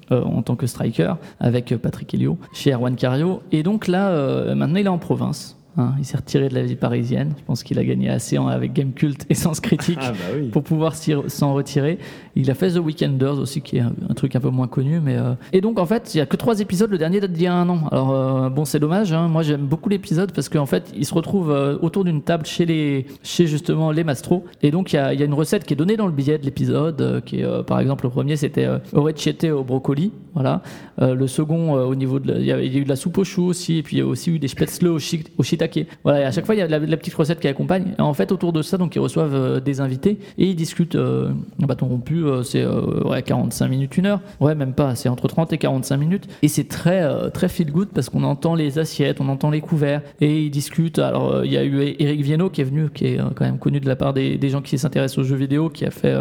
en 0.09 0.41
tant 0.41 0.55
que 0.55 0.67
striker 0.67 1.13
avec 1.39 1.75
Patrick 1.77 2.13
Helio, 2.13 2.37
chez 2.53 2.71
Erwan 2.71 2.95
Cario. 2.95 3.41
Et 3.51 3.63
donc 3.63 3.87
là, 3.87 4.55
maintenant, 4.55 4.79
il 4.79 4.85
est 4.85 4.89
en 4.89 4.97
province. 4.97 5.60
Hein. 5.77 5.93
il 5.99 6.05
s'est 6.05 6.17
retiré 6.17 6.49
de 6.49 6.55
la 6.55 6.63
vie 6.63 6.75
parisienne. 6.75 7.33
Je 7.37 7.43
pense 7.43 7.63
qu'il 7.63 7.77
a 7.79 7.83
gagné 7.83 8.09
assez 8.09 8.37
avec 8.37 8.73
Gamecult 8.73 9.25
et 9.29 9.35
Sens 9.35 9.59
Critique 9.59 9.99
Ah 10.01 10.11
bah 10.11 10.17
oui. 10.35 10.49
pour 10.49 10.63
pouvoir 10.63 10.95
s'en 10.95 11.53
retirer. 11.53 11.97
Il 12.35 12.49
a 12.49 12.53
fait 12.53 12.71
The 12.71 12.77
Weekenders 12.77 13.39
aussi, 13.39 13.61
qui 13.61 13.77
est 13.77 13.81
un, 13.81 13.93
un 14.09 14.13
truc 14.13 14.35
un 14.35 14.39
peu 14.39 14.49
moins 14.49 14.67
connu. 14.67 14.99
Mais 15.01 15.17
euh, 15.17 15.33
Et 15.53 15.61
donc, 15.61 15.79
en 15.79 15.85
fait, 15.85 16.13
il 16.15 16.17
y 16.17 16.21
a 16.21 16.25
que 16.25 16.37
trois 16.37 16.59
épisodes. 16.59 16.89
Le 16.89 16.97
dernier 16.97 17.19
date 17.19 17.33
d'il 17.33 17.43
y 17.43 17.47
a 17.47 17.53
un 17.53 17.67
an. 17.69 17.81
Alors, 17.91 18.11
euh, 18.11 18.49
bon, 18.49 18.63
c'est 18.65 18.79
dommage. 18.79 19.11
hein. 19.13 19.27
Moi, 19.27 19.43
j'aime 19.43 19.65
beaucoup 19.65 19.89
l'épisode 19.89 20.31
parce 20.31 20.47
qu'en 20.49 20.65
fait, 20.65 20.91
il 20.95 21.05
se 21.05 21.13
retrouve 21.13 21.51
euh, 21.51 21.77
autour 21.81 22.03
d'une 22.05 22.21
table 22.21 22.45
chez, 22.45 22.65
les, 22.65 23.05
chez 23.23 23.47
justement 23.47 23.91
les 23.91 24.03
mastros. 24.03 24.43
Et 24.61 24.71
donc, 24.71 24.93
il 24.93 24.95
y 24.95 24.99
a, 24.99 25.13
il 25.13 25.19
y 25.19 25.23
a 25.23 25.25
une 25.25 25.33
recette 25.33 25.65
qui 25.65 25.73
est 25.73 25.77
donnée 25.77 25.97
dans 25.97 26.07
le 26.07 26.13
billet 26.13 26.37
de 26.37 26.45
l'épisode. 26.45 27.21
qui 27.25 27.41
est, 27.41 27.63
par 27.65 27.79
exemple, 27.79 28.05
le 28.05 28.09
premier, 28.11 28.35
c'était 28.37 28.67
orecchiette 28.93 29.43
au 29.45 29.63
brocoli. 29.63 30.11
Voilà. 30.33 30.61
Le 30.99 31.27
second, 31.27 31.73
au 31.73 31.95
niveau 31.95 32.19
de. 32.19 32.31
la- 32.31 32.39
il 32.39 32.45
y, 32.45 32.51
a, 32.51 32.63
eu 32.63 32.83
de 32.83 32.89
la 32.89 32.95
soupe 32.95 33.17
au 33.17 33.23
chou 33.23 33.43
aussi. 33.45 33.77
Et 33.77 33.83
puis, 33.83 33.97
il 33.97 33.99
y 33.99 34.03
a 34.03 34.05
aussi 34.07 34.31
eu 34.31 34.39
des 34.39 34.47
spätzle 34.47 34.87
au, 34.87 34.97
au 34.97 35.43
shiitake. 35.61 35.87
Voilà. 36.03 36.27
À 36.27 36.31
chaque 36.31 36.45
fois, 36.45 36.55
il 36.55 36.59
y 36.59 36.61
a 36.61 36.67
la, 36.67 36.97
petite 36.97 37.13
recette 37.13 37.39
qui 37.39 37.47
accompagne. 37.47 37.93
En 37.97 38.13
fait, 38.13 38.31
autour 38.31 38.53
de 38.53 38.61
ça, 38.61 38.77
donc, 38.77 38.95
ils 38.95 38.99
reçoivent 38.99 39.35
euh, 39.35 39.59
des 39.59 39.81
invités 39.81 40.19
et 40.37 40.45
ils 40.45 40.55
discutent. 40.55 40.95
Euh, 40.95 41.31
bâton 41.71 41.87
rompu, 41.87 42.25
euh, 42.25 42.43
c'est 42.43 42.61
euh, 42.61 43.01
ouais, 43.05 43.21
45 43.21 43.67
minutes, 43.69 43.97
une 43.97 44.05
heure. 44.05 44.19
Ouais, 44.41 44.55
même 44.55 44.73
pas. 44.73 44.95
C'est 44.95 45.07
entre 45.07 45.27
30 45.27 45.53
et 45.53 45.57
45 45.57 45.97
minutes. 45.97 46.27
Et 46.41 46.49
c'est 46.49 46.67
très, 46.67 47.01
euh, 47.01 47.29
très 47.29 47.47
feel 47.47 47.71
good 47.71 47.89
parce 47.93 48.09
qu'on 48.09 48.23
entend 48.23 48.55
les 48.55 48.77
assiettes, 48.77 49.21
on 49.21 49.29
entend 49.29 49.49
les 49.49 49.61
couverts 49.61 50.01
et 50.19 50.43
ils 50.43 50.51
discutent. 50.51 50.99
Alors, 50.99 51.45
il 51.45 51.51
y 51.51 51.57
a 51.57 51.63
eu 51.63 51.95
Eric 51.99 52.21
Viennot 52.21 52.49
qui 52.49 52.59
est 52.59 52.65
venu, 52.65 52.89
qui 52.89 53.05
est 53.05 53.17
quand 53.35 53.45
même 53.45 53.57
connu 53.57 53.79
de 53.79 53.87
la 53.87 53.95
part 53.95 54.13
des, 54.13 54.49
gens 54.49 54.61
qui 54.61 54.77
s'intéressent 54.77 55.19
aux 55.19 55.23
jeux 55.23 55.37
vidéo, 55.37 55.69
qui 55.69 55.85
a 55.85 55.91
fait, 55.91 56.13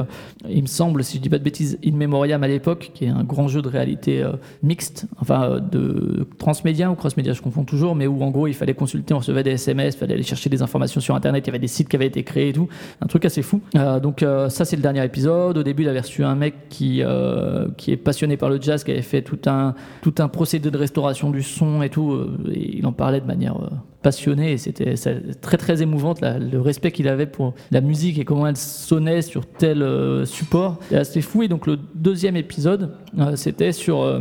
il 0.49 0.63
me 0.63 0.69
semble, 0.69 1.03
si 1.03 1.17
je 1.17 1.23
dis 1.23 1.29
pas 1.29 1.39
de 1.39 1.43
bêtises, 1.43 1.79
In 1.85 1.97
Memoriam 1.97 2.41
à 2.45 2.47
l'époque, 2.47 2.93
qui 2.95 3.07
est 3.07 3.09
un 3.09 3.25
grand 3.25 3.49
jeu 3.49 3.61
de 3.61 3.69
réalité 3.69 4.25
mixte, 4.63 5.07
enfin 5.21 5.59
de 5.59 6.29
transmédia 6.39 6.93
ou 6.93 6.95
cross-média, 6.95 7.33
je 7.33 7.43
confonds 7.43 7.65
toujours, 7.65 7.97
mais 7.97 8.07
où 8.07 8.23
en 8.23 8.31
gros 8.31 8.47
il 8.47 8.55
fallait 8.55 8.75
consulter, 8.75 9.15
on 9.15 9.21
recevait 9.31 9.43
des 9.43 9.53
SMS, 9.53 9.97
fallait 9.97 10.15
aller 10.15 10.23
chercher 10.23 10.51
des 10.51 10.63
informations 10.63 11.01
sur 11.01 11.15
internet, 11.15 11.45
il 11.47 11.49
y 11.49 11.51
avait 11.51 11.59
des 11.59 11.69
sites 11.69 11.89
qui 11.89 11.97
avaient 11.97 12.07
été 12.07 12.23
créés 12.23 12.49
et 12.49 12.53
tout, 12.53 12.69
un 13.01 13.07
truc 13.07 13.25
assez 13.25 13.43
fou. 13.43 13.61
Euh, 13.77 14.01
donc 14.01 14.23
euh, 14.23 14.49
ça 14.49 14.65
c'est 14.65 14.77
le 14.77 14.83
dernier 14.83 15.05
épisode. 15.05 15.59
Au 15.59 15.63
début 15.63 15.83
il 15.83 15.89
avait 15.89 16.01
reçu 16.01 16.25
un 16.25 16.35
mec 16.35 16.69
qui, 16.69 17.03
euh, 17.03 17.69
qui 17.77 17.93
est 17.93 17.97
passionné 17.97 18.37
par 18.37 18.51
le 18.51 18.61
jazz, 18.61 18.85
qui 18.85 18.91
avait 18.91 19.03
fait 19.03 19.23
tout 19.23 19.41
un, 19.47 19.75
tout 20.03 20.15
un 20.19 20.29
procédé 20.29 20.71
de 20.71 20.79
restauration 20.79 21.31
du 21.31 21.43
son 21.43 21.83
et 21.83 21.91
tout, 21.91 22.19
et 22.53 22.79
il 22.79 22.87
en 22.87 22.93
parlait 22.93 23.21
de 23.21 23.27
manière 23.27 23.57
passionnée 24.03 24.53
et 24.53 24.59
c'était 24.59 24.95
très 25.41 25.57
très 25.57 25.83
émouvante 25.83 26.21
le 26.23 26.61
respect 26.61 26.91
qu'il 26.93 27.09
avait 27.09 27.27
pour 27.27 27.55
la 27.71 27.81
musique 27.81 28.19
et 28.19 28.25
comment 28.25 28.47
elle 28.47 28.57
sonnait 28.57 29.23
sur 29.23 29.47
tel 29.47 29.83
euh, 29.83 30.25
support. 30.25 30.79
C'est 30.89 30.97
assez 30.97 31.21
fou 31.21 31.43
et 31.43 31.49
donc 31.49 31.67
le 31.67 31.79
deuxième 31.95 32.37
épisode 32.37 32.95
euh, 33.19 33.37
c'était 33.37 33.73
sur, 33.73 34.03
euh, 34.03 34.21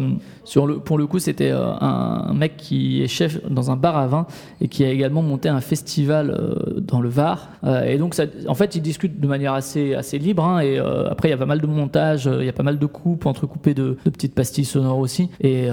pour 0.84 0.98
le 0.98 1.08
coup 1.08 1.20
c'était 1.20 1.52
un, 1.52 2.34
mec 2.34 2.58
qui 2.58 3.04
est 3.04 3.08
chef 3.08 3.44
dans 3.50 3.72
un 3.72 3.76
bar 3.76 3.98
à 3.98 4.08
vin 4.08 4.28
et 4.62 4.68
qui 4.68 4.84
a 4.84 4.90
également 4.90 5.22
monté 5.22 5.50
un 5.50 5.62
festival 5.62 6.38
dans 6.80 7.02
le 7.02 7.10
Var. 7.10 7.50
Et 7.86 7.98
donc, 7.98 8.16
en 8.48 8.56
fait, 8.56 8.76
ils 8.76 8.82
discutent 8.82 9.20
de 9.20 9.28
manière 9.28 9.54
assez, 9.54 9.94
assez 9.94 10.20
libre. 10.20 10.44
hein, 10.44 10.60
et 10.60 10.78
après, 10.78 11.28
il 11.28 11.32
y 11.32 11.34
a 11.34 11.38
pas 11.38 11.46
mal 11.46 11.60
de 11.60 11.68
montage, 11.68 12.30
il 12.40 12.46
y 12.46 12.50
a 12.50 12.54
pas 12.54 12.64
mal 12.64 12.78
de 12.80 12.86
coupes 12.86 13.26
entrecoupées 13.26 13.74
de, 13.74 13.98
petites 14.04 14.34
pastilles 14.34 14.66
sonores 14.66 15.00
aussi. 15.00 15.30
Et 15.42 15.68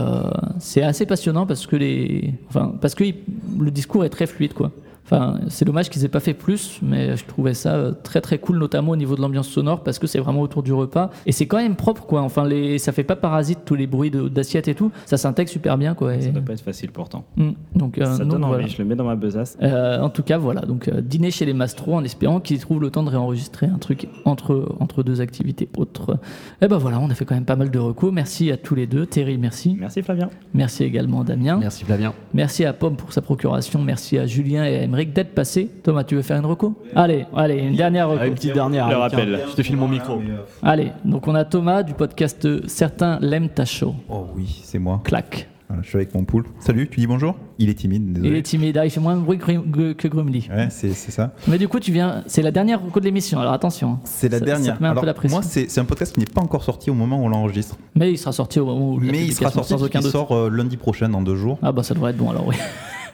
c'est 0.59 0.83
assez 0.83 1.07
passionnant 1.07 1.47
parce 1.47 1.67
que 1.67 1.77
les, 1.77 2.35
enfin, 2.49 2.75
parce 2.81 2.95
que 2.95 3.05
le 3.05 3.71
discours 3.71 3.96
est 4.05 4.11
très 4.11 4.27
fluide, 4.27 4.55
quoi. 4.55 4.73
Enfin, 5.07 5.39
c'est 5.49 5.65
dommage 5.65 5.89
qu'ils 5.89 6.05
aient 6.05 6.09
pas 6.09 6.19
fait 6.21 6.35
plus, 6.35 6.81
mais 6.83 7.17
je 7.17 7.25
trouvais 7.25 7.55
ça 7.55 7.75
euh, 7.75 7.93
très 8.03 8.21
très 8.21 8.39
cool, 8.39 8.59
notamment 8.59 8.91
au 8.91 8.97
niveau 8.97 9.15
de 9.15 9.21
l'ambiance 9.21 9.47
sonore, 9.49 9.85
parce 9.85 10.01
que 10.01 10.09
c'est 10.09 10.19
vraiment 10.19 10.41
autour 10.41 10.65
du 10.65 10.73
repas 10.73 11.11
et 11.27 11.33
c'est 11.33 11.47
quand 11.47 11.59
même 11.59 11.77
propre, 11.77 12.05
quoi. 12.07 12.23
Enfin, 12.23 12.45
les, 12.45 12.79
ça 12.79 12.91
fait 12.91 13.05
pas 13.05 13.15
parasite 13.15 13.61
tous 13.65 13.77
les 13.77 13.87
bruits 13.87 14.11
d'assiettes 14.11 14.67
et 14.67 14.75
tout, 14.75 14.91
ça 15.05 15.17
s'intègre 15.17 15.49
super 15.49 15.79
bien, 15.79 15.95
quoi. 15.95 16.19
Ça 16.21 16.29
et- 16.29 16.33
doit 16.33 16.43
pas 16.43 16.55
être 16.55 16.61
facile 16.61 16.91
pourtant. 16.91 17.25
Mm. 17.37 17.51
donc, 17.77 17.99
euh, 17.99 18.05
ça 18.05 18.25
donc, 18.25 18.33
donne 18.33 18.45
envie, 18.45 18.55
voilà. 18.55 18.67
je 18.67 18.79
le 18.79 18.85
mets 18.85 18.97
dans 18.97 19.05
ma 19.05 19.15
besace. 19.15 19.57
Euh, 19.63 20.01
en 20.01 20.11
tout 20.11 20.25
cas, 20.25 20.39
voilà. 20.39 20.63
Donc, 20.63 20.89
euh, 20.89 21.01
dîner 21.01 21.31
chez 21.31 21.45
les 21.45 21.53
Mastros 21.55 21.95
en 21.95 22.03
espérant 22.03 22.41
qu'ils 22.41 22.59
trouvent 22.59 22.81
le 22.81 22.91
temps 22.91 23.05
de 23.05 23.11
réenregistrer 23.11 23.67
un 23.67 23.79
truc 23.79 24.09
entre, 24.25 24.75
entre 24.81 25.05
deux 25.05 25.21
activités 25.21 25.69
autres. 25.77 26.19
Et 26.61 26.67
ben 26.67 26.79
voilà, 26.79 26.99
on 26.99 27.09
a 27.11 27.15
fait 27.15 27.25
quand 27.25 27.37
même 27.37 27.45
pas 27.45 27.55
mal 27.57 27.71
de 27.71 27.79
recours. 27.79 28.13
Merci 28.13 28.51
à 28.51 28.57
tous 28.57 28.75
les 28.75 28.89
deux. 28.89 29.07
Terry, 29.07 29.39
merci. 29.39 29.77
Merci 29.79 30.03
Flavien. 30.03 30.31
Merci 30.53 30.83
également 30.83 31.23
Damien. 31.23 31.59
Merci 31.61 31.85
Flavien. 31.85 32.13
Merci 32.35 32.65
à 32.65 32.73
Pomme 32.73 32.97
pour 32.97 33.13
sa 33.13 33.23
procuration. 33.23 33.81
Merci 33.83 34.19
à 34.19 34.27
Julien 34.27 34.65
et 34.65 34.79
à 34.83 34.87
Emeric 34.97 35.13
d'être 35.13 35.35
passés. 35.35 35.71
Thomas, 35.83 36.05
tu 36.05 36.15
veux 36.15 36.23
faire 36.23 36.39
une 36.39 36.47
reco? 36.47 36.75
Allez, 36.95 37.27
allez, 37.37 37.59
une 37.59 37.77
dernière 37.77 38.09
reco. 38.09 38.21
Ah, 38.23 38.27
une 38.27 38.35
petite 38.35 38.55
dernière. 38.55 38.89
Le 38.89 38.97
rappel. 38.97 39.41
Je 39.51 39.55
te 39.55 39.63
file 39.63 39.77
mon 39.77 39.89
micro. 39.89 40.23
Allez, 40.63 40.91
donc 41.05 41.29
on 41.29 41.35
a 41.35 41.45
Thomas 41.45 41.83
du 41.83 41.93
podcast 41.93 42.67
Certains 42.67 43.19
l'aiment 43.21 43.51
ta 43.51 43.67
show. 43.67 43.95
Oh 44.09 44.27
oui, 44.35 44.63
c'est 44.65 44.79
moi. 44.79 45.03
Clac. 45.05 45.49
Voilà, 45.69 45.83
je 45.83 45.89
suis 45.89 45.97
avec 45.97 46.15
mon 46.15 46.25
poule. 46.25 46.45
Salut, 46.61 46.89
tu 46.89 47.01
dis 47.01 47.07
bonjour? 47.09 47.35
Il 47.59 47.69
est 47.69 47.75
timide, 47.75 48.05
Il 48.07 48.13
désolé. 48.15 48.39
est 48.39 48.43
timide, 48.43 48.79
ah, 48.79 48.87
il 48.87 48.91
fait 48.91 49.01
moins 49.01 49.17
de 49.17 49.21
bruit 49.21 49.37
que, 49.37 50.07
Grumly. 50.09 50.49
Ouais, 50.49 50.69
c'est 50.71 50.91
c'est 50.95 51.11
ça. 51.11 51.33
Mais 51.49 51.59
du 51.59 51.67
coup, 51.69 51.81
tu 51.81 51.91
viens. 51.93 52.23
C'est 52.29 52.41
la 52.41 52.53
dernière 52.53 52.81
reco 52.83 53.01
de 53.01 53.05
l'émission, 53.05 53.41
alors 53.41 53.53
attention. 53.53 53.99
C'est 54.05 54.31
la 54.31 54.39
Ça- 54.39 54.45
dernière. 54.45 54.67
Ça 54.75 54.79
te 54.79 54.83
met 54.83 54.89
un 54.89 54.93
Alors, 54.93 55.01
peu 55.03 55.07
la 55.09 55.15
pression. 55.15 55.39
moi, 55.39 55.43
c'est 55.43 55.69
c'est 55.69 55.81
un 55.81 55.85
podcast 55.85 56.15
qui 56.15 56.21
n'est 56.21 56.27
pas 56.27 56.41
encore 56.41 56.63
sorti 56.63 56.89
au 56.89 56.95
moment 56.95 57.21
où 57.21 57.25
on 57.25 57.29
l'enregistre. 57.29 57.77
Mais 57.97 58.13
il 58.13 58.17
sera 58.17 58.31
sorti 58.33 58.61
au 58.61 58.67
moment 58.67 58.93
où 58.93 59.01
Mais 59.01 59.27
il 59.27 59.33
sera 59.35 59.51
sorti, 59.51 59.71
sans 59.71 59.83
aucun 59.83 59.99
il 59.99 60.05
doute. 60.05 60.13
sort 60.13 60.33
euh, 60.33 60.49
lundi 60.51 60.77
prochain, 60.79 61.09
dans 61.09 61.21
deux 61.21 61.37
jours. 61.37 61.59
Ah 61.63 61.73
bah 61.73 61.83
ça 61.83 61.93
devrait 61.95 62.13
être 62.13 62.17
bon 62.17 62.31
alors 62.31 62.47
oui. 62.47 62.55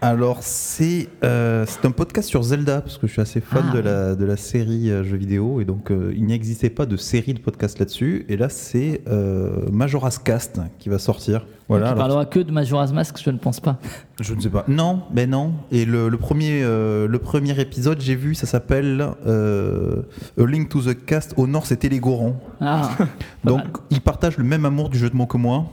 Alors, 0.04 0.38
c'est 0.42 1.06
euh, 1.22 1.64
c'est 1.64 1.84
un 1.84 1.92
podcast 1.92 2.28
sur 2.28 2.42
Zelda, 2.42 2.80
parce 2.80 2.98
que 2.98 3.06
je 3.06 3.12
suis 3.12 3.22
assez 3.22 3.40
fan 3.40 3.66
Ah, 3.70 3.72
de, 3.72 3.78
la, 3.78 4.14
de 4.16 4.24
la 4.24 4.36
série 4.36 4.90
euh, 4.90 5.04
jeux 5.04 5.16
vidéo, 5.16 5.60
et 5.60 5.64
donc 5.64 5.92
euh, 5.92 6.12
il 6.16 6.26
n'existait 6.26 6.70
pas 6.70 6.86
de 6.86 6.96
série 6.96 7.34
de 7.34 7.38
podcast 7.38 7.78
là-dessus. 7.78 8.26
Et 8.28 8.36
là, 8.36 8.48
c'est 8.48 9.02
euh, 9.06 9.70
Majora's 9.70 10.18
Cast 10.18 10.58
qui 10.80 10.88
va 10.88 10.98
sortir. 10.98 11.46
Voilà. 11.78 11.86
tu 11.88 11.92
alors- 11.92 11.98
parleras 12.06 12.24
que 12.26 12.40
de 12.40 12.50
Majora's 12.52 12.92
Mask, 12.92 13.16
je 13.22 13.30
ne 13.30 13.38
pense 13.38 13.60
pas. 13.60 13.78
Je 14.20 14.34
ne 14.34 14.40
sais 14.40 14.48
pas. 14.50 14.64
Non, 14.68 15.02
mais 15.12 15.26
non. 15.26 15.52
Et 15.72 15.84
le, 15.84 16.08
le 16.08 16.16
premier, 16.16 16.62
euh, 16.62 17.08
le 17.08 17.18
premier 17.18 17.58
épisode, 17.60 18.00
j'ai 18.00 18.14
vu, 18.14 18.34
ça 18.34 18.46
s'appelle 18.46 19.04
euh, 19.26 20.02
A 20.38 20.44
Link 20.46 20.68
to 20.68 20.80
the 20.82 21.04
Cast. 21.04 21.34
Au 21.36 21.46
nord, 21.46 21.66
c'était 21.66 21.88
les 21.88 21.98
Gorons. 21.98 22.36
Ah, 22.60 22.90
Donc, 23.44 23.58
mal. 23.58 23.70
ils 23.90 24.00
partagent 24.00 24.38
le 24.38 24.44
même 24.44 24.64
amour 24.64 24.88
du 24.90 24.98
jeu 24.98 25.10
de 25.10 25.16
mots 25.16 25.26
que 25.26 25.36
moi. 25.38 25.64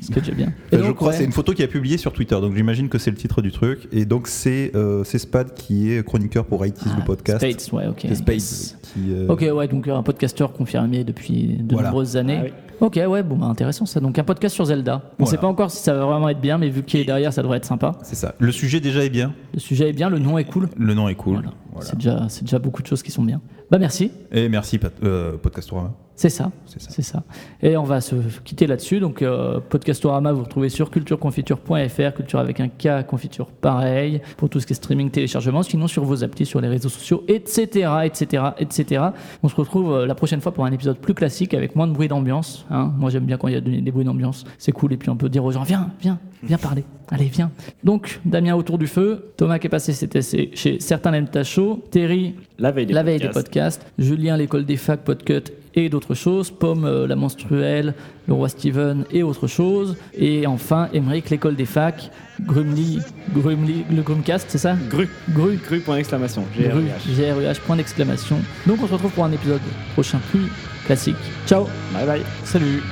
ce 0.00 0.10
que 0.10 0.22
j'ai 0.24 0.32
bien. 0.32 0.48
Euh, 0.72 0.78
je 0.78 0.86
donc, 0.86 0.96
crois 0.96 1.08
ouais. 1.08 1.16
c'est 1.16 1.24
une 1.24 1.32
photo 1.32 1.52
qu'il 1.52 1.64
a 1.64 1.68
publiée 1.68 1.98
sur 1.98 2.12
Twitter, 2.12 2.34
donc 2.40 2.54
j'imagine 2.56 2.88
que 2.88 2.98
c'est 2.98 3.10
le 3.10 3.16
titre 3.16 3.42
du 3.42 3.52
truc. 3.52 3.88
Et 3.92 4.04
donc 4.06 4.26
c'est 4.28 4.72
euh, 4.74 5.04
Spad 5.04 5.52
qui 5.54 5.92
est 5.92 6.04
chroniqueur 6.04 6.44
pour 6.46 6.64
IT's 6.64 6.80
Ah, 6.86 6.96
le 6.98 7.04
podcast. 7.04 7.38
Spades, 7.40 7.74
ouais, 7.78 7.86
ok. 7.88 8.06
Spade 8.14 8.34
Yes. 8.34 8.78
qui. 8.82 9.00
euh, 9.12 9.26
Ok, 9.28 9.44
ouais, 9.52 9.68
donc 9.68 9.86
un 9.88 10.02
podcasteur 10.02 10.52
confirmé 10.52 11.04
depuis 11.04 11.58
de 11.60 11.74
Voilà. 11.74 11.88
nombreuses 11.90 12.16
années. 12.16 12.38
Ah 12.40 12.44
oui. 12.44 12.52
Ok, 12.80 12.98
ouais, 13.06 13.22
bon, 13.22 13.36
bah, 13.36 13.46
intéressant 13.46 13.84
ça. 13.86 14.00
Donc 14.00 14.18
un 14.18 14.24
podcast 14.24 14.54
sur 14.54 14.64
Zelda. 14.64 15.02
On 15.18 15.24
Voilà. 15.24 15.30
sait 15.30 15.36
pas 15.38 15.46
encore 15.46 15.70
si 15.70 15.82
ça 15.82 15.92
va 15.94 16.06
vraiment 16.06 16.28
être 16.28 16.40
bien, 16.40 16.56
mais 16.58 16.68
vu 16.70 16.82
qu'il 16.82 17.00
est 17.00 17.04
derrière, 17.04 17.32
ça 17.32 17.42
devrait 17.42 17.58
être 17.58 17.64
sympa. 17.66 17.92
C'est 18.02 18.14
ça. 18.14 18.34
Le 18.38 18.52
sujet 18.52 18.80
déjà 18.80 19.04
est 19.04 19.10
bien. 19.10 19.34
Le 19.52 19.60
sujet 19.60 19.90
est 19.90 19.92
bien, 19.92 20.08
le 20.08 20.18
nom 20.18 20.38
est 20.38 20.44
cool. 20.44 20.68
Le 20.76 20.94
nom 20.94 21.08
est 21.08 21.14
cool. 21.14 21.34
Voilà. 21.34 21.50
Voilà. 21.72 21.86
C'est 21.86 21.96
déjà, 21.96 22.26
c'est 22.28 22.44
déjà 22.44 22.58
beaucoup 22.58 22.82
de 22.82 22.86
choses 22.86 23.02
qui 23.02 23.10
sont 23.10 23.22
bien. 23.22 23.40
Bah 23.70 23.78
merci, 23.78 24.10
Et 24.32 24.48
merci 24.48 24.78
Pat- 24.78 24.92
euh, 25.04 25.36
Podcastorama. 25.36 25.92
C'est 26.20 26.28
ça. 26.28 26.50
C'est 26.66 26.82
ça. 26.82 26.90
C'est 26.90 27.02
ça. 27.02 27.22
Et 27.62 27.78
on 27.78 27.82
va 27.82 28.02
se 28.02 28.14
quitter 28.44 28.66
là-dessus. 28.66 29.00
Donc, 29.00 29.22
euh, 29.22 29.58
Podcastorama, 29.70 30.32
vous 30.32 30.42
retrouvez 30.42 30.68
sur 30.68 30.90
cultureconfiture.fr, 30.90 32.14
culture 32.14 32.38
avec 32.38 32.60
un 32.60 32.68
K, 32.68 33.06
confiture 33.06 33.46
pareil, 33.46 34.20
pour 34.36 34.50
tout 34.50 34.60
ce 34.60 34.66
qui 34.66 34.74
est 34.74 34.76
streaming, 34.76 35.10
téléchargement, 35.10 35.62
sinon 35.62 35.86
sur 35.88 36.04
vos 36.04 36.22
applis, 36.22 36.44
sur 36.44 36.60
les 36.60 36.68
réseaux 36.68 36.90
sociaux, 36.90 37.24
etc., 37.26 37.90
etc., 38.04 38.42
etc. 38.58 39.02
On 39.42 39.48
se 39.48 39.54
retrouve 39.56 39.92
euh, 39.92 40.06
la 40.06 40.14
prochaine 40.14 40.42
fois 40.42 40.52
pour 40.52 40.66
un 40.66 40.72
épisode 40.72 40.98
plus 40.98 41.14
classique 41.14 41.54
avec 41.54 41.74
moins 41.74 41.86
de 41.86 41.92
bruit 41.92 42.08
d'ambiance. 42.08 42.66
hein. 42.70 42.92
Moi, 42.98 43.08
j'aime 43.08 43.24
bien 43.24 43.38
quand 43.38 43.48
il 43.48 43.54
y 43.54 43.56
a 43.56 43.60
des 43.62 43.80
des 43.80 43.90
bruits 43.90 44.04
d'ambiance. 44.04 44.44
C'est 44.58 44.72
cool. 44.72 44.92
Et 44.92 44.96
puis, 44.98 45.08
on 45.08 45.16
peut 45.16 45.30
dire 45.30 45.42
aux 45.42 45.52
gens, 45.52 45.62
viens, 45.62 45.90
viens, 46.02 46.18
viens 46.42 46.58
parler. 46.58 46.84
Allez, 47.10 47.24
viens. 47.32 47.50
Donc, 47.82 48.20
Damien 48.24 48.54
autour 48.54 48.76
du 48.78 48.86
feu. 48.86 49.32
Thomas 49.36 49.58
qui 49.58 49.66
est 49.66 49.70
passé, 49.70 49.92
c'était 49.94 50.20
chez 50.22 50.78
Certains 50.80 51.10
l'aiment 51.10 51.28
ta 51.28 51.42
show. 51.44 51.82
Terry, 51.90 52.34
La 52.58 52.70
veille 52.72 52.86
des 52.86 52.92
la 52.94 53.02
veille 53.02 53.18
des 53.18 53.28
podcasts. 53.28 53.80
podcasts. 53.80 53.92
Julien, 53.98 54.36
l'école 54.36 54.64
des 54.64 54.76
facs, 54.76 55.02
Podcut 55.02 55.50
et 55.74 55.88
d'autres 55.88 56.14
choses. 56.14 56.50
Pomme, 56.50 56.84
euh, 56.84 57.06
la 57.06 57.16
menstruelle, 57.16 57.94
le 58.26 58.34
roi 58.34 58.48
Steven 58.48 59.04
et 59.10 59.22
autres 59.22 59.46
choses. 59.46 59.96
Et 60.14 60.46
enfin, 60.46 60.88
Emmerich, 60.92 61.30
l'école 61.30 61.56
des 61.56 61.66
facs. 61.66 62.10
Grumly, 62.40 63.00
Grumly, 63.34 63.84
le 63.90 64.02
Grumcast, 64.02 64.46
c'est 64.48 64.58
ça? 64.58 64.76
Gru. 64.88 65.08
Gru. 65.30 65.58
Gru, 65.66 65.80
point 65.80 65.96
d'exclamation. 65.96 66.44
Gru, 66.56 66.68
GRUH. 66.68 67.14
G-R-U-H, 67.14 67.60
point 67.60 67.76
d'exclamation. 67.76 68.38
Donc 68.66 68.78
on 68.82 68.86
se 68.86 68.92
retrouve 68.92 69.12
pour 69.12 69.24
un 69.24 69.32
épisode 69.32 69.60
prochain 69.92 70.20
plus 70.30 70.50
classique. 70.86 71.16
Ciao 71.46 71.66
Bye 71.92 72.06
bye. 72.06 72.22
Salut. 72.44 72.82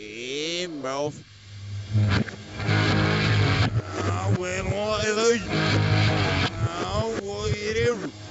Et 0.00 0.68
mouth. 0.82 1.14
Ah, 3.98 4.40
ouais, 4.40 4.62
moi, 4.62 4.98
Ouais, 7.90 8.29